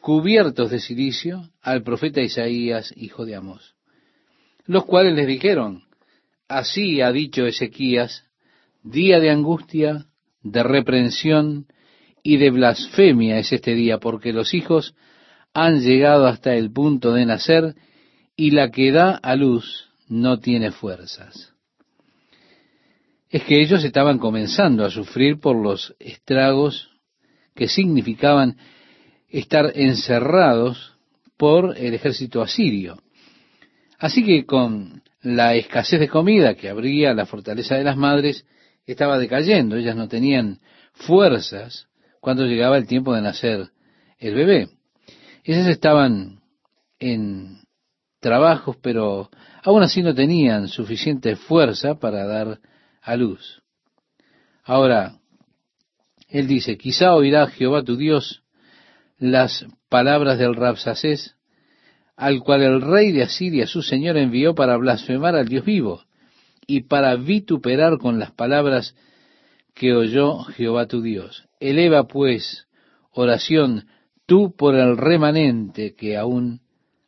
cubiertos 0.00 0.70
de 0.70 0.80
silicio 0.80 1.50
al 1.62 1.82
profeta 1.82 2.20
Isaías, 2.20 2.92
hijo 2.96 3.24
de 3.24 3.36
Amós, 3.36 3.74
los 4.66 4.84
cuales 4.84 5.14
les 5.14 5.26
dijeron, 5.26 5.84
así 6.48 7.00
ha 7.00 7.12
dicho 7.12 7.46
Ezequías, 7.46 8.24
día 8.82 9.20
de 9.20 9.30
angustia, 9.30 10.06
de 10.42 10.62
reprensión 10.62 11.66
y 12.22 12.36
de 12.36 12.50
blasfemia 12.50 13.38
es 13.38 13.52
este 13.52 13.74
día, 13.74 13.98
porque 13.98 14.32
los 14.32 14.54
hijos 14.54 14.94
han 15.52 15.80
llegado 15.80 16.26
hasta 16.26 16.54
el 16.54 16.70
punto 16.72 17.12
de 17.12 17.26
nacer 17.26 17.74
y 18.36 18.50
la 18.50 18.70
que 18.70 18.92
da 18.92 19.16
a 19.16 19.36
luz 19.36 19.90
no 20.08 20.38
tiene 20.38 20.70
fuerzas. 20.70 21.52
Es 23.30 23.42
que 23.44 23.60
ellos 23.60 23.84
estaban 23.84 24.18
comenzando 24.18 24.84
a 24.84 24.90
sufrir 24.90 25.40
por 25.40 25.56
los 25.56 25.94
estragos 25.98 26.90
que 27.54 27.68
significaban 27.68 28.56
estar 29.28 29.72
encerrados 29.74 30.96
por 31.36 31.76
el 31.76 31.94
ejército 31.94 32.42
asirio. 32.42 32.98
Así 33.98 34.24
que 34.24 34.44
con 34.44 35.02
la 35.24 35.54
escasez 35.54 35.98
de 35.98 36.08
comida 36.08 36.54
que 36.54 36.68
habría, 36.68 37.14
la 37.14 37.26
fortaleza 37.26 37.76
de 37.76 37.84
las 37.84 37.96
madres 37.96 38.46
estaba 38.86 39.18
decayendo, 39.18 39.76
ellas 39.76 39.96
no 39.96 40.06
tenían 40.06 40.60
fuerzas 40.92 41.88
cuando 42.20 42.44
llegaba 42.44 42.76
el 42.76 42.86
tiempo 42.86 43.14
de 43.14 43.22
nacer 43.22 43.70
el 44.18 44.34
bebé. 44.34 44.68
Ellas 45.42 45.66
estaban 45.66 46.40
en 46.98 47.58
trabajos, 48.20 48.76
pero 48.80 49.30
aún 49.62 49.82
así 49.82 50.02
no 50.02 50.14
tenían 50.14 50.68
suficiente 50.68 51.36
fuerza 51.36 51.96
para 51.96 52.26
dar 52.26 52.60
a 53.02 53.16
luz. 53.16 53.62
Ahora, 54.62 55.18
él 56.28 56.46
dice, 56.46 56.76
quizá 56.76 57.14
oirá 57.14 57.46
Jehová 57.48 57.82
tu 57.82 57.96
Dios 57.96 58.42
las 59.18 59.66
palabras 59.88 60.38
del 60.38 60.54
Rapsacés, 60.54 61.34
al 62.16 62.40
cual 62.40 62.62
el 62.62 62.80
rey 62.80 63.12
de 63.12 63.22
Asiria, 63.22 63.66
su 63.66 63.82
señor, 63.82 64.16
envió 64.16 64.54
para 64.54 64.76
blasfemar 64.76 65.34
al 65.34 65.48
Dios 65.48 65.64
vivo 65.64 66.02
y 66.66 66.82
para 66.82 67.16
vituperar 67.16 67.98
con 67.98 68.18
las 68.18 68.32
palabras 68.32 68.94
que 69.74 69.92
oyó 69.92 70.38
Jehová 70.44 70.86
tu 70.86 71.02
Dios. 71.02 71.44
Eleva 71.60 72.06
pues 72.06 72.66
oración 73.12 73.88
tú 74.26 74.54
por 74.56 74.74
el 74.76 74.96
remanente 74.96 75.94
que 75.94 76.16
aún 76.16 76.60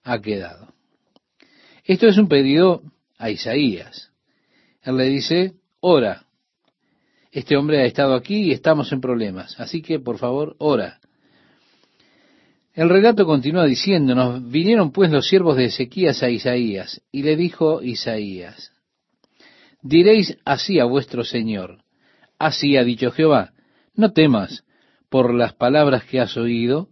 ha 0.02 0.20
quedado. 0.20 0.74
Esto 1.84 2.08
es 2.08 2.18
un 2.18 2.28
pedido 2.28 2.82
a 3.18 3.30
Isaías. 3.30 4.10
Él 4.82 4.96
le 4.96 5.04
dice, 5.04 5.54
ora. 5.80 6.26
Este 7.30 7.56
hombre 7.56 7.82
ha 7.82 7.84
estado 7.84 8.14
aquí 8.14 8.44
y 8.44 8.52
estamos 8.52 8.92
en 8.92 9.00
problemas, 9.00 9.58
así 9.60 9.82
que 9.82 10.00
por 10.00 10.18
favor, 10.18 10.56
ora. 10.58 11.00
El 12.76 12.90
relato 12.90 13.24
continúa 13.24 13.64
diciéndonos, 13.64 14.50
vinieron 14.50 14.92
pues 14.92 15.10
los 15.10 15.26
siervos 15.26 15.56
de 15.56 15.64
Ezequías 15.64 16.22
a 16.22 16.28
Isaías, 16.28 17.00
y 17.10 17.22
le 17.22 17.34
dijo 17.34 17.82
Isaías, 17.82 18.70
diréis 19.80 20.36
así 20.44 20.78
a 20.78 20.84
vuestro 20.84 21.24
Señor, 21.24 21.78
así 22.38 22.76
ha 22.76 22.84
dicho 22.84 23.10
Jehová, 23.12 23.54
no 23.94 24.12
temas 24.12 24.64
por 25.08 25.32
las 25.32 25.54
palabras 25.54 26.04
que 26.04 26.20
has 26.20 26.36
oído, 26.36 26.90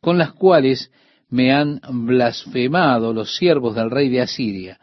con 0.00 0.16
las 0.16 0.32
cuales 0.32 0.90
me 1.28 1.52
han 1.52 1.82
blasfemado 2.06 3.12
los 3.12 3.36
siervos 3.36 3.74
del 3.74 3.90
rey 3.90 4.08
de 4.08 4.22
Asiria. 4.22 4.80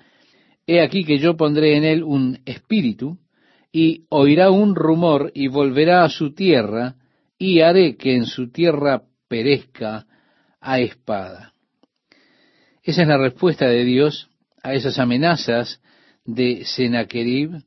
He 0.67 0.81
aquí 0.81 1.03
que 1.03 1.17
yo 1.17 1.35
pondré 1.35 1.77
en 1.77 1.83
él 1.83 2.03
un 2.03 2.41
espíritu, 2.45 3.17
y 3.71 4.05
oirá 4.09 4.51
un 4.51 4.75
rumor 4.75 5.31
y 5.33 5.47
volverá 5.47 6.03
a 6.03 6.09
su 6.09 6.35
tierra, 6.35 6.93
y 7.39 7.61
haré 7.61 7.97
que 7.97 8.15
en 8.15 8.27
su 8.27 8.51
tierra 8.51 9.01
perezca 9.27 10.05
a 10.63 10.79
espada. 10.79 11.53
Esa 12.81 13.03
es 13.03 13.07
la 13.07 13.17
respuesta 13.17 13.67
de 13.67 13.83
Dios 13.83 14.29
a 14.63 14.73
esas 14.73 14.97
amenazas 14.97 15.81
de 16.25 16.63
Sennacherib, 16.65 17.63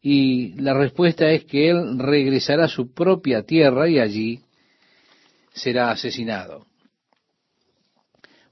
y 0.00 0.52
la 0.60 0.72
respuesta 0.72 1.28
es 1.30 1.44
que 1.44 1.68
él 1.68 1.98
regresará 1.98 2.66
a 2.66 2.68
su 2.68 2.94
propia 2.94 3.42
tierra 3.42 3.88
y 3.88 3.98
allí 3.98 4.40
será 5.52 5.90
asesinado. 5.90 6.66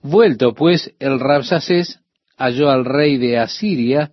Vuelto 0.02 0.52
pues 0.52 0.92
el 0.98 1.20
Rabsacés 1.20 2.00
halló 2.36 2.70
al 2.70 2.84
rey 2.84 3.18
de 3.18 3.38
Asiria 3.38 4.11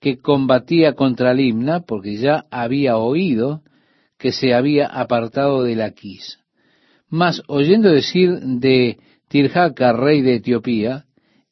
que 0.00 0.18
combatía 0.18 0.92
contra 0.94 1.34
Limna, 1.34 1.80
porque 1.80 2.16
ya 2.16 2.44
había 2.50 2.96
oído 2.96 3.62
que 4.18 4.32
se 4.32 4.54
había 4.54 4.86
apartado 4.86 5.62
de 5.64 5.74
Laquis. 5.76 6.43
Mas 7.14 7.44
oyendo 7.46 7.92
decir 7.92 8.40
de 8.40 8.98
Tirjaca, 9.28 9.92
rey 9.92 10.20
de 10.20 10.34
Etiopía, 10.34 11.04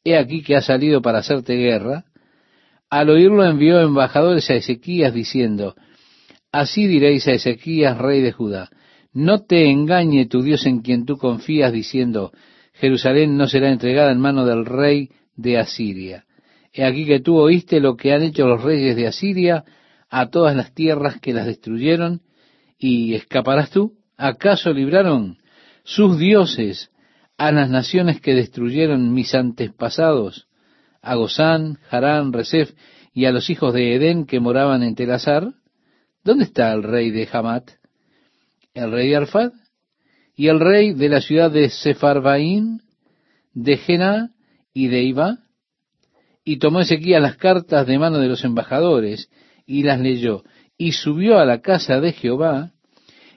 he 0.03 0.17
aquí 0.17 0.43
que 0.43 0.57
ha 0.57 0.61
salido 0.61 1.01
para 1.01 1.19
hacerte 1.19 1.55
guerra, 1.55 2.03
al 2.89 3.09
oírlo 3.09 3.45
envió 3.45 3.79
embajadores 3.79 4.49
a 4.49 4.55
Ezequías 4.55 5.13
diciendo, 5.13 5.73
Así 6.51 6.85
diréis 6.85 7.29
a 7.29 7.31
Ezequías, 7.31 7.97
rey 7.97 8.19
de 8.19 8.33
Judá, 8.33 8.71
no 9.13 9.45
te 9.45 9.69
engañe 9.71 10.25
tu 10.25 10.41
Dios 10.41 10.65
en 10.65 10.81
quien 10.81 11.05
tú 11.05 11.17
confías, 11.17 11.71
diciendo, 11.71 12.33
Jerusalén 12.73 13.37
no 13.37 13.47
será 13.47 13.69
entregada 13.69 14.11
en 14.11 14.19
mano 14.19 14.45
del 14.45 14.65
rey 14.65 15.11
de 15.37 15.59
Asiria. 15.59 16.25
He 16.73 16.83
aquí 16.83 17.05
que 17.05 17.21
tú 17.21 17.37
oíste 17.37 17.79
lo 17.79 17.95
que 17.95 18.11
han 18.11 18.23
hecho 18.23 18.45
los 18.45 18.61
reyes 18.61 18.97
de 18.97 19.07
Asiria 19.07 19.63
a 20.09 20.29
todas 20.29 20.57
las 20.57 20.73
tierras 20.73 21.21
que 21.21 21.31
las 21.31 21.45
destruyeron, 21.45 22.19
y 22.77 23.13
escaparás 23.13 23.69
tú. 23.69 23.93
¿Acaso 24.17 24.73
libraron 24.73 25.37
sus 25.83 26.17
dioses 26.17 26.91
a 27.37 27.51
las 27.51 27.69
naciones 27.69 28.21
que 28.21 28.33
destruyeron 28.33 29.13
mis 29.13 29.33
antepasados, 29.35 30.47
a 31.01 31.15
Gozán, 31.15 31.79
Harán, 31.89 32.31
Resef 32.31 32.71
y 33.13 33.25
a 33.25 33.31
los 33.31 33.49
hijos 33.49 33.73
de 33.73 33.95
Edén 33.95 34.25
que 34.25 34.39
moraban 34.39 34.83
en 34.83 34.95
Telazar? 34.95 35.53
¿Dónde 36.23 36.45
está 36.45 36.71
el 36.71 36.83
rey 36.83 37.11
de 37.11 37.27
Hamat? 37.31 37.71
¿El 38.73 38.91
rey 38.91 39.09
de 39.09 39.17
Arfad? 39.17 39.51
¿Y 40.35 40.47
el 40.47 40.59
rey 40.59 40.93
de 40.93 41.09
la 41.09 41.21
ciudad 41.21 41.51
de 41.51 41.69
Sefarbaín, 41.69 42.81
de 43.53 43.77
Jena 43.77 44.31
y 44.73 44.87
de 44.87 45.03
Iba? 45.03 45.39
Y 46.43 46.57
tomó 46.57 46.79
Ezequiel 46.79 47.21
las 47.21 47.37
cartas 47.37 47.85
de 47.85 47.99
mano 47.99 48.19
de 48.19 48.27
los 48.27 48.43
embajadores 48.43 49.29
y 49.65 49.83
las 49.83 49.99
leyó, 49.99 50.43
y 50.77 50.93
subió 50.93 51.39
a 51.39 51.45
la 51.45 51.61
casa 51.61 51.99
de 51.99 52.13
Jehová 52.13 52.71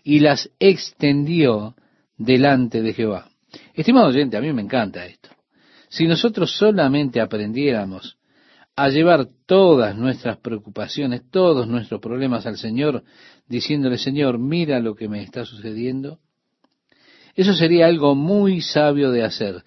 y 0.03 0.20
las 0.20 0.51
extendió 0.59 1.74
delante 2.17 2.83
de 2.83 2.93
Jehová. 2.93 3.29
Estimado 3.75 4.09
oyente, 4.09 4.37
a 4.37 4.41
mí 4.41 4.53
me 4.53 4.62
encanta 4.62 5.07
esto. 5.07 5.31
Si 5.89 6.07
nosotros 6.07 6.57
solamente 6.57 7.21
aprendiéramos 7.21 8.19
a 8.75 8.89
llevar 8.89 9.29
todas 9.47 9.97
nuestras 9.97 10.39
preocupaciones, 10.39 11.23
todos 11.31 11.67
nuestros 11.67 12.01
problemas 12.01 12.47
al 12.47 12.59
Señor, 12.59 13.05
diciéndole, 13.49 13.97
Señor, 13.97 14.39
mira 14.39 14.81
lo 14.81 14.95
que 14.95 15.09
me 15.09 15.23
está 15.23 15.45
sucediendo, 15.45 16.19
eso 17.35 17.55
sería 17.55 17.87
algo 17.87 18.14
muy 18.14 18.61
sabio 18.61 19.11
de 19.11 19.23
hacer. 19.23 19.62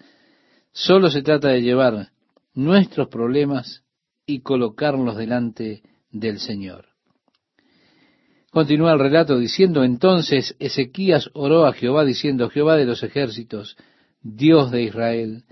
Solo 0.72 1.10
se 1.10 1.22
trata 1.22 1.48
de 1.48 1.62
llevar 1.62 2.08
nuestros 2.54 3.08
problemas 3.08 3.84
y 4.26 4.40
colocarlos 4.40 5.16
delante 5.16 5.82
del 6.10 6.38
Señor. 6.38 6.89
Continúa 8.50 8.92
el 8.92 8.98
relato 8.98 9.38
diciendo, 9.38 9.84
entonces 9.84 10.56
Ezequías 10.58 11.30
oró 11.34 11.66
a 11.66 11.72
Jehová 11.72 12.04
diciendo, 12.04 12.50
Jehová 12.50 12.76
de 12.76 12.84
los 12.84 13.02
ejércitos, 13.04 13.76
Dios 14.22 14.72
de 14.72 14.82
Israel, 14.82 15.44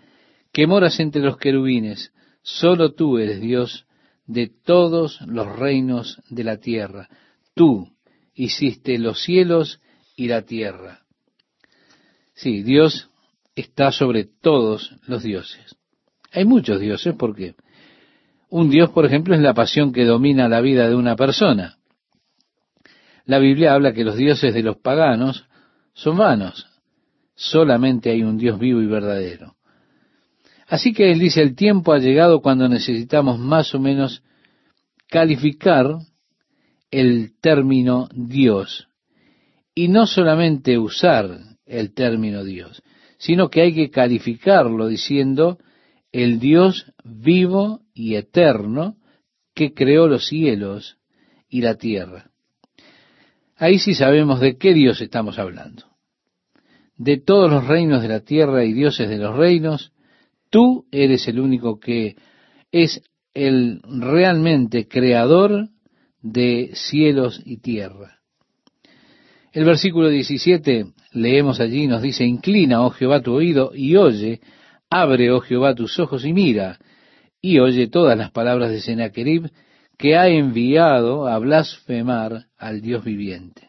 que 0.52 0.66
moras 0.66 0.98
entre 0.98 1.22
los 1.22 1.36
querubines, 1.36 2.12
solo 2.42 2.94
tú 2.94 3.18
eres 3.18 3.40
Dios 3.40 3.86
de 4.26 4.48
todos 4.48 5.20
los 5.22 5.46
reinos 5.58 6.20
de 6.28 6.44
la 6.44 6.58
tierra. 6.58 7.08
Tú 7.54 7.88
hiciste 8.34 8.98
los 8.98 9.22
cielos 9.22 9.80
y 10.16 10.26
la 10.28 10.42
tierra. 10.42 11.02
Sí, 12.34 12.62
Dios 12.62 13.10
está 13.54 13.92
sobre 13.92 14.24
todos 14.24 14.96
los 15.06 15.22
dioses. 15.22 15.76
Hay 16.32 16.44
muchos 16.44 16.80
dioses 16.80 17.14
porque 17.16 17.54
un 18.50 18.70
dios, 18.70 18.90
por 18.90 19.06
ejemplo, 19.06 19.34
es 19.34 19.40
la 19.40 19.54
pasión 19.54 19.92
que 19.92 20.04
domina 20.04 20.48
la 20.48 20.60
vida 20.60 20.88
de 20.88 20.94
una 20.94 21.16
persona. 21.16 21.77
La 23.28 23.38
Biblia 23.38 23.74
habla 23.74 23.92
que 23.92 24.04
los 24.04 24.16
dioses 24.16 24.54
de 24.54 24.62
los 24.62 24.78
paganos 24.78 25.44
son 25.92 26.16
vanos. 26.16 26.66
Solamente 27.34 28.08
hay 28.08 28.22
un 28.22 28.38
Dios 28.38 28.58
vivo 28.58 28.80
y 28.80 28.86
verdadero. 28.86 29.54
Así 30.66 30.94
que 30.94 31.12
él 31.12 31.18
dice, 31.18 31.42
el 31.42 31.54
tiempo 31.54 31.92
ha 31.92 31.98
llegado 31.98 32.40
cuando 32.40 32.70
necesitamos 32.70 33.38
más 33.38 33.74
o 33.74 33.80
menos 33.80 34.22
calificar 35.10 35.98
el 36.90 37.38
término 37.38 38.08
Dios. 38.14 38.88
Y 39.74 39.88
no 39.88 40.06
solamente 40.06 40.78
usar 40.78 41.38
el 41.66 41.92
término 41.92 42.44
Dios, 42.44 42.82
sino 43.18 43.50
que 43.50 43.60
hay 43.60 43.74
que 43.74 43.90
calificarlo 43.90 44.86
diciendo 44.86 45.58
el 46.12 46.40
Dios 46.40 46.94
vivo 47.04 47.82
y 47.92 48.14
eterno 48.14 48.96
que 49.54 49.74
creó 49.74 50.08
los 50.08 50.28
cielos 50.28 50.96
y 51.50 51.60
la 51.60 51.74
tierra. 51.74 52.27
Ahí 53.58 53.78
sí 53.80 53.94
sabemos 53.94 54.40
de 54.40 54.56
qué 54.56 54.72
Dios 54.72 55.00
estamos 55.00 55.38
hablando. 55.38 55.84
de 56.96 57.16
todos 57.16 57.48
los 57.48 57.64
reinos 57.64 58.02
de 58.02 58.08
la 58.08 58.20
tierra 58.20 58.64
y 58.64 58.72
dioses 58.72 59.08
de 59.08 59.18
los 59.18 59.36
reinos, 59.36 59.92
tú 60.50 60.86
eres 60.90 61.28
el 61.28 61.38
único 61.38 61.78
que 61.78 62.16
es 62.72 63.00
el 63.34 63.80
realmente 63.84 64.88
creador 64.88 65.68
de 66.22 66.70
cielos 66.74 67.40
y 67.44 67.58
tierra. 67.58 68.18
El 69.52 69.64
versículo 69.64 70.08
17 70.08 70.86
leemos 71.12 71.60
allí, 71.60 71.86
nos 71.86 72.02
dice, 72.02 72.24
inclina, 72.24 72.82
oh 72.82 72.90
Jehová, 72.90 73.22
tu 73.22 73.32
oído 73.32 73.70
y 73.74 73.94
oye, 73.94 74.40
abre, 74.90 75.30
oh 75.30 75.40
Jehová, 75.40 75.76
tus 75.76 76.00
ojos 76.00 76.24
y 76.24 76.32
mira, 76.32 76.78
y 77.40 77.60
oye 77.60 77.86
todas 77.86 78.18
las 78.18 78.32
palabras 78.32 78.72
de 78.72 78.80
Sennacherib 78.80 79.50
que 79.98 80.16
ha 80.16 80.28
enviado 80.28 81.26
a 81.26 81.38
blasfemar 81.38 82.46
al 82.56 82.80
Dios 82.80 83.04
viviente. 83.04 83.68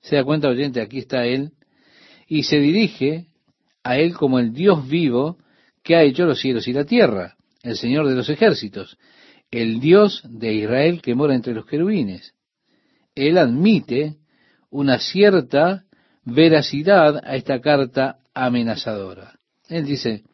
Se 0.00 0.16
da 0.16 0.24
cuenta, 0.24 0.48
oyente, 0.48 0.80
aquí 0.80 0.98
está 0.98 1.24
él, 1.24 1.52
y 2.26 2.42
se 2.42 2.58
dirige 2.58 3.26
a 3.84 3.96
él 3.96 4.14
como 4.14 4.40
el 4.40 4.52
Dios 4.52 4.88
vivo 4.88 5.38
que 5.84 5.94
ha 5.94 6.02
hecho 6.02 6.26
los 6.26 6.40
cielos 6.40 6.66
y 6.66 6.72
la 6.72 6.84
tierra, 6.84 7.36
el 7.62 7.76
Señor 7.76 8.08
de 8.08 8.16
los 8.16 8.28
ejércitos, 8.28 8.98
el 9.50 9.80
Dios 9.80 10.22
de 10.28 10.52
Israel 10.52 11.00
que 11.00 11.14
mora 11.14 11.34
entre 11.34 11.54
los 11.54 11.66
querubines. 11.66 12.34
Él 13.14 13.38
admite 13.38 14.16
una 14.70 14.98
cierta 14.98 15.84
veracidad 16.24 17.20
a 17.24 17.36
esta 17.36 17.60
carta 17.60 18.18
amenazadora. 18.34 19.38
Él 19.68 19.84
dice, 19.84 20.24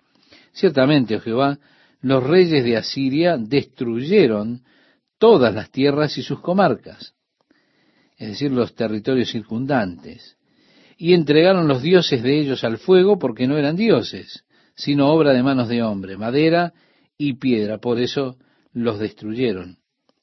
ciertamente, 0.53 1.17
oh 1.17 1.21
Jehová, 1.21 1.59
los 2.01 2.23
reyes 2.23 2.65
de 2.65 2.77
Asiria 2.77 3.37
destruyeron 3.37 4.63
todas 5.19 5.55
las 5.55 5.71
tierras 5.71 6.17
y 6.19 6.23
sus 6.23 6.41
comarcas, 6.41 7.15
es 8.17 8.29
decir, 8.29 8.51
los 8.51 8.75
territorios 8.75 9.31
circundantes, 9.31 10.37
y 10.97 11.15
entregaron 11.15 11.69
los 11.69 11.83
dioses 11.83 12.23
de 12.23 12.41
ellos 12.41 12.65
al 12.65 12.79
fuego 12.79 13.19
porque 13.19 13.47
no 13.47 13.57
eran 13.57 13.77
dioses, 13.77 14.45
sino 14.75 15.13
obra 15.13 15.33
de 15.33 15.43
manos 15.43 15.69
de 15.69 15.83
hombre, 15.83 16.17
madera 16.17 16.73
y 17.17 17.35
piedra, 17.35 17.79
por 17.79 18.01
eso 18.01 18.37
los 18.73 18.99
destruyeron. 18.99 19.79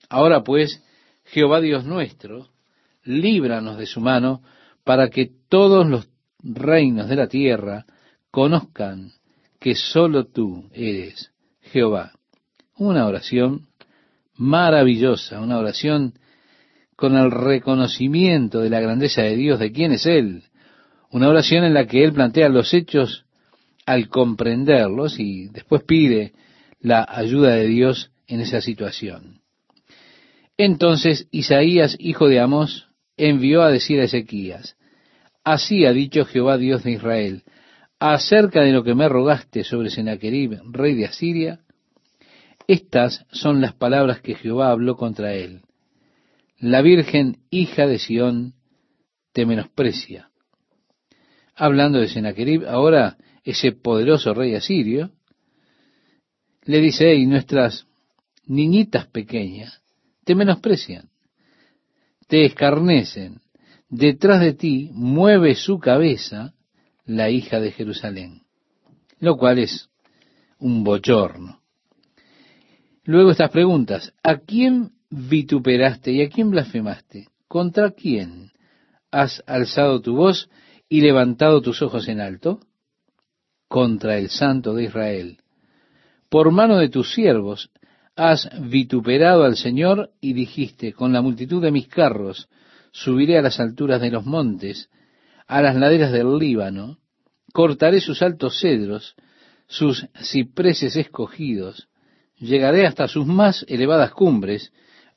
Ahora 0.09 0.43
pues, 0.43 0.83
Jehová 1.25 1.61
Dios 1.61 1.85
nuestro, 1.85 2.49
líbranos 3.03 3.77
de 3.77 3.85
su 3.85 4.01
mano, 4.01 4.41
para 4.83 5.09
que 5.09 5.31
todos 5.49 5.87
los 5.87 6.09
reinos 6.43 7.07
de 7.09 7.15
la 7.15 7.27
tierra 7.27 7.85
conozcan 8.31 9.13
que 9.59 9.75
sólo 9.75 10.25
tú 10.25 10.69
eres 10.73 11.31
Jehová. 11.61 12.11
Una 12.77 13.07
oración 13.07 13.67
maravillosa, 14.37 15.39
una 15.41 15.57
oración 15.57 16.13
con 16.95 17.15
el 17.17 17.31
reconocimiento 17.31 18.59
de 18.59 18.69
la 18.69 18.79
grandeza 18.79 19.21
de 19.21 19.35
Dios, 19.35 19.59
de 19.59 19.71
quién 19.71 19.91
es 19.91 20.05
Él. 20.05 20.43
Una 21.11 21.29
oración 21.29 21.63
en 21.63 21.73
la 21.73 21.87
que 21.87 22.03
Él 22.03 22.13
plantea 22.13 22.49
los 22.49 22.73
hechos 22.73 23.25
al 23.85 24.09
comprenderlos 24.09 25.19
y 25.19 25.47
después 25.49 25.83
pide 25.83 26.33
la 26.79 27.05
ayuda 27.07 27.55
de 27.55 27.67
Dios 27.67 28.11
en 28.27 28.41
esa 28.41 28.61
situación. 28.61 29.41
Entonces 30.57 31.27
Isaías, 31.31 31.95
hijo 31.99 32.27
de 32.27 32.39
Amós, 32.39 32.87
envió 33.17 33.61
a 33.61 33.71
decir 33.71 33.99
a 33.99 34.05
Ezequías, 34.05 34.75
Así 35.43 35.85
ha 35.85 35.93
dicho 35.93 36.25
Jehová 36.25 36.57
Dios 36.57 36.83
de 36.83 36.93
Israel, 36.93 37.43
acerca 37.99 38.61
de 38.61 38.71
lo 38.71 38.83
que 38.83 38.95
me 38.95 39.07
rogaste 39.07 39.63
sobre 39.63 39.91
Sennacherib, 39.91 40.59
rey 40.71 40.95
de 40.95 41.05
Asiria, 41.05 41.59
estas 42.67 43.25
son 43.31 43.61
las 43.61 43.73
palabras 43.73 44.21
que 44.21 44.35
Jehová 44.35 44.71
habló 44.71 44.95
contra 44.95 45.33
él. 45.33 45.61
La 46.57 46.81
Virgen, 46.81 47.39
hija 47.49 47.85
de 47.85 47.99
Sión, 47.99 48.53
te 49.33 49.45
menosprecia. 49.45 50.31
Hablando 51.53 51.99
de 51.99 52.07
Sennacherib, 52.07 52.65
ahora 52.67 53.17
ese 53.43 53.71
poderoso 53.71 54.33
rey 54.33 54.55
asirio, 54.55 55.11
le 56.63 56.79
dice, 56.81 57.13
y 57.15 57.27
nuestras 57.27 57.85
niñitas 58.45 59.07
pequeñas 59.07 59.81
te 60.23 60.33
menosprecian, 60.33 61.09
te 62.27 62.45
escarnecen, 62.45 63.41
detrás 63.89 64.41
de 64.41 64.53
ti 64.53 64.89
mueve 64.93 65.55
su 65.55 65.77
cabeza 65.79 66.53
la 67.05 67.29
hija 67.29 67.59
de 67.59 67.71
Jerusalén, 67.71 68.41
lo 69.19 69.37
cual 69.37 69.59
es 69.59 69.89
un 70.57 70.83
bochorno. 70.83 71.61
Luego 73.05 73.31
estas 73.31 73.51
preguntas, 73.51 74.13
¿a 74.23 74.37
quién 74.37 74.91
vituperaste 75.11 76.11
y 76.11 76.23
a 76.23 76.29
quién 76.29 76.49
blasfemaste? 76.49 77.27
¿Contra 77.47 77.91
quién 77.91 78.51
has 79.11 79.43
alzado 79.45 80.01
tu 80.01 80.15
voz 80.15 80.49
y 80.89 81.01
levantado 81.01 81.61
tus 81.61 81.83
ojos 81.83 82.07
en 82.07 82.19
alto? 82.19 82.59
Contra 83.67 84.17
el 84.17 84.29
Santo 84.29 84.73
de 84.73 84.85
Israel. 84.85 85.37
Por 86.29 86.51
mano 86.51 86.77
de 86.77 86.89
tus 86.89 87.13
siervos 87.13 87.69
has 88.15 88.49
vituperado 88.59 89.43
al 89.43 89.55
Señor 89.55 90.11
y 90.19 90.33
dijiste, 90.33 90.93
con 90.93 91.13
la 91.13 91.21
multitud 91.21 91.61
de 91.61 91.71
mis 91.71 91.87
carros 91.87 92.49
subiré 92.91 93.37
a 93.37 93.41
las 93.43 93.59
alturas 93.59 94.01
de 94.01 94.09
los 94.09 94.25
montes, 94.25 94.89
a 95.47 95.61
las 95.61 95.75
laderas 95.75 96.11
del 96.11 96.39
Líbano, 96.39 96.97
cortaré 97.53 98.01
sus 98.01 98.23
altos 98.23 98.59
cedros, 98.59 99.15
sus 99.67 100.07
cipreses 100.23 100.95
escogidos, 100.95 101.87
llegaré 102.37 102.85
hasta 102.85 103.07
sus 103.07 103.25
más 103.25 103.65
elevadas 103.67 104.11
cumbres, 104.11 104.71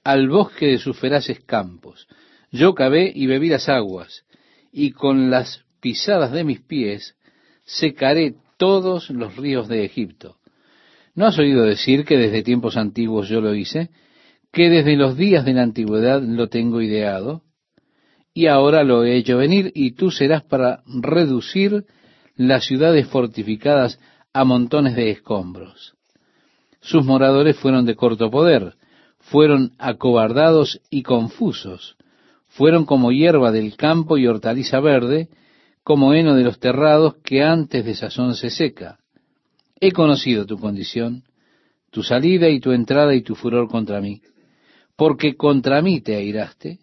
al 0.05 0.29
bosque 0.29 0.67
de 0.67 0.79
sus 0.79 0.99
feraces 0.99 1.41
campos. 1.41 2.07
Yo 2.51 2.75
cavé 2.75 3.13
y 3.15 3.27
bebí 3.27 3.49
las 3.49 3.69
aguas, 3.69 4.25
y 4.73 4.93
con 4.93 5.31
las 5.31 5.65
pisadas 5.81 6.33
de 6.33 6.45
mis 6.45 6.61
pies 6.61 7.17
secaré 7.65 8.37
todos 8.57 9.11
los 9.11 9.37
ríos 9.37 9.69
de 9.69 9.85
Egipto. 9.85 10.37
¿No 11.15 11.27
has 11.27 11.39
oído 11.39 11.65
decir 11.65 12.05
que 12.05 12.17
desde 12.17 12.43
tiempos 12.43 12.77
antiguos 12.77 13.29
yo 13.29 13.41
lo 13.41 13.55
hice? 13.55 13.91
¿Que 14.53 14.71
desde 14.71 14.97
los 14.97 15.17
días 15.17 15.45
de 15.45 15.53
la 15.53 15.63
antigüedad 15.63 16.23
lo 16.23 16.49
tengo 16.49 16.81
ideado? 16.81 17.43
Y 18.33 18.47
ahora 18.47 18.85
lo 18.85 19.05
he 19.05 19.17
hecho 19.17 19.37
venir, 19.37 19.73
y 19.75 19.93
tú 19.93 20.11
serás 20.11 20.45
para 20.45 20.83
reducir 20.87 21.85
las 22.37 22.65
ciudades 22.65 23.09
fortificadas 23.09 23.99
a 24.33 24.45
montones 24.45 24.95
de 24.95 25.11
escombros. 25.11 25.98
Sus 26.81 27.05
moradores 27.05 27.57
fueron 27.57 27.85
de 27.85 27.97
corto 27.97 28.31
poder, 28.31 28.75
fueron 29.19 29.73
acobardados 29.79 30.81
y 30.91 31.03
confusos, 31.03 31.97
fueron 32.47 32.85
como 32.87 33.13
hierba 33.13 33.53
del 33.53 33.77
campo 33.77 34.17
y 34.17 34.27
hortaliza 34.27 34.81
verde, 34.81 35.29
como 35.83 36.15
heno 36.15 36.35
de 36.35 36.45
los 36.45 36.59
terrados 36.59 37.17
que 37.25 37.43
antes 37.43 37.85
de 37.85 37.95
sazón 37.95 38.35
se 38.35 38.51
seca. 38.51 38.99
He 39.81 39.93
conocido 39.93 40.45
tu 40.47 40.59
condición, 40.59 41.25
tu 41.91 42.03
salida 42.03 42.49
y 42.49 42.61
tu 42.61 42.73
entrada 42.73 43.15
y 43.15 43.23
tu 43.23 43.35
furor 43.35 43.69
contra 43.69 44.01
mí, 44.01 44.23
porque 44.97 45.37
contra 45.37 45.81
mí 45.83 46.01
te 46.01 46.17
airaste, 46.17 46.81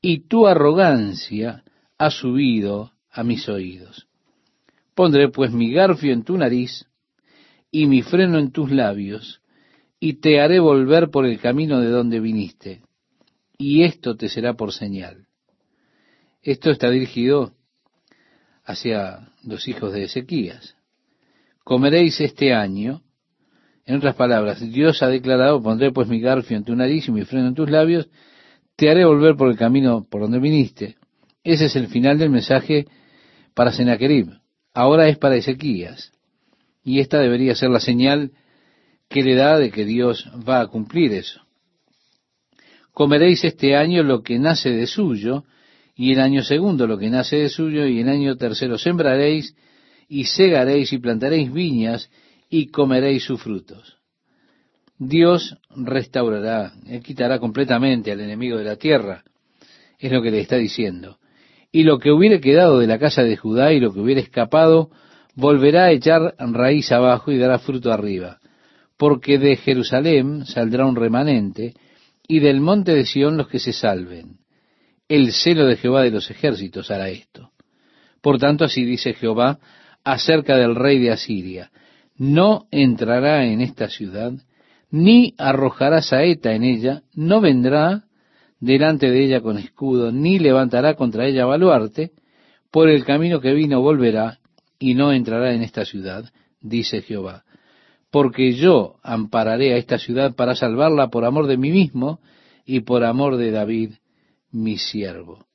y 0.00 0.28
tu 0.28 0.46
arrogancia 0.46 1.64
ha 1.98 2.10
subido 2.10 2.92
a 3.10 3.24
mis 3.24 3.48
oídos. 3.48 4.06
Pondré 4.94 5.28
pues 5.30 5.52
mi 5.52 5.72
garfio 5.72 6.12
en 6.12 6.24
tu 6.24 6.36
nariz, 6.36 6.86
y 7.74 7.88
mi 7.88 8.02
freno 8.02 8.38
en 8.38 8.52
tus 8.52 8.70
labios, 8.70 9.42
y 9.98 10.20
te 10.20 10.40
haré 10.40 10.60
volver 10.60 11.10
por 11.10 11.26
el 11.26 11.40
camino 11.40 11.80
de 11.80 11.88
donde 11.88 12.20
viniste, 12.20 12.82
y 13.58 13.82
esto 13.82 14.14
te 14.14 14.28
será 14.28 14.54
por 14.54 14.72
señal. 14.72 15.26
Esto 16.40 16.70
está 16.70 16.88
dirigido 16.88 17.52
hacia 18.64 19.32
los 19.42 19.66
hijos 19.66 19.92
de 19.92 20.04
Ezequías. 20.04 20.76
Comeréis 21.64 22.20
este 22.20 22.54
año, 22.54 23.02
en 23.86 23.96
otras 23.96 24.14
palabras, 24.14 24.60
Dios 24.70 25.02
ha 25.02 25.08
declarado, 25.08 25.60
pondré 25.60 25.90
pues 25.90 26.06
mi 26.06 26.20
garfio 26.20 26.56
en 26.56 26.62
tu 26.62 26.76
nariz 26.76 27.08
y 27.08 27.10
mi 27.10 27.24
freno 27.24 27.48
en 27.48 27.56
tus 27.56 27.68
labios, 27.68 28.08
te 28.76 28.88
haré 28.88 29.04
volver 29.04 29.34
por 29.34 29.50
el 29.50 29.56
camino 29.56 30.06
por 30.08 30.20
donde 30.20 30.38
viniste. 30.38 30.94
Ese 31.42 31.64
es 31.64 31.74
el 31.74 31.88
final 31.88 32.20
del 32.20 32.30
mensaje 32.30 32.86
para 33.52 33.72
Sennacherib. 33.72 34.30
Ahora 34.72 35.08
es 35.08 35.18
para 35.18 35.34
Ezequías. 35.34 36.13
Y 36.84 37.00
esta 37.00 37.18
debería 37.18 37.54
ser 37.54 37.70
la 37.70 37.80
señal 37.80 38.32
que 39.08 39.22
le 39.22 39.34
da 39.34 39.58
de 39.58 39.70
que 39.70 39.84
Dios 39.84 40.28
va 40.46 40.60
a 40.60 40.66
cumplir 40.66 41.12
eso. 41.12 41.40
Comeréis 42.92 43.42
este 43.44 43.74
año 43.74 44.02
lo 44.02 44.22
que 44.22 44.38
nace 44.38 44.70
de 44.70 44.86
suyo, 44.86 45.44
y 45.96 46.12
el 46.12 46.20
año 46.20 46.42
segundo 46.42 46.86
lo 46.86 46.98
que 46.98 47.10
nace 47.10 47.36
de 47.36 47.48
suyo, 47.48 47.86
y 47.86 48.00
el 48.00 48.08
año 48.08 48.36
tercero 48.36 48.78
sembraréis, 48.78 49.56
y 50.08 50.24
segaréis, 50.24 50.92
y 50.92 50.98
plantaréis 50.98 51.52
viñas, 51.52 52.10
y 52.50 52.66
comeréis 52.66 53.24
sus 53.24 53.42
frutos. 53.42 53.96
Dios 54.98 55.56
restaurará, 55.74 56.72
Él 56.86 57.02
quitará 57.02 57.38
completamente 57.38 58.12
al 58.12 58.20
enemigo 58.20 58.58
de 58.58 58.64
la 58.64 58.76
tierra, 58.76 59.24
es 59.98 60.12
lo 60.12 60.22
que 60.22 60.30
le 60.30 60.40
está 60.40 60.56
diciendo. 60.56 61.18
Y 61.72 61.82
lo 61.82 61.98
que 61.98 62.12
hubiere 62.12 62.40
quedado 62.40 62.78
de 62.78 62.86
la 62.86 62.98
casa 62.98 63.22
de 63.24 63.36
Judá 63.36 63.72
y 63.72 63.80
lo 63.80 63.92
que 63.92 64.00
hubiera 64.00 64.20
escapado, 64.20 64.90
volverá 65.34 65.84
a 65.84 65.92
echar 65.92 66.34
raíz 66.38 66.92
abajo 66.92 67.32
y 67.32 67.38
dará 67.38 67.58
fruto 67.58 67.92
arriba, 67.92 68.38
porque 68.96 69.38
de 69.38 69.56
Jerusalén 69.56 70.46
saldrá 70.46 70.86
un 70.86 70.96
remanente, 70.96 71.74
y 72.26 72.40
del 72.40 72.60
monte 72.60 72.92
de 72.94 73.04
Sión 73.04 73.36
los 73.36 73.48
que 73.48 73.58
se 73.58 73.72
salven. 73.72 74.38
El 75.08 75.32
celo 75.32 75.66
de 75.66 75.76
Jehová 75.76 76.02
de 76.02 76.10
los 76.10 76.30
ejércitos 76.30 76.90
hará 76.90 77.10
esto. 77.10 77.50
Por 78.22 78.38
tanto, 78.38 78.64
así 78.64 78.84
dice 78.84 79.12
Jehová 79.12 79.58
acerca 80.02 80.56
del 80.56 80.74
rey 80.74 80.98
de 80.98 81.10
Asiria, 81.10 81.70
no 82.16 82.66
entrará 82.70 83.44
en 83.44 83.60
esta 83.60 83.88
ciudad, 83.88 84.32
ni 84.90 85.34
arrojará 85.36 86.00
saeta 86.00 86.52
en 86.54 86.62
ella, 86.62 87.02
no 87.14 87.40
vendrá 87.40 88.04
delante 88.60 89.10
de 89.10 89.24
ella 89.24 89.40
con 89.40 89.58
escudo, 89.58 90.12
ni 90.12 90.38
levantará 90.38 90.94
contra 90.94 91.26
ella 91.26 91.44
baluarte, 91.44 92.12
por 92.70 92.88
el 92.88 93.04
camino 93.04 93.40
que 93.40 93.52
vino 93.52 93.82
volverá, 93.82 94.38
y 94.78 94.94
no 94.94 95.12
entrará 95.12 95.54
en 95.54 95.62
esta 95.62 95.84
ciudad, 95.84 96.30
dice 96.60 97.02
Jehová. 97.02 97.44
Porque 98.10 98.52
yo 98.52 98.96
ampararé 99.02 99.74
a 99.74 99.76
esta 99.76 99.98
ciudad 99.98 100.34
para 100.34 100.54
salvarla 100.54 101.08
por 101.08 101.24
amor 101.24 101.46
de 101.46 101.56
mí 101.56 101.70
mismo 101.70 102.20
y 102.64 102.80
por 102.80 103.04
amor 103.04 103.36
de 103.36 103.50
David, 103.50 103.94
mi 104.50 104.78
siervo. 104.78 105.46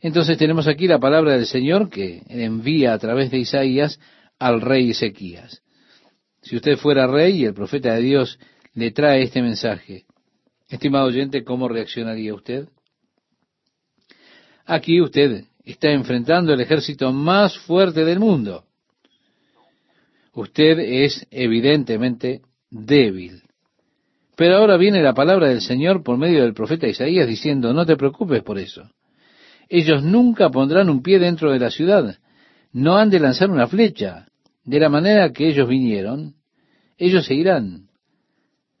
Entonces 0.00 0.38
tenemos 0.38 0.66
aquí 0.66 0.86
la 0.86 0.98
palabra 0.98 1.32
del 1.32 1.46
Señor 1.46 1.90
que 1.90 2.22
envía 2.28 2.94
a 2.94 2.98
través 2.98 3.30
de 3.30 3.38
Isaías 3.38 4.00
al 4.38 4.60
rey 4.60 4.90
Ezequías. 4.90 5.62
Si 6.42 6.56
usted 6.56 6.76
fuera 6.76 7.06
rey 7.06 7.42
y 7.42 7.44
el 7.44 7.54
profeta 7.54 7.94
de 7.94 8.00
Dios 8.00 8.38
le 8.74 8.92
trae 8.92 9.22
este 9.22 9.42
mensaje, 9.42 10.06
estimado 10.68 11.06
oyente, 11.06 11.44
¿cómo 11.44 11.68
reaccionaría 11.68 12.32
usted? 12.34 12.68
Aquí 14.64 15.00
usted 15.00 15.44
está 15.72 15.90
enfrentando 15.90 16.52
el 16.52 16.60
ejército 16.60 17.12
más 17.12 17.58
fuerte 17.58 18.04
del 18.04 18.18
mundo. 18.18 18.64
Usted 20.32 20.78
es 20.78 21.26
evidentemente 21.30 22.42
débil. 22.70 23.42
Pero 24.36 24.56
ahora 24.56 24.76
viene 24.76 25.02
la 25.02 25.12
palabra 25.12 25.48
del 25.48 25.60
Señor 25.60 26.02
por 26.02 26.16
medio 26.16 26.42
del 26.42 26.54
profeta 26.54 26.86
Isaías 26.86 27.28
diciendo, 27.28 27.74
no 27.74 27.84
te 27.84 27.96
preocupes 27.96 28.42
por 28.42 28.58
eso. 28.58 28.90
Ellos 29.68 30.02
nunca 30.02 30.48
pondrán 30.50 30.88
un 30.88 31.02
pie 31.02 31.18
dentro 31.18 31.52
de 31.52 31.58
la 31.58 31.70
ciudad, 31.70 32.16
no 32.72 32.96
han 32.96 33.10
de 33.10 33.20
lanzar 33.20 33.50
una 33.50 33.66
flecha. 33.66 34.26
De 34.64 34.78
la 34.78 34.88
manera 34.88 35.32
que 35.32 35.48
ellos 35.48 35.68
vinieron, 35.68 36.34
ellos 36.96 37.26
se 37.26 37.34
irán. 37.34 37.88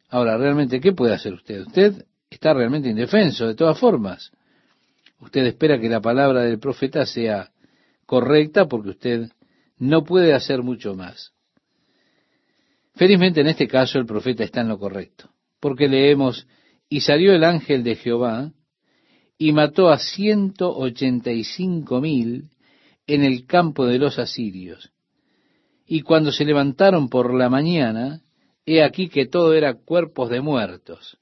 Ahora, 0.08 0.36
realmente, 0.36 0.80
¿qué 0.80 0.92
puede 0.92 1.14
hacer 1.14 1.32
usted? 1.32 1.62
Usted 1.66 2.04
está 2.28 2.54
realmente 2.54 2.88
indefenso, 2.88 3.46
de 3.46 3.54
todas 3.54 3.78
formas. 3.78 4.32
Usted 5.20 5.44
espera 5.44 5.78
que 5.78 5.88
la 5.88 6.00
palabra 6.00 6.42
del 6.42 6.58
profeta 6.58 7.04
sea 7.04 7.50
correcta 8.06 8.66
porque 8.66 8.90
usted 8.90 9.30
no 9.78 10.04
puede 10.04 10.34
hacer 10.34 10.62
mucho 10.62 10.94
más. 10.94 11.32
Felizmente 12.94 13.40
en 13.40 13.46
este 13.46 13.68
caso 13.68 13.98
el 13.98 14.06
profeta 14.06 14.44
está 14.44 14.62
en 14.62 14.68
lo 14.68 14.78
correcto, 14.78 15.30
porque 15.60 15.88
leemos, 15.88 16.46
y 16.88 17.00
salió 17.00 17.32
el 17.32 17.44
ángel 17.44 17.84
de 17.84 17.94
Jehová 17.94 18.52
y 19.38 19.52
mató 19.52 19.88
a 19.90 19.98
ciento 19.98 20.76
ochenta 20.76 21.30
y 21.30 21.44
cinco 21.44 22.00
mil 22.00 22.50
en 23.06 23.22
el 23.22 23.46
campo 23.46 23.86
de 23.86 23.98
los 23.98 24.18
asirios. 24.18 24.92
Y 25.86 26.02
cuando 26.02 26.32
se 26.32 26.44
levantaron 26.44 27.08
por 27.08 27.32
la 27.34 27.48
mañana, 27.48 28.22
he 28.66 28.82
aquí 28.82 29.08
que 29.08 29.26
todo 29.26 29.54
era 29.54 29.74
cuerpos 29.74 30.30
de 30.30 30.40
muertos. 30.40 31.18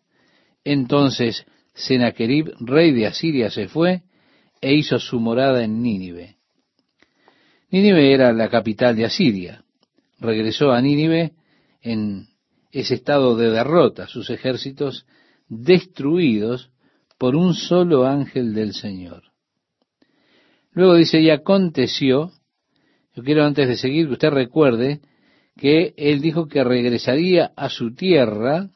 Entonces 0.64 1.46
Sennacherib, 1.78 2.52
rey 2.60 2.92
de 2.92 3.06
Asiria, 3.06 3.50
se 3.50 3.68
fue 3.68 4.02
e 4.60 4.74
hizo 4.74 4.98
su 4.98 5.20
morada 5.20 5.62
en 5.62 5.80
Nínive. 5.80 6.36
Nínive 7.70 8.12
era 8.12 8.32
la 8.32 8.48
capital 8.48 8.96
de 8.96 9.04
Asiria. 9.04 9.62
Regresó 10.18 10.72
a 10.72 10.80
Nínive 10.82 11.32
en 11.80 12.26
ese 12.72 12.94
estado 12.94 13.36
de 13.36 13.50
derrota, 13.50 14.08
sus 14.08 14.28
ejércitos 14.30 15.06
destruidos 15.48 16.70
por 17.16 17.36
un 17.36 17.54
solo 17.54 18.06
ángel 18.06 18.54
del 18.54 18.74
Señor. 18.74 19.22
Luego 20.72 20.96
dice, 20.96 21.20
y 21.20 21.30
aconteció, 21.30 22.32
yo 23.14 23.22
quiero 23.22 23.44
antes 23.44 23.68
de 23.68 23.76
seguir 23.76 24.06
que 24.06 24.14
usted 24.14 24.30
recuerde 24.30 25.00
que 25.56 25.94
él 25.96 26.20
dijo 26.20 26.48
que 26.48 26.64
regresaría 26.64 27.52
a 27.56 27.68
su 27.68 27.94
tierra 27.94 28.70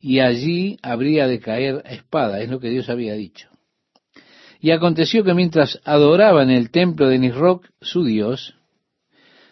y 0.00 0.20
allí 0.20 0.78
habría 0.82 1.26
de 1.26 1.40
caer 1.40 1.82
espada, 1.86 2.40
es 2.40 2.48
lo 2.48 2.60
que 2.60 2.70
Dios 2.70 2.88
había 2.88 3.14
dicho. 3.14 3.48
Y 4.60 4.70
aconteció 4.70 5.24
que 5.24 5.34
mientras 5.34 5.80
adoraban 5.84 6.50
el 6.50 6.70
templo 6.70 7.08
de 7.08 7.18
Nisroch, 7.18 7.64
su 7.80 8.04
Dios, 8.04 8.54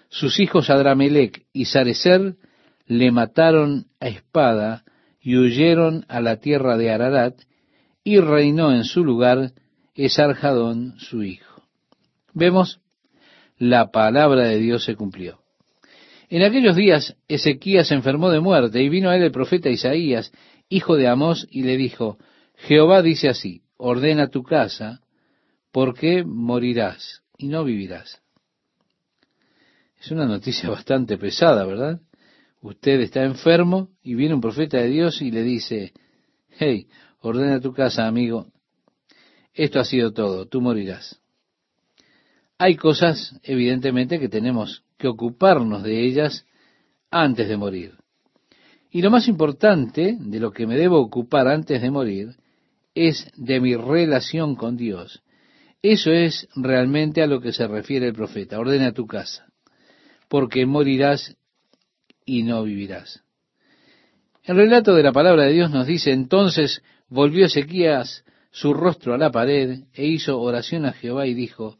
sus 0.09 0.40
hijos 0.40 0.70
Adramelech 0.70 1.47
y 1.53 1.66
Sarecer 1.66 2.36
le 2.86 3.11
mataron 3.11 3.86
a 4.01 4.09
espada 4.09 4.84
y 5.20 5.36
huyeron 5.36 6.05
a 6.09 6.20
la 6.20 6.36
tierra 6.36 6.76
de 6.76 6.90
Ararat, 6.90 7.40
y 8.05 8.20
reinó 8.20 8.72
en 8.72 8.84
su 8.84 9.05
lugar 9.05 9.51
Esarjadón 9.97 10.94
su 10.99 11.24
hijo. 11.24 11.64
Vemos, 12.32 12.80
la 13.59 13.90
palabra 13.90 14.44
de 14.44 14.59
Dios 14.59 14.84
se 14.84 14.94
cumplió. 14.94 15.40
En 16.29 16.43
aquellos 16.43 16.74
días 16.74 17.16
Ezequías 17.29 17.89
se 17.89 17.95
enfermó 17.95 18.31
de 18.31 18.41
muerte 18.41 18.83
y 18.83 18.89
vino 18.89 19.11
a 19.11 19.16
él 19.16 19.22
el 19.22 19.31
profeta 19.31 19.70
Isaías, 19.70 20.33
hijo 20.68 20.97
de 20.97 21.07
Amós, 21.07 21.47
y 21.51 21.62
le 21.62 21.77
dijo, 21.77 22.18
Jehová 22.57 23.03
dice 23.03 23.29
así, 23.29 23.62
ordena 23.77 24.29
tu 24.29 24.43
casa, 24.43 25.01
porque 25.70 26.24
morirás 26.24 27.22
y 27.39 27.49
no 27.49 27.64
vivirás. 27.64 28.20
Es 30.01 30.11
una 30.11 30.27
noticia 30.27 30.68
bastante 30.70 31.16
pesada, 31.16 31.64
¿verdad? 31.64 32.01
Usted 32.61 33.01
está 33.01 33.22
enfermo 33.22 33.91
y 34.03 34.14
viene 34.14 34.35
un 34.35 34.41
profeta 34.41 34.79
de 34.79 34.89
Dios 34.89 35.22
y 35.22 35.31
le 35.31 35.43
dice, 35.43 35.93
hey, 36.59 36.89
ordena 37.20 37.61
tu 37.61 37.72
casa, 37.72 38.07
amigo, 38.07 38.49
esto 39.55 39.79
ha 39.79 39.85
sido 39.85 40.12
todo, 40.12 40.47
tú 40.47 40.61
morirás. 40.61 41.20
Hay 42.59 42.77
cosas, 42.77 43.39
evidentemente, 43.43 44.18
que 44.18 44.29
tenemos 44.29 44.86
que 44.99 45.09
ocuparnos 45.09 45.82
de 45.82 46.05
ellas 46.05 46.47
antes 47.11 47.49
de 47.49 47.57
morir. 47.57 47.94
Y 48.90 49.03
lo 49.03 49.11
más 49.11 49.28
importante 49.28 50.16
de 50.18 50.40
lo 50.40 50.53
que 50.53 50.66
me 50.66 50.76
debo 50.76 50.99
ocupar 50.99 51.49
antes 51.49 51.82
de 51.82 51.90
morir 51.90 52.36
es 52.94 53.30
de 53.36 53.61
mi 53.61 53.76
relación 53.76 54.57
con 54.57 54.76
Dios. 54.76 55.22
Eso 55.82 56.11
es 56.11 56.49
realmente 56.57 57.22
a 57.22 57.26
lo 57.26 57.40
que 57.40 57.53
se 57.53 57.66
refiere 57.66 58.09
el 58.09 58.14
profeta. 58.14 58.59
Ordena 58.59 58.92
tu 58.92 59.07
casa, 59.07 59.47
porque 60.28 60.66
morirás 60.66 61.36
y 62.24 62.42
no 62.42 62.64
vivirás. 62.64 63.22
El 64.42 64.57
relato 64.57 64.94
de 64.94 65.03
la 65.03 65.12
palabra 65.12 65.44
de 65.44 65.53
Dios 65.53 65.70
nos 65.70 65.86
dice, 65.86 66.12
entonces 66.12 66.82
volvió 67.09 67.47
Ezequías 67.47 68.24
su 68.51 68.72
rostro 68.72 69.12
a 69.12 69.18
la 69.18 69.30
pared 69.30 69.80
e 69.92 70.07
hizo 70.07 70.40
oración 70.40 70.86
a 70.86 70.92
Jehová 70.92 71.26
y 71.26 71.34
dijo, 71.34 71.76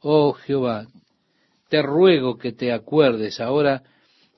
Oh 0.00 0.34
Jehová, 0.34 0.86
te 1.68 1.82
ruego 1.82 2.38
que 2.38 2.52
te 2.52 2.72
acuerdes 2.72 3.40
ahora 3.40 3.82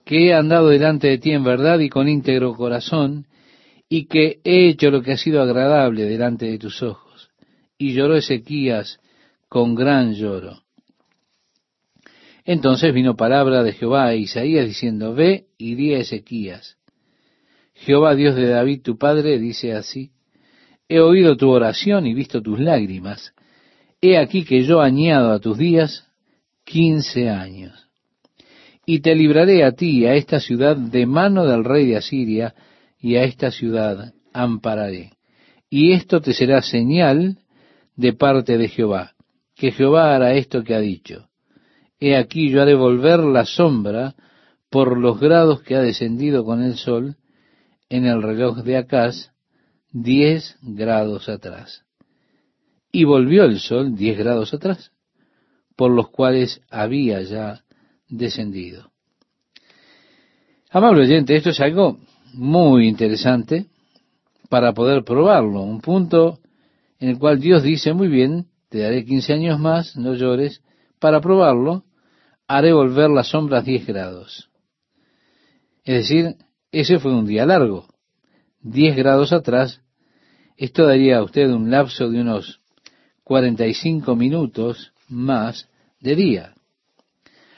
que 0.04 0.26
he 0.26 0.34
andado 0.34 0.68
delante 0.68 1.08
de 1.08 1.18
ti 1.18 1.32
en 1.32 1.44
verdad 1.44 1.78
y 1.78 1.88
con 1.88 2.08
íntegro 2.08 2.54
corazón, 2.54 3.26
y 3.88 4.06
que 4.06 4.40
he 4.44 4.68
hecho 4.68 4.90
lo 4.90 5.02
que 5.02 5.12
ha 5.12 5.16
sido 5.16 5.42
agradable 5.42 6.04
delante 6.04 6.46
de 6.46 6.58
tus 6.58 6.82
ojos. 6.82 7.30
Y 7.76 7.92
lloró 7.92 8.16
Ezequías 8.16 9.00
con 9.48 9.74
gran 9.74 10.14
lloro. 10.14 10.62
Entonces 12.44 12.94
vino 12.94 13.16
palabra 13.16 13.62
de 13.62 13.72
Jehová 13.72 14.06
a 14.06 14.14
Isaías 14.14 14.66
diciendo, 14.66 15.14
Ve 15.14 15.46
y 15.58 15.74
di 15.74 15.94
a 15.94 15.98
Ezequías, 15.98 16.78
Jehová 17.74 18.14
Dios 18.14 18.36
de 18.36 18.48
David 18.48 18.82
tu 18.82 18.98
padre 18.98 19.38
dice 19.38 19.72
así, 19.72 20.10
He 20.88 21.00
oído 21.00 21.36
tu 21.36 21.50
oración 21.50 22.06
y 22.06 22.14
visto 22.14 22.42
tus 22.42 22.58
lágrimas. 22.58 23.32
He 24.00 24.18
aquí 24.18 24.44
que 24.44 24.64
yo 24.64 24.80
añado 24.80 25.32
a 25.32 25.38
tus 25.38 25.56
días 25.56 26.09
quince 26.70 27.28
años. 27.28 27.88
Y 28.86 29.00
te 29.00 29.14
libraré 29.14 29.64
a 29.64 29.72
ti 29.72 30.06
a 30.06 30.14
esta 30.14 30.38
ciudad 30.38 30.76
de 30.76 31.04
mano 31.04 31.44
del 31.44 31.64
rey 31.64 31.86
de 31.86 31.96
Asiria, 31.96 32.54
y 32.98 33.16
a 33.16 33.24
esta 33.24 33.50
ciudad 33.50 34.14
ampararé. 34.32 35.12
Y 35.68 35.92
esto 35.92 36.20
te 36.20 36.32
será 36.32 36.62
señal 36.62 37.38
de 37.96 38.12
parte 38.12 38.56
de 38.56 38.68
Jehová, 38.68 39.14
que 39.56 39.72
Jehová 39.72 40.14
hará 40.14 40.34
esto 40.34 40.62
que 40.62 40.74
ha 40.74 40.80
dicho. 40.80 41.28
He 41.98 42.16
aquí 42.16 42.50
yo 42.50 42.62
haré 42.62 42.74
volver 42.74 43.20
la 43.20 43.44
sombra 43.44 44.14
por 44.70 44.96
los 44.96 45.18
grados 45.18 45.62
que 45.62 45.74
ha 45.74 45.80
descendido 45.80 46.44
con 46.44 46.62
el 46.62 46.76
sol 46.76 47.16
en 47.88 48.06
el 48.06 48.22
reloj 48.22 48.58
de 48.62 48.76
Acaz, 48.76 49.32
diez 49.90 50.56
grados 50.62 51.28
atrás. 51.28 51.84
Y 52.92 53.04
volvió 53.04 53.44
el 53.44 53.58
sol 53.58 53.96
diez 53.96 54.16
grados 54.16 54.54
atrás, 54.54 54.92
por 55.80 55.92
los 55.92 56.10
cuales 56.10 56.60
había 56.68 57.22
ya 57.22 57.64
descendido. 58.06 58.90
Amable 60.68 61.04
oyente, 61.04 61.34
esto 61.34 61.48
es 61.48 61.60
algo 61.60 61.96
muy 62.34 62.86
interesante 62.86 63.64
para 64.50 64.74
poder 64.74 65.04
probarlo. 65.04 65.62
Un 65.62 65.80
punto 65.80 66.38
en 66.98 67.08
el 67.08 67.18
cual 67.18 67.40
Dios 67.40 67.62
dice, 67.62 67.94
muy 67.94 68.08
bien, 68.08 68.48
te 68.68 68.80
daré 68.80 69.06
quince 69.06 69.32
años 69.32 69.58
más, 69.58 69.96
no 69.96 70.12
llores, 70.12 70.62
para 70.98 71.22
probarlo, 71.22 71.84
haré 72.46 72.74
volver 72.74 73.08
las 73.08 73.28
sombras 73.28 73.64
diez 73.64 73.86
grados. 73.86 74.50
Es 75.82 76.02
decir, 76.02 76.36
ese 76.72 76.98
fue 76.98 77.14
un 77.14 77.24
día 77.24 77.46
largo. 77.46 77.86
Diez 78.60 78.94
grados 78.94 79.32
atrás, 79.32 79.80
esto 80.58 80.86
daría 80.86 81.16
a 81.16 81.22
usted 81.22 81.48
un 81.48 81.70
lapso 81.70 82.10
de 82.10 82.20
unos 82.20 82.60
45 83.24 84.14
minutos 84.14 84.92
más 85.08 85.69
de 86.00 86.16
día. 86.16 86.54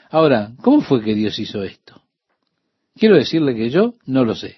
Ahora, 0.09 0.51
¿cómo 0.61 0.81
fue 0.81 1.03
que 1.03 1.15
Dios 1.15 1.39
hizo 1.39 1.63
esto? 1.63 2.01
Quiero 2.95 3.15
decirle 3.15 3.55
que 3.55 3.69
yo 3.69 3.95
no 4.05 4.23
lo 4.23 4.35
sé. 4.35 4.57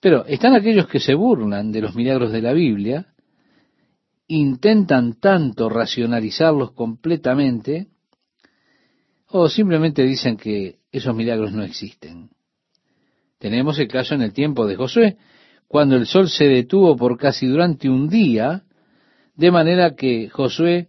Pero 0.00 0.24
están 0.26 0.54
aquellos 0.54 0.86
que 0.88 1.00
se 1.00 1.14
burlan 1.14 1.70
de 1.70 1.82
los 1.82 1.94
milagros 1.94 2.32
de 2.32 2.42
la 2.42 2.52
Biblia, 2.52 3.06
intentan 4.26 5.20
tanto 5.20 5.68
racionalizarlos 5.68 6.72
completamente, 6.72 7.88
o 9.28 9.48
simplemente 9.48 10.02
dicen 10.02 10.36
que 10.36 10.78
esos 10.90 11.14
milagros 11.14 11.52
no 11.52 11.62
existen. 11.62 12.30
Tenemos 13.38 13.78
el 13.78 13.88
caso 13.88 14.14
en 14.14 14.22
el 14.22 14.32
tiempo 14.32 14.66
de 14.66 14.76
Josué, 14.76 15.16
cuando 15.68 15.96
el 15.96 16.06
sol 16.06 16.28
se 16.28 16.44
detuvo 16.44 16.96
por 16.96 17.16
casi 17.18 17.46
durante 17.46 17.88
un 17.88 18.08
día, 18.08 18.62
de 19.34 19.50
manera 19.50 19.94
que 19.94 20.28
Josué 20.28 20.88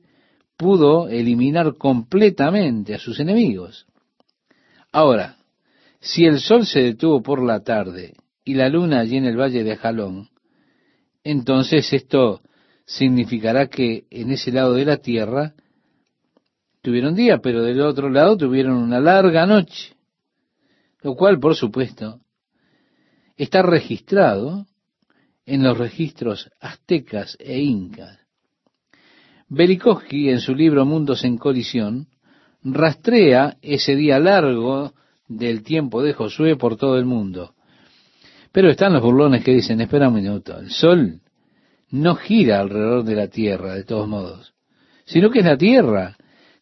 pudo 0.64 1.09
eliminar 1.09 1.76
completamente 1.76 2.95
a 2.95 2.97
sus 2.97 3.20
enemigos. 3.20 3.86
Ahora, 4.93 5.36
si 5.99 6.24
el 6.24 6.39
sol 6.39 6.66
se 6.66 6.80
detuvo 6.80 7.22
por 7.22 7.43
la 7.43 7.59
tarde 7.66 8.14
y 8.45 8.53
la 8.53 8.70
luna 8.70 9.01
allí 9.01 9.18
en 9.18 9.26
el 9.26 9.38
valle 9.38 9.66
de 9.66 9.76
Jalón, 9.76 10.30
entonces 11.22 11.91
esto 11.91 12.41
significará 12.86 13.68
que 13.68 14.05
en 14.09 14.32
ese 14.32 14.53
lado 14.53 14.76
de 14.76 14.86
la 14.86 14.97
tierra 14.97 15.53
tuvieron 16.82 17.14
día, 17.14 17.39
pero 17.39 17.61
del 17.61 17.82
otro 17.82 18.09
lado 18.09 18.38
tuvieron 18.38 18.78
una 18.78 19.01
larga 19.01 19.45
noche, 19.45 19.97
lo 21.01 21.16
cual, 21.16 21.41
por 21.41 21.55
supuesto, 21.55 22.22
está 23.36 23.64
registrado 23.64 24.66
en 25.45 25.61
los 25.61 25.78
registros 25.78 26.49
aztecas 26.61 27.36
e 27.41 27.59
incas. 27.59 28.22
Belikovsky, 29.56 30.32
en 30.32 30.39
su 30.39 30.56
libro 30.56 30.84
Mundos 30.84 31.24
en 31.24 31.38
colisión, 31.38 32.08
rastrea 32.64 33.58
ese 33.62 33.95
día 33.95 34.18
largo 34.18 34.93
del 35.28 35.62
tiempo 35.62 36.01
de 36.01 36.14
Josué 36.14 36.56
por 36.56 36.76
todo 36.76 36.97
el 36.97 37.06
mundo. 37.06 37.54
Pero 38.51 38.72
están 38.72 38.93
los 38.93 39.04
burlones 39.04 39.43
que 39.43 39.54
dicen, 39.54 39.80
espera 39.80 40.08
un 40.08 40.16
minuto, 40.16 40.58
el 40.58 40.72
sol 40.72 41.22
no 41.91 42.16
gira 42.16 42.62
alrededor 42.62 43.04
de 43.04 43.16
la 43.16 43.28
Tierra, 43.28 43.76
de 43.76 43.84
todos 43.84 44.08
modos, 44.08 44.56
sino 45.06 45.30
que 45.30 45.39
es 45.39 45.45
la 45.45 45.58
Tierra 45.58 46.18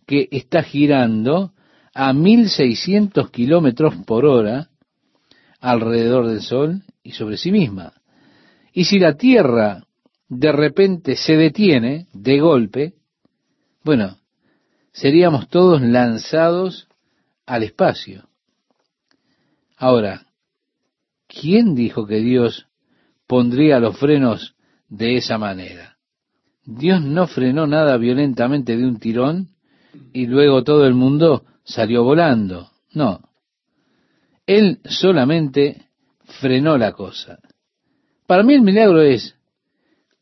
que 0.05 0.27
está 0.29 0.61
girando 0.61 1.53
a 1.93 2.11
1600 2.11 3.29
kilómetros 3.29 3.95
por 4.05 4.25
hora 4.25 4.67
alrededor 5.61 6.27
del 6.27 6.41
Sol 6.41 6.83
y 7.03 7.11
sobre 7.11 7.37
sí 7.37 7.53
misma. 7.53 7.93
Y 8.73 8.83
si 8.83 8.99
la 8.99 9.15
Tierra 9.15 9.85
de 10.31 10.53
repente 10.53 11.17
se 11.17 11.35
detiene 11.35 12.07
de 12.13 12.39
golpe, 12.39 12.93
bueno, 13.83 14.15
seríamos 14.93 15.49
todos 15.49 15.81
lanzados 15.81 16.87
al 17.45 17.63
espacio. 17.63 18.29
Ahora, 19.75 20.27
¿quién 21.27 21.75
dijo 21.75 22.07
que 22.07 22.21
Dios 22.21 22.67
pondría 23.27 23.81
los 23.81 23.97
frenos 23.97 24.55
de 24.87 25.17
esa 25.17 25.37
manera? 25.37 25.97
Dios 26.63 27.01
no 27.01 27.27
frenó 27.27 27.67
nada 27.67 27.97
violentamente 27.97 28.77
de 28.77 28.85
un 28.85 28.99
tirón 28.99 29.49
y 30.13 30.27
luego 30.27 30.63
todo 30.63 30.87
el 30.87 30.93
mundo 30.93 31.43
salió 31.65 32.05
volando. 32.05 32.71
No. 32.93 33.19
Él 34.45 34.79
solamente 34.85 35.87
frenó 36.39 36.77
la 36.77 36.93
cosa. 36.93 37.39
Para 38.27 38.43
mí 38.43 38.53
el 38.53 38.61
milagro 38.61 39.01
es 39.01 39.35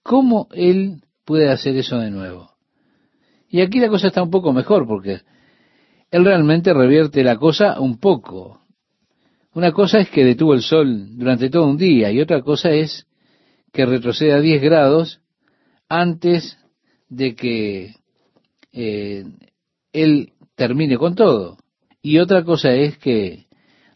cómo 0.09 0.47
Él 0.53 1.03
puede 1.23 1.51
hacer 1.51 1.77
eso 1.77 1.99
de 1.99 2.09
nuevo. 2.09 2.49
Y 3.47 3.61
aquí 3.61 3.79
la 3.79 3.89
cosa 3.89 4.07
está 4.07 4.23
un 4.23 4.31
poco 4.31 4.51
mejor 4.53 4.87
porque 4.87 5.21
Él 6.09 6.25
realmente 6.25 6.73
revierte 6.73 7.23
la 7.23 7.37
cosa 7.37 7.79
un 7.79 7.99
poco. 7.99 8.59
Una 9.53 9.71
cosa 9.71 9.99
es 9.99 10.09
que 10.09 10.25
detuvo 10.25 10.55
el 10.55 10.63
sol 10.63 11.15
durante 11.15 11.51
todo 11.51 11.67
un 11.67 11.77
día 11.77 12.11
y 12.11 12.21
otra 12.21 12.41
cosa 12.41 12.71
es 12.71 13.05
que 13.71 13.85
retroceda 13.85 14.41
10 14.41 14.63
grados 14.63 15.21
antes 15.87 16.57
de 17.07 17.35
que 17.35 17.93
eh, 18.71 19.25
él 19.93 20.33
termine 20.55 20.97
con 20.97 21.13
todo. 21.13 21.59
Y 22.01 22.17
otra 22.17 22.43
cosa 22.43 22.73
es 22.73 22.97
que 22.97 23.45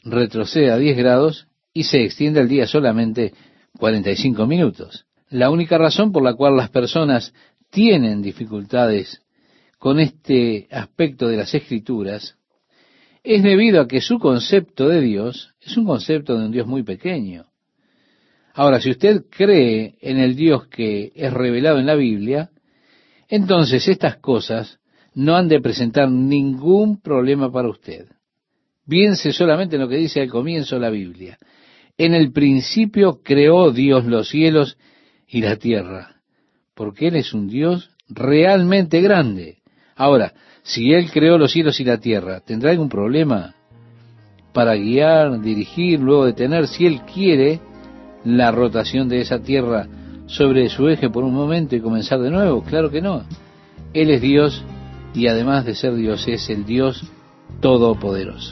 retroceda 0.03 0.77
10 0.77 0.95
grados 0.95 1.47
y 1.73 1.85
se 1.85 2.03
extienda 2.03 2.41
el 2.41 2.49
día 2.49 2.67
solamente 2.67 3.33
45 3.79 4.45
minutos. 4.45 5.07
La 5.33 5.49
única 5.49 5.79
razón 5.79 6.11
por 6.11 6.23
la 6.23 6.35
cual 6.35 6.55
las 6.55 6.69
personas 6.69 7.33
tienen 7.71 8.21
dificultades 8.21 9.23
con 9.79 9.99
este 9.99 10.67
aspecto 10.69 11.27
de 11.27 11.37
las 11.37 11.55
escrituras 11.55 12.37
es 13.23 13.41
debido 13.41 13.81
a 13.81 13.87
que 13.87 13.99
su 13.99 14.19
concepto 14.19 14.87
de 14.89 15.01
Dios 15.01 15.55
es 15.59 15.75
un 15.75 15.85
concepto 15.85 16.37
de 16.37 16.45
un 16.45 16.51
Dios 16.51 16.67
muy 16.67 16.83
pequeño. 16.83 17.47
Ahora, 18.53 18.79
si 18.79 18.91
usted 18.91 19.23
cree 19.31 19.95
en 20.01 20.19
el 20.19 20.35
Dios 20.35 20.67
que 20.67 21.11
es 21.15 21.33
revelado 21.33 21.79
en 21.79 21.87
la 21.87 21.95
Biblia, 21.95 22.51
entonces 23.27 23.87
estas 23.87 24.17
cosas 24.17 24.77
no 25.15 25.35
han 25.35 25.47
de 25.47 25.61
presentar 25.61 26.11
ningún 26.11 27.01
problema 27.01 27.51
para 27.51 27.69
usted. 27.69 28.05
Piense 28.87 29.33
solamente 29.33 29.77
en 29.77 29.81
lo 29.81 29.89
que 29.89 29.97
dice 29.97 30.21
al 30.21 30.29
comienzo 30.29 30.75
de 30.75 30.81
la 30.81 30.91
Biblia. 30.91 31.39
En 31.97 32.13
el 32.13 32.31
principio 32.31 33.21
creó 33.23 33.71
Dios 33.71 34.05
los 34.05 34.29
cielos 34.29 34.77
y 35.33 35.41
la 35.41 35.55
tierra, 35.55 36.17
porque 36.75 37.07
Él 37.07 37.15
es 37.15 37.33
un 37.33 37.47
Dios 37.47 37.89
realmente 38.07 39.01
grande. 39.01 39.57
Ahora, 39.95 40.31
si 40.61 40.93
Él 40.93 41.09
creó 41.11 41.39
los 41.39 41.51
cielos 41.51 41.79
y 41.79 41.83
la 41.83 41.97
tierra, 41.97 42.39
¿tendrá 42.41 42.69
algún 42.69 42.87
problema 42.87 43.55
para 44.53 44.75
guiar, 44.75 45.41
dirigir, 45.41 45.99
luego 45.99 46.25
detener, 46.25 46.67
si 46.67 46.85
Él 46.85 47.01
quiere, 47.11 47.59
la 48.23 48.51
rotación 48.51 49.09
de 49.09 49.21
esa 49.21 49.39
tierra 49.39 49.87
sobre 50.27 50.69
su 50.69 50.87
eje 50.87 51.09
por 51.09 51.23
un 51.23 51.33
momento 51.33 51.75
y 51.75 51.81
comenzar 51.81 52.21
de 52.21 52.29
nuevo? 52.29 52.61
Claro 52.61 52.91
que 52.91 53.01
no. 53.01 53.23
Él 53.91 54.11
es 54.11 54.21
Dios 54.21 54.63
y 55.15 55.27
además 55.27 55.65
de 55.65 55.73
ser 55.73 55.95
Dios 55.95 56.27
es 56.27 56.47
el 56.51 56.63
Dios 56.63 57.03
todopoderoso. 57.59 58.51